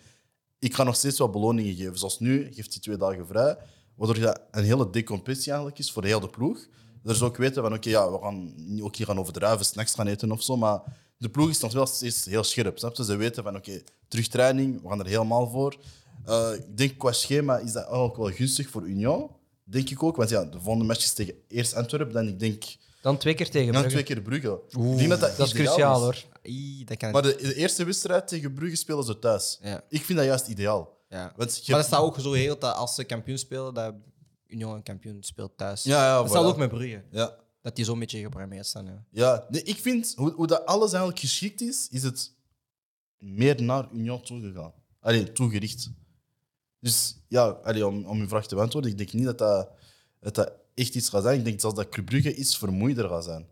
[0.59, 1.99] ik ga nog steeds wat beloningen geven.
[1.99, 3.57] Zoals nu, geeft hij twee dagen vrij.
[3.95, 6.67] Waardoor dat een hele decompressie eigenlijk is voor de hele ploeg.
[7.09, 9.95] Dat ze ook weten van, oké, ja, we gaan niet ook hier gaan overdrijven, snacks
[9.95, 10.57] gaan eten of zo.
[10.57, 10.81] Maar
[11.17, 12.79] de ploeg is nog wel steeds heel scherp.
[12.79, 13.05] Snap je?
[13.05, 15.77] Ze weten van, oké, terug training, we gaan er helemaal voor.
[16.25, 19.31] Eh, ik denk qua schema is dat ook wel gunstig voor Union.
[19.65, 20.17] Denk ik ook.
[20.17, 22.15] Want ja, de volgende match is tegen eerst Antwerpen.
[22.15, 22.65] Dan ik denk
[23.01, 24.03] Dan twee keer tegen dan Brugge.
[24.05, 24.61] twee keer Brugge.
[24.93, 26.25] ik denk dat dat, Dat is cruciaal hoor.
[26.45, 29.59] Ii, dat kan Maar de, de eerste wedstrijd tegen Brugge spelen ze thuis.
[29.63, 29.85] Ja.
[29.89, 30.97] Ik vind dat juist ideaal.
[31.09, 31.33] Ja.
[31.37, 33.95] Want je Maar dat staat ook zo heel dat als ze kampioen spelen, dat
[34.49, 35.83] Union een kampioen speelt thuis.
[35.83, 36.47] Ja, ja, dat voilà.
[36.47, 37.03] ook met Brugge.
[37.11, 37.37] Ja.
[37.63, 38.87] Dat die zo'n beetje geprogrammeerd staan.
[38.87, 39.05] Ja.
[39.11, 42.35] Ja, nee, ik vind hoe, hoe dat alles eigenlijk geschikt is, is het
[43.19, 44.73] meer naar Union toegegaan.
[45.01, 45.91] Allee, toegericht.
[46.81, 49.69] Dus ja, allee, om, om uw vraag te beantwoorden, ik denk niet dat dat,
[50.21, 51.39] dat dat echt iets gaat zijn.
[51.39, 53.47] Ik denk zelfs dat Club Brugge iets vermoeider gaat zijn.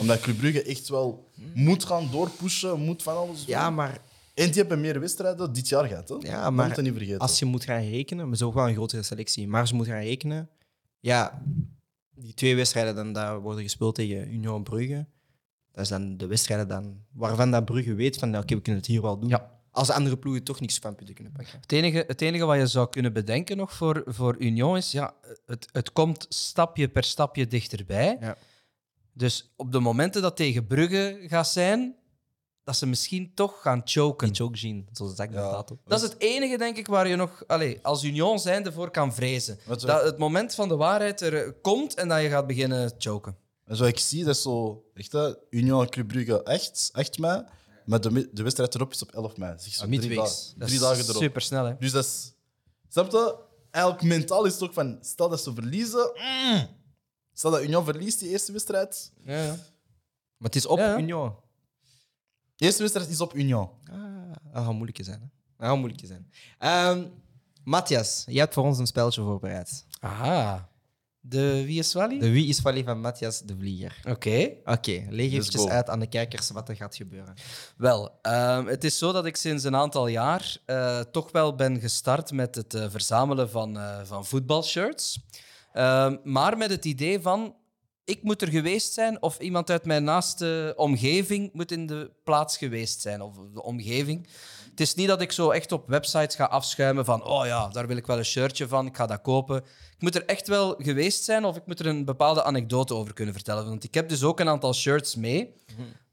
[0.00, 3.46] Omdat Club Brugge echt wel moet gaan doorpushen, moet van alles doen.
[3.46, 4.00] ja, maar
[4.34, 6.08] En die hebben meer wedstrijden dit jaar gehad.
[6.08, 6.14] Hè?
[6.14, 7.18] Ja, Dat maar moet je niet vergeten.
[7.18, 9.86] als je moet gaan rekenen, maar ze ook wel een grotere selectie, maar ze moet
[9.86, 10.48] gaan rekenen,
[11.00, 11.42] ja,
[12.14, 15.06] die twee wedstrijden dan, dat worden gespeeld tegen Union Brugge,
[15.72, 18.90] dat is dan de wedstrijden dan, waarvan dat Brugge weet van, oké, we kunnen het
[18.90, 19.28] hier wel doen.
[19.28, 19.52] Ja.
[19.70, 21.60] Als de andere ploegen toch niks van punten kunnen pakken.
[21.60, 25.14] Het enige, het enige wat je zou kunnen bedenken nog voor, voor Union is, ja,
[25.46, 28.16] het, het komt stapje per stapje dichterbij.
[28.20, 28.36] Ja.
[29.12, 31.94] Dus op de momenten dat tegen Brugge gaat zijn,
[32.64, 34.26] dat ze misschien toch gaan choken.
[34.26, 35.50] Die choke Jean, zoals Zak Ja.
[35.50, 35.80] dat op.
[35.86, 39.14] Dat is het enige, denk ik, waar je nog allez, als Union zijnde voor kan
[39.14, 39.58] vrezen.
[39.66, 43.36] Dat het moment van de waarheid er eh, komt en dat je gaat beginnen choken.
[43.64, 47.18] En zo ik zie, dat is zo, echt, hè, Union en Club Brugge 8, 8
[47.18, 47.42] mei.
[47.86, 49.54] Maar de, de wedstrijd erop is op 11 mei.
[49.58, 50.00] Zeg, zo Ah, drie,
[50.58, 51.22] drie dagen erop.
[51.22, 51.76] Super snel, hè?
[51.78, 52.32] Dus dat is...
[52.88, 53.36] Snap je?
[53.70, 54.98] Eigenlijk mentaal is het ook van...
[55.00, 56.12] Stel dat ze verliezen...
[56.14, 56.66] mm.
[57.32, 59.12] Stel dat Union verliest die eerste wedstrijd.
[59.24, 59.48] Ja, ja.
[60.36, 60.98] Maar het is op Ja, ja.
[60.98, 61.34] Union.
[62.64, 63.68] De eerste wedstrijd is op Union.
[63.90, 63.96] Ah,
[64.52, 65.20] dat gaat moeilijk zijn.
[65.20, 65.26] Hè?
[65.56, 66.30] Dat gaat moeilijk zijn.
[66.58, 67.06] Ehm
[67.64, 69.86] Matthias, jij hebt voor ons een spelletje voorbereid.
[70.00, 70.68] Aha.
[71.20, 72.18] De Wie is Wally?
[72.18, 74.00] De Wie is Valley van Matthias de Vlieger.
[74.08, 74.52] Oké.
[74.64, 75.68] Oké, leg eventjes go.
[75.68, 77.34] uit aan de kijkers wat er gaat gebeuren.
[77.76, 81.80] Wel, ehm, het is zo dat ik sinds een aantal jaar eh, toch wel ben
[81.80, 85.20] gestart met het eh, verzamelen van, eh, van voetbalshirts.
[85.72, 87.54] Ehm, maar met het idee van,
[88.04, 92.56] ik moet er geweest zijn of iemand uit mijn naaste omgeving moet in de plaats
[92.56, 93.22] geweest zijn.
[93.22, 94.28] Of de omgeving.
[94.70, 97.86] Het is niet dat ik zo echt op websites ga afschuimen van, oh ja, daar
[97.86, 99.56] wil ik wel een shirtje van, ik ga dat kopen.
[99.94, 103.14] Ik moet er echt wel geweest zijn of ik moet er een bepaalde anekdote over
[103.14, 103.64] kunnen vertellen.
[103.68, 105.54] Want ik heb dus ook een aantal shirts mee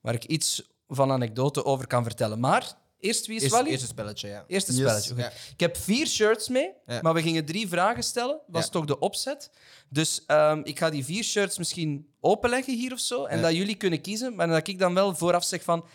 [0.01, 2.39] waar ik iets van anekdote over kan vertellen.
[2.39, 3.71] Maar eerst wie is Eerste, Wally?
[3.71, 4.43] eerste spelletje, ja.
[4.47, 4.81] Eerste Yes.
[4.81, 5.11] spelletje.
[5.11, 5.21] oké.
[5.21, 5.31] Ja.
[5.53, 6.99] Ik heb vier shirts mee, Ja.
[7.01, 8.39] maar we gingen drie vragen stellen.
[8.47, 8.69] was Ja.
[8.71, 9.49] toch de opzet.
[9.89, 13.25] Dus ehm, ik ga die vier shirts misschien openleggen hier of zo.
[13.25, 13.43] En Ja.
[13.43, 14.35] dat jullie kunnen kiezen.
[14.35, 15.85] Maar dat ik dan wel vooraf zeg van...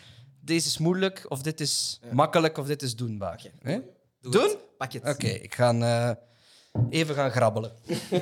[0.41, 3.43] Deze is moeilijk, of dit is makkelijk, of dit is doenbaar.
[3.61, 3.79] Hè?
[4.21, 4.41] Doe Doen?
[4.43, 4.57] het.
[4.77, 5.03] Pak het.
[5.07, 6.11] Oké, ik ga eh,
[6.89, 7.71] even gaan grabbelen.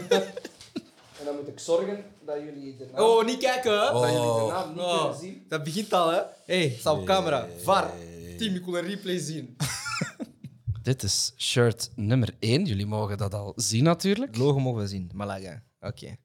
[1.20, 3.92] en dan moet ik zorgen dat jullie de naam, Oh, niet kijken, hè?
[3.92, 5.46] dat jullie de naam niet Oh, kunnen zien.
[5.50, 6.22] Dat begint al, hè?
[6.46, 7.48] Hé, hey, sta op camera.
[7.64, 7.92] VAR.
[8.38, 9.56] Team, ik wil een replay zien.
[10.82, 12.66] Dit is shirt nummer 1.
[12.66, 14.32] Jullie mogen dat al zien natuurlijk.
[14.32, 15.12] Het logo mogen we zien.
[15.14, 15.64] Malaga.
[15.80, 16.16] Oké.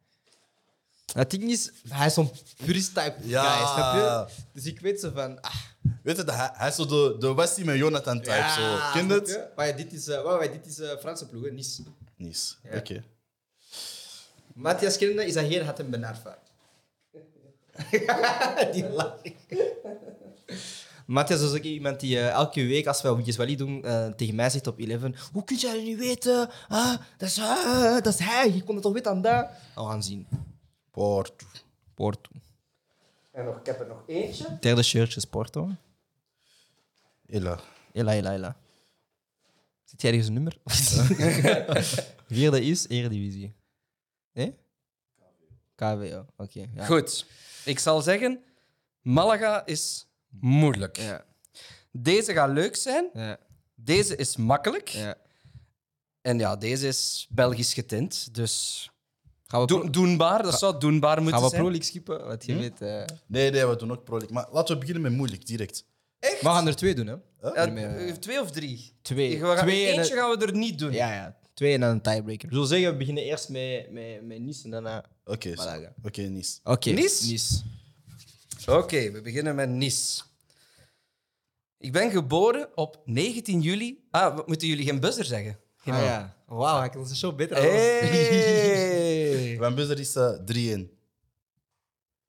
[1.13, 2.31] Het ding is, hij is zo'n
[2.65, 3.43] purist type Ja.
[3.43, 4.35] guy, snap je?
[4.53, 5.41] Dus ik weet zo van...
[5.41, 5.55] Ah,
[6.03, 8.53] Weet je, dat hij, hij is zo de, de Wesley met Jonathan type.
[8.57, 8.77] zo.
[8.93, 9.29] Ken je snap het?
[9.29, 9.49] je?
[9.57, 11.51] Maar ja, dit is, eh, dit is eh, Franse ploeg, hè?
[11.51, 11.83] Nice.
[12.17, 12.55] Nice.
[12.63, 12.77] Ja.
[12.79, 13.05] Oké.
[14.55, 16.39] Matthias kennende is dat geen had hem benarfa.
[18.73, 19.17] die lach.
[21.11, 24.35] Matthias is ook iemand die eh, elke week, als we Wietjes Wally doen, eh, tegen
[24.35, 26.51] mij zegt op 11: Hoe kun jij dat niet weten?
[26.69, 29.49] Ah, dat, is, ah, dat is hij, je kon het toch weten aan dat?
[29.75, 30.27] Oh, we gaan zien.
[30.91, 31.47] Porto.
[31.95, 32.31] Porto.
[33.33, 34.59] En nog, ik heb er nog eentje.
[34.61, 35.71] Derde shirtje is Porto.
[37.27, 37.61] Ella,
[37.93, 38.57] ella, ella.
[39.85, 40.59] Zit jij ergens een nummer?
[42.35, 43.55] Vierde is Eredivisie.
[44.33, 44.55] Nee?
[45.75, 46.69] KVO, oké.
[46.75, 46.85] ja.
[46.85, 47.27] Goed.
[47.65, 48.43] Ik zal zeggen,
[49.03, 50.97] Malaga is moeilijk.
[50.97, 51.25] Ja,
[51.93, 53.11] Deze gaat leuk zijn.
[53.15, 53.39] ja,
[53.75, 54.89] Deze is makkelijk.
[54.89, 55.15] ja.
[56.21, 58.35] En ja, deze is Belgisch getint.
[58.35, 58.85] Dus
[59.47, 60.43] Gaan we, do- doenbaar.
[60.43, 61.61] Dat zou doenbaar moeten gaan we zijn.
[61.61, 62.27] Pro League skippen?
[62.27, 62.81] Wat je weet.
[62.81, 63.05] eh.
[63.27, 64.35] Nee, nee, we doen ook Pro League.
[64.35, 65.85] Maar laten we beginnen met moeilijk, direct.
[66.21, 67.15] We gaan er twee doen, hè?
[67.55, 68.93] Ja, meer, eh, twee of drie?
[69.03, 69.41] Twee.
[69.41, 70.93] We gaan, Twee en eentje een- gaan we er niet doen.
[70.93, 71.37] Ja, ja.
[71.55, 72.49] Twee en dan een tiebreaker.
[72.49, 75.05] We zullen zeggen, we beginnen eerst met, met, met Nice en daarna...
[75.25, 75.55] Oké.
[75.55, 75.93] Malaga.
[76.03, 76.59] Oké, Nice.
[76.65, 76.91] Oké.
[76.91, 77.27] Nice?
[77.31, 77.63] Nice.
[78.67, 80.23] Oké, we beginnen met Nice.
[81.79, 84.07] Ik ben geboren op 19 juli.
[84.11, 85.59] Ah, wat- moeten jullie geen buzzer zeggen?
[85.85, 86.37] Ah, ja.
[86.47, 89.57] Wauw, kan onze show beter Hey.
[89.61, 90.89] Mijn buzzer is eh, 3-1.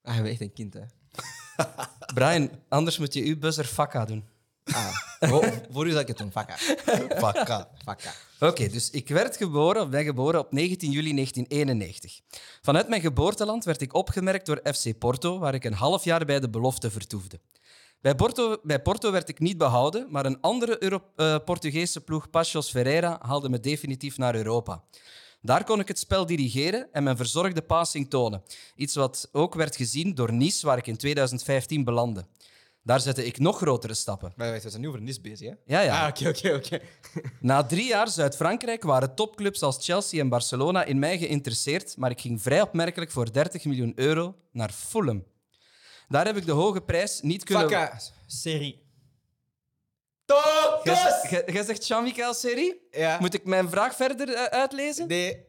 [0.04, 0.82] Ah, bent echt een kind, hè.
[2.16, 4.24] Brian, anders moet je uw buzzer fakka doen.
[4.74, 4.98] Ah,
[5.72, 6.32] voor, u zal ik het doen.
[6.32, 6.56] Vakka.
[7.20, 7.70] Fakka.
[8.40, 12.20] Oké, dus ik werd geboren, ben geboren op 19 juli 1991.
[12.62, 16.40] Vanuit mijn geboorteland werd ik opgemerkt door FC Porto, waar ik een half jaar bij
[16.40, 17.40] de belofte vertoefde.
[18.02, 22.28] Bij Porto, bij Porto werd ik niet behouden, maar een andere Euro- eh, Portugese ploeg,
[22.28, 24.84] Paços Ferreira, haalde me definitief naar Europa.
[25.42, 28.44] Daar kon ik het spel dirigeren en mijn verzorgde passing tonen.
[28.76, 32.26] Iets wat ook werd gezien door Nice, waar ik in 2015 belandde.
[32.84, 34.34] Daar zette ik nog grotere stappen.
[34.36, 35.56] Maar we zijn nu over Nis bezig, hè?
[35.66, 36.02] Ja, ja.
[36.04, 36.80] Ah, oké, oké, oké.
[37.40, 42.22] Na drie jaar Zuid-Frankrijk waren topclubs als Chelsea en Barcelona in mij geïnteresseerd, maar ik
[42.22, 45.24] ging vrij opmerkelijk voor 30 miljoen euro naar Fulham.
[46.08, 47.70] Daar heb ik de hoge prijs niet kunnen...
[47.70, 48.00] Fakka.
[48.28, 48.90] Serie.
[50.26, 51.00] Jij Tokus!
[51.30, 52.88] zegt- jij- zegt Jean-Michel Serie?
[52.92, 53.18] Ja.
[53.20, 55.08] Moet ik mijn vraag verder eh, uitlezen?
[55.08, 55.46] Nee.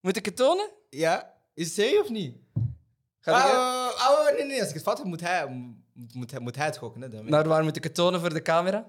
[0.00, 0.70] Moet ik het tonen?
[0.90, 1.34] Ja.
[1.54, 2.36] Is het serie of niet?
[3.20, 4.58] Ga Ah, oh, oh, nee, nee.
[4.60, 5.46] Als ik het fout heb, moet hij,
[5.96, 7.02] moet, moet, hij- moet hij het gokken.
[7.02, 7.30] Hè, dan.
[7.30, 8.86] Naar waar moet ik het tonen voor de camera?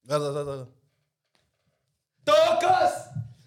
[0.00, 0.68] Ja, dat, dat, dat.
[2.22, 2.92] Tokus!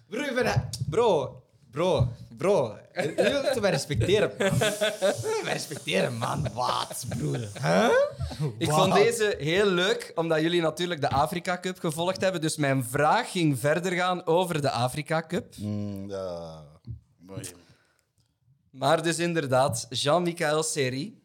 [0.08, 0.70] Bro, ik ben...
[0.90, 2.08] Bro, bro,
[2.38, 2.78] bro.
[2.94, 4.48] Je wilt mij respecteren, man.
[4.48, 6.48] Je wilt mij respecteren, man.
[6.54, 7.38] Wat, broer?
[7.62, 7.90] Huh?
[8.58, 12.42] Ik vond deze heel leuk, omdat jullie natuurlijk de Afrika Cup gevolgd hebben.
[12.42, 15.58] Dus mijn vraag ging verder gaan over de Afrika Cup.
[15.58, 16.64] Mm, ja.
[17.18, 17.52] Mooi.
[18.70, 21.23] Maar dus inderdaad, Jean-Michel Serie.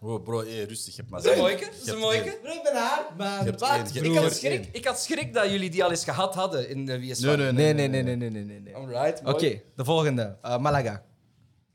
[0.00, 0.94] Bro, bro hey, rustig.
[0.96, 1.56] Je hebt maar Dat is een één.
[1.56, 1.64] mooike.
[1.64, 2.38] Je Dat is een hebt mooike.
[2.42, 3.26] Bro, ik ben hard, man.
[3.38, 4.16] Je hebt Wat, één, je hebt broer?
[4.16, 6.98] Ik had, schrik, ik had schrik dat jullie die al eens gehad hadden in de
[7.06, 8.74] is Nee, nee, Nee, nee, nee, nee, nee, nee, nee.
[8.76, 9.62] Alright, Oké, mooi.
[9.76, 10.38] de volgende.
[10.44, 11.04] Uh, Malaga.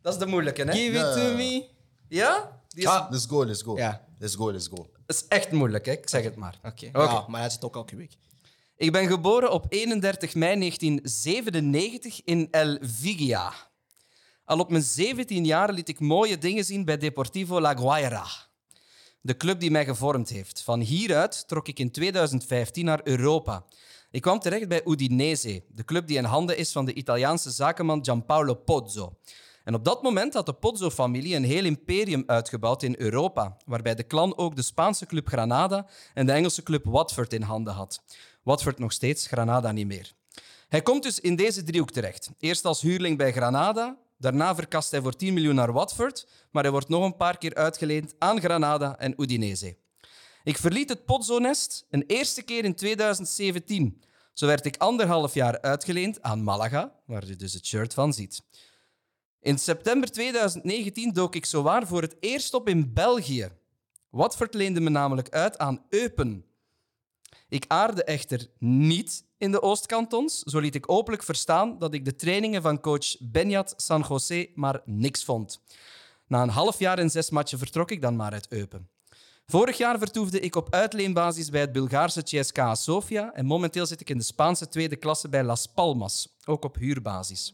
[0.01, 0.71] Dat is de moeilijke, hè?
[0.71, 1.67] Give it to me.
[2.07, 2.61] Ja?
[2.67, 3.77] Die is, Ah, let's go, let's go.
[3.77, 4.05] Ja.
[4.19, 4.75] Let's go, let's go.
[5.05, 5.91] dat is echt moeilijk, hè?
[5.91, 6.59] Ik zeg het maar.
[6.63, 6.87] Oké.
[6.87, 7.01] Oké.
[7.01, 8.11] Ja, maar hij zit ook elke week.
[8.77, 13.53] Ik ben geboren op 31 mei 1997 in El Vigia.
[14.49, 18.25] Al op mijn 17 jaar liet ik mooie dingen zien bij Deportivo La Guaira.
[19.21, 20.61] De club die mij gevormd heeft.
[20.61, 23.65] Van hieruit trok ik in 2015 naar Europa.
[24.11, 28.05] Ik kwam terecht bij Udinese, de club die in handen is van de Italiaanse zakenman
[28.05, 29.17] Gianpaolo Pozzo.
[29.63, 34.07] En op dat moment had de Pozzo-familie een heel imperium uitgebouwd in Europa, waarbij de
[34.07, 38.03] clan ook de Spaanse club Granada en de Engelse club Watford in handen had.
[38.43, 40.13] Watford nog steeds, Granada niet meer.
[40.67, 42.29] Hij komt dus in deze driehoek terecht.
[42.39, 46.71] Eerst als huurling bij Granada, daarna verkast hij voor 10 miljoen naar Watford, maar hij
[46.71, 49.77] wordt nog een paar keer uitgeleend aan Granada en Udinese.
[50.43, 54.01] Ik verliet het Pozzo-nest een eerste keer in 2017.
[54.33, 58.41] Zo werd ik anderhalf jaar uitgeleend aan Malaga, waar je dus het shirt van ziet.
[59.41, 63.49] In september 2019 dook ik zowaar voor het eerst op in België.
[64.09, 66.45] Watford leende me namelijk uit aan Eupen.
[67.49, 70.39] Ik aarde echter niet in de Oostkantons.
[70.39, 74.81] Zo liet ik openlijk verstaan dat ik de trainingen van coach Benjat San José maar
[74.85, 75.61] niks vond.
[76.27, 78.89] Na een half jaar en zes matchen vertrok ik dan maar uit Eupen.
[79.45, 84.09] Vorig jaar vertoefde ik op uitleenbasis bij het Bulgaarse CSKA Sofia en momenteel zit ik
[84.09, 87.53] in de Spaanse tweede klasse bij Las Palmas, ook op huurbasis.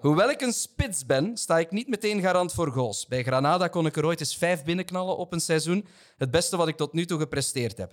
[0.00, 3.06] Hoewel ik een spits ben, sta ik niet meteen garant voor goals.
[3.06, 5.86] Bij Granada kon ik er ooit eens vijf binnenknallen op een seizoen.
[6.16, 7.92] Het beste wat ik tot nu toe gepresteerd heb.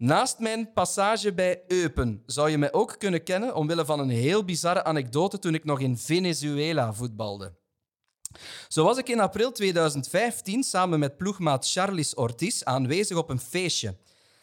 [0.00, 4.44] Naast mijn passage bij Eupen zou je mij ook kunnen kennen omwille van een heel
[4.44, 7.54] bizarre anekdote toen ik nog in Venezuela voetbalde.
[8.68, 13.96] Zo was ik in april 2015 samen met ploegmaat Charlis Ortiz aanwezig op een feestje.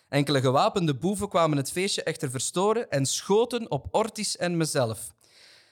[0.10, 5.14] Enkele gewapende boeven kwamen het feestje echter verstoren en schoten op Ortiz en mezelf.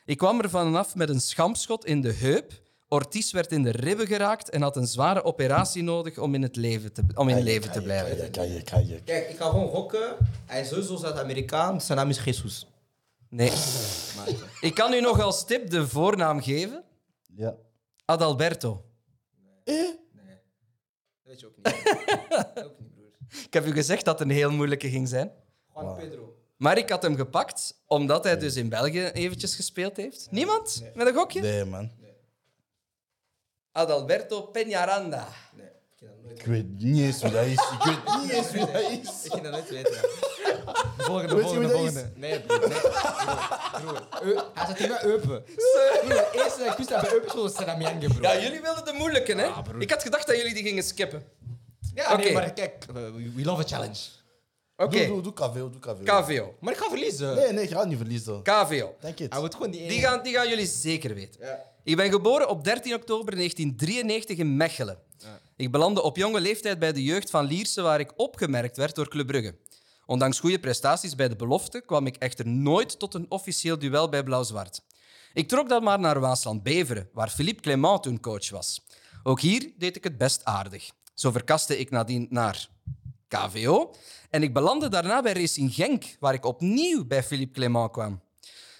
[0.06, 2.64] Ik kwam er vanaf met een schampschot in de heup.
[2.96, 6.55] Ortiz werd in de ribben geraakt en had een zware operatie nodig om in, het
[6.55, 8.17] leven, te, om in leven te blijven.
[8.17, 9.05] Kijk, kijk, kijk.
[9.05, 10.16] Kijk, ik ga gewoon gokken.
[10.46, 11.82] Hij is sowieso Zuid-Amerikaan.
[11.82, 12.67] Zijn naam is Jesus.
[13.30, 13.51] Nee.
[14.62, 16.84] Ik kan u nog als tip de voornaam geven.
[17.36, 17.55] Ja.
[18.05, 18.86] Adalberto.
[19.63, 19.76] Dat
[21.24, 21.67] weet je ook niet.
[22.66, 23.12] ook niet, broer.
[23.47, 25.32] Ik heb u gezegd dat het een heel moeilijke ging zijn.
[25.74, 26.36] Juan Pedro.
[26.58, 30.28] Maar ik had hem gepakt omdat hij dus in België eventjes gespeeld heeft.
[30.32, 30.84] Niemand?
[30.93, 31.42] Met een gokje?
[31.42, 31.92] Nee, man.
[33.76, 35.26] Adalberto Peñaranda.
[35.54, 37.52] Nee, ik dat nooit Ik weet niet eens wie dat is.
[37.52, 39.24] Ik weet niet eens wie dat is.
[39.26, 39.92] Ik kan dat nooit weten.
[39.92, 42.12] De volgende, Weet je volgende, wie dat volgende.
[42.16, 42.60] Nee, broer.
[42.70, 43.72] Nee, broer.
[43.82, 44.08] broer.
[44.24, 45.43] Eu- Hij zat hier bij Eupen.
[45.43, 47.54] Broer, de eerste dat ik wist dat bij Eupen was.
[48.22, 49.50] Ja, jullie wilden de moeilijke, hè?
[49.80, 51.24] ik had gedacht dat jullie die gingen skippen.
[51.93, 52.22] Ja, Oké.
[52.24, 52.86] nee, maar kijk.
[52.93, 54.00] we, we love a challenge.
[54.78, 56.04] Oké, Doe, doe, doe KVO, doe KVO.
[56.04, 56.56] KVO.
[56.60, 57.36] Maar ik ga verliezen.
[57.36, 58.42] Nee, nee, ik ga niet verliezen.
[58.43, 58.96] KVO.
[59.00, 59.32] Denk het.
[59.34, 59.89] Hij moet gewoon die ene...
[59.89, 61.46] Die gaan, die gaan jullie zeker weten.
[61.46, 61.64] Ja.
[61.84, 64.97] Ik ben geboren op 13 oktober 1993 in Mechelen.
[65.56, 69.08] Ik belandde op jonge leeftijd bij de jeugd van Lierse, waar ik opgemerkt werd door
[69.08, 69.56] Club Brugge.
[70.06, 74.24] Ondanks goede prestaties bij de belofte kwam ik echter nooit tot een officieel duel bij
[74.24, 74.82] Blauw-Zwart.
[75.34, 78.86] Ik trok dan maar naar Waasland-Beveren, waar Philippe Clément toen coach was.
[79.24, 80.89] Ook hier deed ik het best aardig.
[81.14, 82.70] Zo verkaste ik nadien naar
[83.28, 83.93] KVO
[84.30, 88.24] en ik belandde daarna bij Racing Genk, waar ik opnieuw bij Philippe Clément kwam.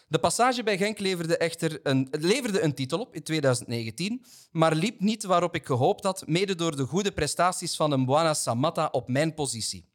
[0.08, 5.00] De passage bij Genk leverde echter een, leverde een titel op in 2019, maar liep
[5.00, 9.08] niet waarop ik gehoopt had, mede door de goede prestaties van een Buana Samatta op
[9.08, 9.94] mijn positie.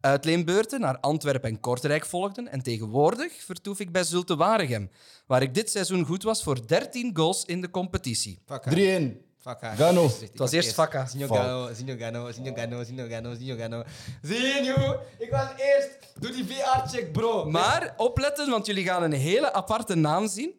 [0.00, 4.90] Uitleenbeurten naar Antwerpen en Kortrijk volgden en tegenwoordig vertoef ik bij Zulte Waregem,
[5.26, 8.42] waar ik dit seizoen goed was voor 13 goals in de competitie.
[8.46, 9.27] 3-1.
[9.42, 9.76] Haar.
[9.76, 10.02] Gano.
[10.02, 11.06] Het was eerst Fakka.
[11.06, 11.26] Zinho.
[11.26, 13.84] Gano, Zinho Gano, Zinho Gano, Zinho Gano, Zinho Gano.
[14.22, 15.98] Zinho, ik was eerst.
[16.20, 17.44] Doe die VR-check, bro.
[17.50, 20.52] Maar opletten, want jullie gaan een hele aparte naam zien.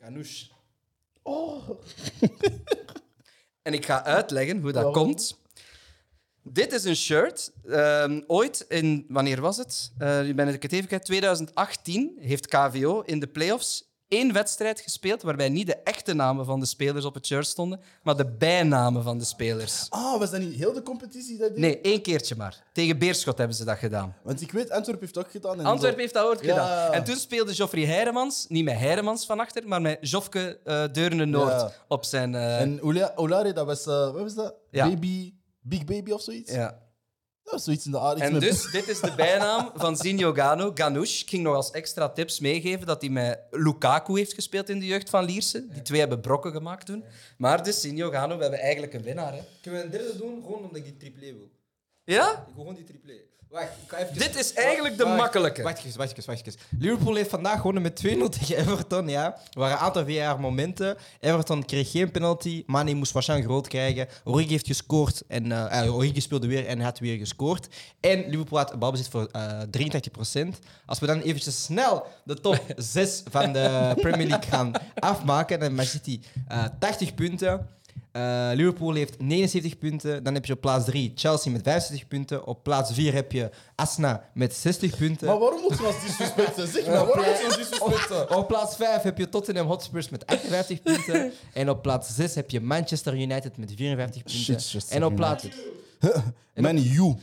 [0.00, 0.44] Ganoush.
[3.62, 5.38] En ik ga uitleggen hoe dat komt.
[6.42, 7.52] Dit is een shirt.
[7.68, 9.92] Ehm, ooit in, wanneer was het?
[9.98, 11.04] Eh nu ben ik het even kwijt.
[11.04, 16.60] 2018 heeft KVO in de playoffs één wedstrijd gespeeld waarbij niet de echte namen van
[16.60, 19.86] de spelers op het shirt stonden, maar de bijnamen van de spelers.
[19.90, 21.38] Ah, was dat niet heel de competitie?
[21.38, 22.62] Dat die- Nee, één keertje maar.
[22.72, 24.16] Tegen Beerschot hebben ze dat gedaan.
[24.22, 25.58] Want ik weet, Antwerpen heeft het ook gedaan.
[25.58, 26.46] en Antwerpen heeft dat ooit Ja.
[26.48, 26.92] gedaan.
[26.92, 31.24] En toen speelde Joffrey Heiremans, niet met Heiremans van achter, maar met Jofke uh, Deurne
[31.24, 31.72] Noord Ja.
[31.88, 32.34] op zijn...
[32.34, 34.54] eh, En Ola- Olare, dat was, eh, wat was dat?
[34.70, 34.88] Ja.
[34.88, 36.52] Baby, Big Baby of zoiets?
[36.52, 36.84] ja.
[37.46, 40.70] Dat was zoiets in de En met- dus, dit is de bijnaam van Zinho Gano,
[40.74, 41.20] Ganoush.
[41.22, 44.86] Ik ging nog als extra tips meegeven dat hij met Lukaku heeft gespeeld in de
[44.86, 45.66] jeugd van Lierse.
[45.68, 47.04] Die twee hebben brokken gemaakt toen.
[47.38, 49.32] Maar dus Zinho Gano, we hebben eigenlijk een winnaar.
[49.32, 49.40] Hè?
[49.62, 50.42] Kunnen we een derde doen?
[50.42, 51.50] Gewoon omdat ik die triplé wil.
[52.04, 52.30] Ja?
[52.30, 53.14] Ik wil gewoon die triplé.
[53.50, 54.18] Wacht, even...
[54.18, 55.62] Dit is eigenlijk de makkelijke.
[55.62, 56.56] Wacht eens, wacht eens.
[56.78, 59.24] Liverpool heeft vandaag gewonnen met 2-0 tegen Everton, ja.
[59.24, 60.96] Er waren een aantal VR-momenten.
[61.20, 62.62] Everton kreeg geen penalty.
[62.66, 64.08] Mane moest waarschijnlijk rood krijgen.
[64.24, 65.22] Origi heeft gescoord.
[65.28, 67.68] En, eh, Origi speelde weer en had weer gescoord.
[68.00, 70.58] En Liverpool had balbezit voor eh 83%.
[70.86, 75.60] Als we dan eventjes snel de top 6 van de Premier League gaan afmaken.
[75.60, 77.75] Dan City eh 80 punten.
[78.16, 80.24] Eh, Liverpool heeft 79 punten.
[80.24, 82.46] Dan heb je op plaats 3 Chelsea met 65 punten.
[82.46, 85.26] Op plaats 4 heb je Asna met 60 punten.
[85.26, 86.68] Maar waarom moet je ons disrespecten?
[86.68, 88.36] Zeg maar, waarom moet je ons disrespecten?
[88.36, 91.32] Op plaats 5 heb je Tottenham Hotspurs met 58 punten.
[91.52, 94.80] En op plaats 6 heb je Manchester United met 54 punten.
[94.90, 95.44] En op plaats...
[96.54, 97.14] Man, you.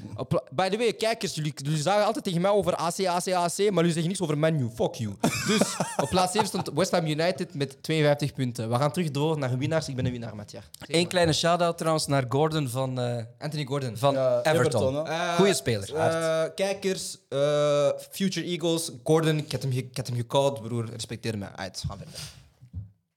[0.51, 3.73] By the way, kijkers, jullie, jullie zagen altijd tegen mij over AC, AC, AC, maar
[3.73, 4.69] jullie zeggen niets over Manu.
[4.75, 5.15] Fuck you.
[5.47, 8.69] Dus op plaats 7 stond West Ham United met 52 punten.
[8.69, 9.87] We gaan terug door naar winnaars.
[9.87, 10.61] Ik ben een winnaar, Matja.
[10.87, 13.97] Eén kleine shout-out trouwens naar Gordon van, eh, Anthony Gordon.
[13.97, 15.07] van Everton.
[15.07, 15.95] Eh, Goeie speler.
[15.95, 20.89] eh, kijkers, eh, Future Eagles, Gordon, ik had hem, ik had hem gecalled, broer.
[20.89, 21.45] Respecteer me.
[21.55, 22.19] Uit, gaan verder.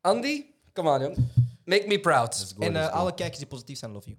[0.00, 1.16] Andy, come on, jong.
[1.64, 2.54] Make me proud.
[2.58, 4.16] En alle kijkers die positief zijn, love you.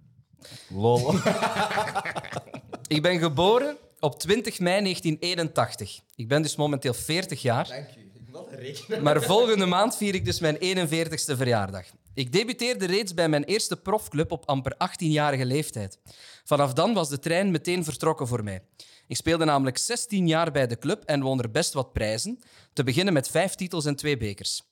[0.70, 1.14] Lol.
[2.88, 6.00] Ik ben geboren op 20 mei 1981.
[6.16, 7.68] Ik ben dus momenteel 40 jaar.
[7.68, 8.12] Dank u.
[8.32, 9.04] Wat een rekenen.
[9.04, 11.86] Maar volgende maand vier ik dus mijn 41ste verjaardag.
[12.14, 16.00] Ik debuteerde reeds bij mijn eerste profclub op amper 18-jarige leeftijd.
[16.44, 18.62] Vanaf dan was de trein meteen vertrokken voor mij.
[19.08, 22.40] Ik speelde namelijk 16 jaar bij de club en won er best wat prijzen,
[22.74, 24.64] te beginnen met vijf titels en twee bekers.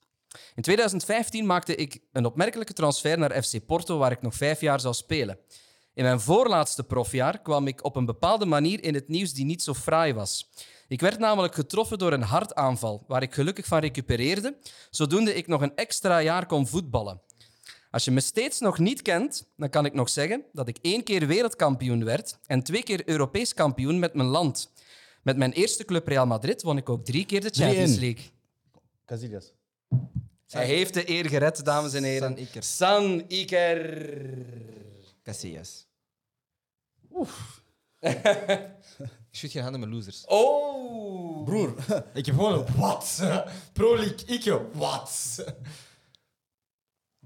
[0.55, 4.79] In 2015 maakte ik een opmerkelijke transfer naar FC Porto, waar ik nog vijf jaar
[4.79, 5.37] zou spelen.
[5.93, 9.63] In mijn voorlaatste profjaar kwam ik op een bepaalde manier in het nieuws die niet
[9.63, 10.49] zo fraai was.
[10.87, 14.57] Ik werd namelijk getroffen door een hartaanval, waar ik gelukkig van recupereerde,
[14.89, 17.21] zodoende ik nog een extra jaar kon voetballen.
[17.91, 21.03] Als je me steeds nog niet kent, dan kan ik nog zeggen dat ik één
[21.03, 24.71] keer wereldkampioen werd en twee keer Europees kampioen met mijn land.
[25.23, 27.99] Met mijn eerste club Real Madrid won ik ook drie keer de Champions 3-1.
[27.99, 28.23] League.
[29.05, 29.53] Casillas.
[30.47, 32.29] Hij heeft de eer gered, dames en heren.
[32.29, 32.63] San Iker.
[32.63, 34.09] San Iker.
[35.23, 35.87] Casillas.
[39.31, 40.25] Ik shoot geen handen met losers.
[40.25, 41.43] Oh!
[41.45, 41.75] Broer,
[42.13, 43.23] Ik heb gewoon een wat?
[43.73, 45.43] Pro League, ik wat?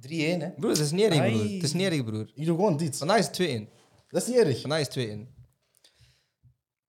[0.08, 0.50] 3-1, hè?
[0.50, 1.44] Broer, het is niet erg, broer.
[1.54, 2.32] Het is niet erg, broer.
[2.34, 2.98] ik doe gewoon dit.
[2.98, 3.70] Vandaag is het 2-1.
[4.10, 4.62] Dat is niet erg.
[4.62, 5.39] Vandaag is het 2-1.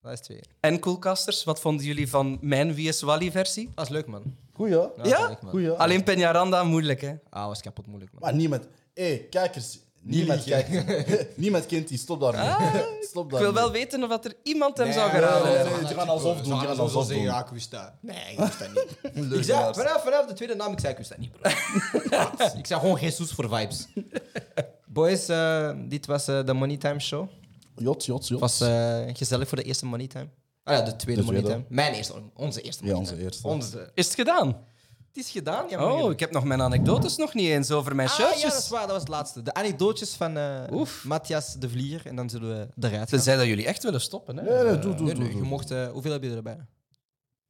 [0.03, 0.41] Vandaag is 2-1.
[0.61, 3.71] En Coolcasters, wat vonden jullie van mijn VS Wally-versie?
[3.75, 4.23] Dat is leuk, man.
[4.53, 4.87] Goeie, hè?
[4.97, 5.29] dat is Ja?
[5.29, 5.51] leuk, man.
[5.51, 5.77] Goeie, hè?
[5.77, 7.15] Alleen Peñaranda, moeilijk, hè?
[7.31, 8.21] Ah, was kapot moeilijk, man.
[8.23, 8.67] Maar niemand...
[8.95, 9.79] Hé, kijkers.
[10.03, 10.71] Niemand kijkt.
[11.37, 11.99] niemand kent die.
[11.99, 12.83] Stop daarmee.
[13.11, 13.53] Stop Ik daarmee.
[13.53, 15.73] wil wel weten of dat er iemand hem Nee, zou geraden nee, hebben.
[15.79, 15.85] nee.
[15.87, 17.23] die gaan alsof doen, die gaan alsof doen.
[17.23, 17.93] Ja, ik wist dat.
[18.01, 18.69] Nee, ik wist dat
[19.15, 19.33] niet.
[19.39, 21.51] ik zei, vanaf, vanaf de tweede naam, ik zei, ik wist dat niet, bro.
[22.59, 23.87] Ik zei gewoon Jesus voor vibes.
[24.87, 27.29] Boys, eh, dit was eh, de Money Time Show.
[27.81, 28.59] Jots, jots, jots.
[28.59, 30.29] Het was eh, gezellig voor de eerste Money Time.
[30.65, 31.43] Ah ja, de tweede De Money.
[31.43, 31.65] Time.
[31.69, 33.25] Mijn eerste, onze eerste Ja, Money onze Time.
[33.27, 33.49] eerste.
[33.49, 33.91] Onze.
[33.95, 34.47] Is het gedaan?
[35.13, 35.93] Het is gedaan, ja.
[35.93, 38.43] Oh, ik heb nog mijn anekdotes nog niet eens over mijn Ah, shirtjes.
[38.43, 38.81] ja, dat is waar.
[38.81, 39.43] Dat was het laatste.
[39.43, 41.05] De anekdootjes van eh Oef.
[41.05, 42.03] Matthias de Vlier.
[42.07, 43.07] En dan zullen we eruit gaan.
[43.07, 44.37] Tenzij dat jullie echt willen stoppen.
[44.37, 44.43] Hè?
[44.43, 45.23] Nee, nee, doe, doe, Nee, doe.
[45.23, 45.43] nee, doe.
[45.43, 46.59] je mocht, eh, hoeveel heb je erbij?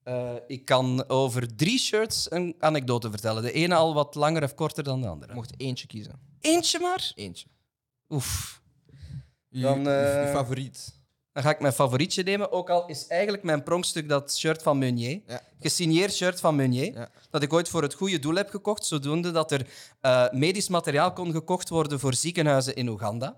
[0.03, 3.43] Eh, ik kan over drie shirts een anekdote vertellen.
[3.43, 5.31] De ene al wat langer of korter dan de andere.
[5.31, 6.13] Je mocht eentje kiezen.
[6.41, 7.13] Eentje maar?
[7.15, 7.47] Eentje.
[8.09, 8.60] Oef.
[9.51, 10.99] Je, Dan, je- eh, je favoriet.
[11.33, 12.53] Dan ga ik mijn favorietje nemen.
[12.53, 15.21] Ook al is eigenlijk mijn pronkstuk dat shirt van Meunier.
[15.27, 15.41] Ja.
[15.61, 16.93] Gesigneerd shirt van Meunier.
[16.93, 17.09] Ja.
[17.31, 18.87] Dat ik ooit voor het goede doel heb gekocht.
[18.87, 19.67] Zodoende dat er
[20.01, 23.37] eh, medisch materiaal kon gekocht worden voor ziekenhuizen in Oeganda.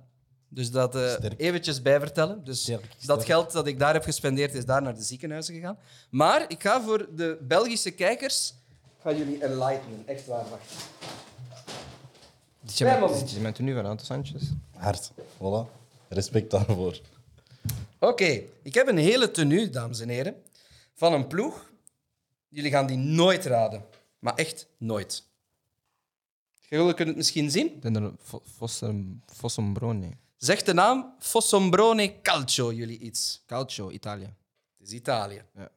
[0.48, 1.40] Dus dat eh Sterk.
[1.40, 2.44] eventjes bijvertellen.
[2.44, 5.78] Dus Sterk, dat geld dat ik daar heb gespendeerd is daar naar de ziekenhuizen gegaan.
[6.10, 8.54] Maar ik ga voor de Belgische kijkers...
[8.96, 10.02] Ik ga jullie enlightenen.
[10.06, 10.72] Echt waar, wacht.
[12.64, 13.18] Zit je Ja, met, man.
[13.18, 13.74] zit je met nu
[14.04, 14.26] van?
[14.76, 15.10] Hard.
[15.16, 15.81] Voilà.
[16.12, 17.00] Respect daarvoor.
[17.98, 20.34] Oké, ik heb een hele tenue, dames en heren,
[20.94, 21.70] van een ploeg.
[22.48, 23.84] Jullie gaan die nooit raden.
[24.18, 25.24] Maar echt nooit.
[26.68, 27.82] Jullie kunnen het misschien zien.
[27.82, 28.12] Er
[29.26, 30.10] Fossombrone.
[30.36, 33.42] Zegt de naam Fossombrone Calcio jullie iets?
[33.46, 34.34] Calcio, Italië.
[34.78, 35.42] Het is Italië.
[35.54, 35.70] Ja.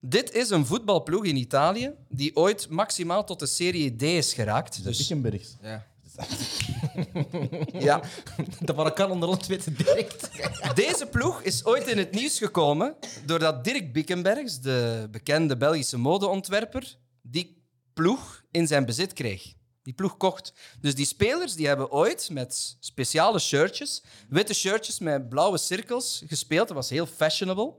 [0.00, 4.84] Dit is een voetbalploeg in Italië die ooit maximaal tot de Serie D is geraakt.
[4.84, 4.98] Dus...
[4.98, 5.56] Bickenbergs.
[5.62, 5.86] Ja.
[7.88, 8.00] ja,
[8.60, 10.30] Dat ik kan onder ons weten direct.
[10.74, 16.96] Deze ploeg is ooit in het nieuws gekomen doordat Dirk Bickenbergs, de bekende Belgische modeontwerper,
[17.22, 19.52] die ploeg in zijn bezit kreeg.
[19.82, 20.52] Die ploeg kocht.
[20.80, 26.68] Dus die spelers die hebben ooit met speciale shirtjes, witte shirtjes met blauwe cirkels gespeeld.
[26.68, 27.74] Dat was heel fashionable.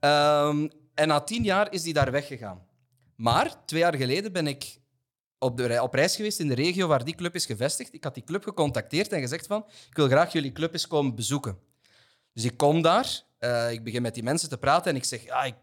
[0.00, 2.66] Ehm, en na tien jaar is die daar weggegaan.
[3.16, 4.78] Maar twee jaar geleden ben ik
[5.38, 7.94] op, de, op reis geweest in de regio waar die club is gevestigd.
[7.94, 11.14] Ik had die club gecontacteerd en gezegd van, ik wil graag jullie club eens komen
[11.14, 11.58] bezoeken.
[12.32, 15.24] Dus ik kom daar, eh, ik begin met die mensen te praten en ik zeg,
[15.24, 15.54] ja, ik,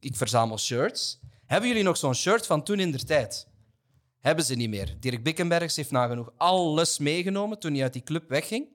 [0.00, 1.20] ik verzamel shirts.
[1.46, 3.46] Hebben jullie nog zo'n shirt van toen in der tijd?
[4.18, 4.96] Hebben ze niet meer.
[5.00, 8.68] Dirk Bickenbergs heeft nagenoeg alles meegenomen toen hij uit die club wegging.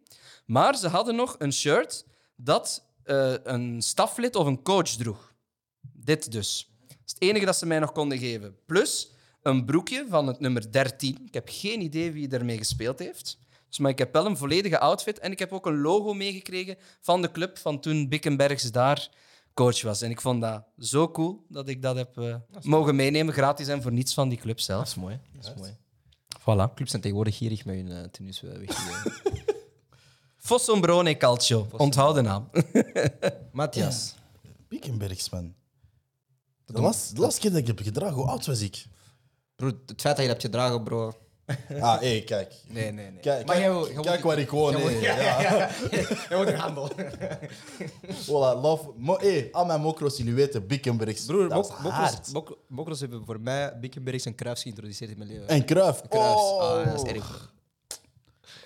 [0.46, 2.06] Maar ze hadden nog een shirt
[2.36, 5.34] dat eh, een staflid of een coach droeg.
[5.82, 6.72] Dit dus.
[6.88, 8.56] Dat is het enige dat ze mij nog konden geven.
[8.66, 9.12] Plus
[9.48, 11.18] een broekje van het nummer 13.
[11.26, 13.38] Ik heb geen idee wie ermee gespeeld heeft.
[13.68, 16.78] Dus, maar ik heb wel een volledige outfit en ik heb ook een logo meegekregen
[17.02, 19.10] van de club van toen Bickenbergs daar
[19.54, 20.02] coach was.
[20.02, 23.82] En ik vond dat zo cool dat ik dat heb eh, mogen meenemen, gratis en
[23.82, 24.86] voor niets van die club Dat zelf.
[24.86, 25.20] is mooi.
[25.40, 25.76] Dat is mooi.
[26.40, 26.74] Voilà.
[26.74, 29.14] Clubs zijn tegenwoordig gierig met hun uh, tenues eh, weggegeven.
[30.48, 31.68] Fossombrone Calcio.
[31.72, 32.50] Onthoud de naam.
[33.52, 34.16] Matthias.
[34.68, 35.54] Bickenbergs, man.
[36.66, 38.86] De laatste keer dat ik heb gedragen, hoe oud was ik?
[39.58, 41.14] Bro, het feit dat je dat hebt gedragen, bro.
[41.82, 42.54] Ah, hé, kijk.
[42.68, 43.20] Nee, nee, nee.
[43.20, 44.78] Kijk, Maar kijk, jij wil- jij wil- kijk waar ik woon.
[44.78, 44.94] jij.
[45.02, 45.42] Ja, Ja.
[45.42, 45.70] ja, ja.
[46.30, 46.90] Jij wordt een handel.
[48.06, 48.90] Voilà, love.
[48.98, 51.26] Mo hey, al mijn mokro's, jullie weten, Bickenbergs.
[51.26, 51.80] Broer, Mok-.
[51.82, 55.48] Mokros- Mok- Mokros hebben voor mij Bickenbergs en Cruijffs geïntroduceerd in mijn leven.
[55.48, 56.02] En Kruif.
[56.10, 56.42] Cruijffs.
[56.42, 56.62] Oh.
[56.62, 57.54] Ah, dat is erg.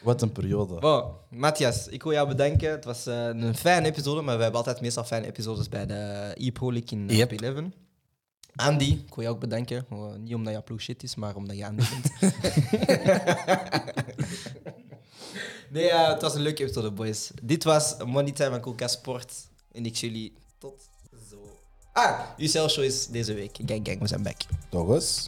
[0.02, 0.80] Wat een periode.
[0.80, 2.72] Bon, Matthias, ik wil jou bedanken.
[2.72, 5.94] Het was eh, een fijne episode, maar we hebben altijd meestal fijne episodes bij de
[6.36, 7.32] League in eh, Yep.
[7.32, 7.64] op 11.
[8.56, 9.86] Andy, ik wil jou ook bedanken.
[9.90, 12.12] Oh, niet omdat jouw ploeg shit is, maar omdat je Andy bent.
[15.74, 17.32] nee, eh, het was een leuke episode, boys.
[17.42, 19.34] Dit was Money Time en Coolcast Sport.
[19.72, 20.90] En ik zie jullie tot
[21.30, 21.38] zo.
[21.94, 23.58] Ah, UCL Show is deze week.
[23.66, 24.42] Gang, gang, we zijn back.
[24.70, 25.28] Toch eens?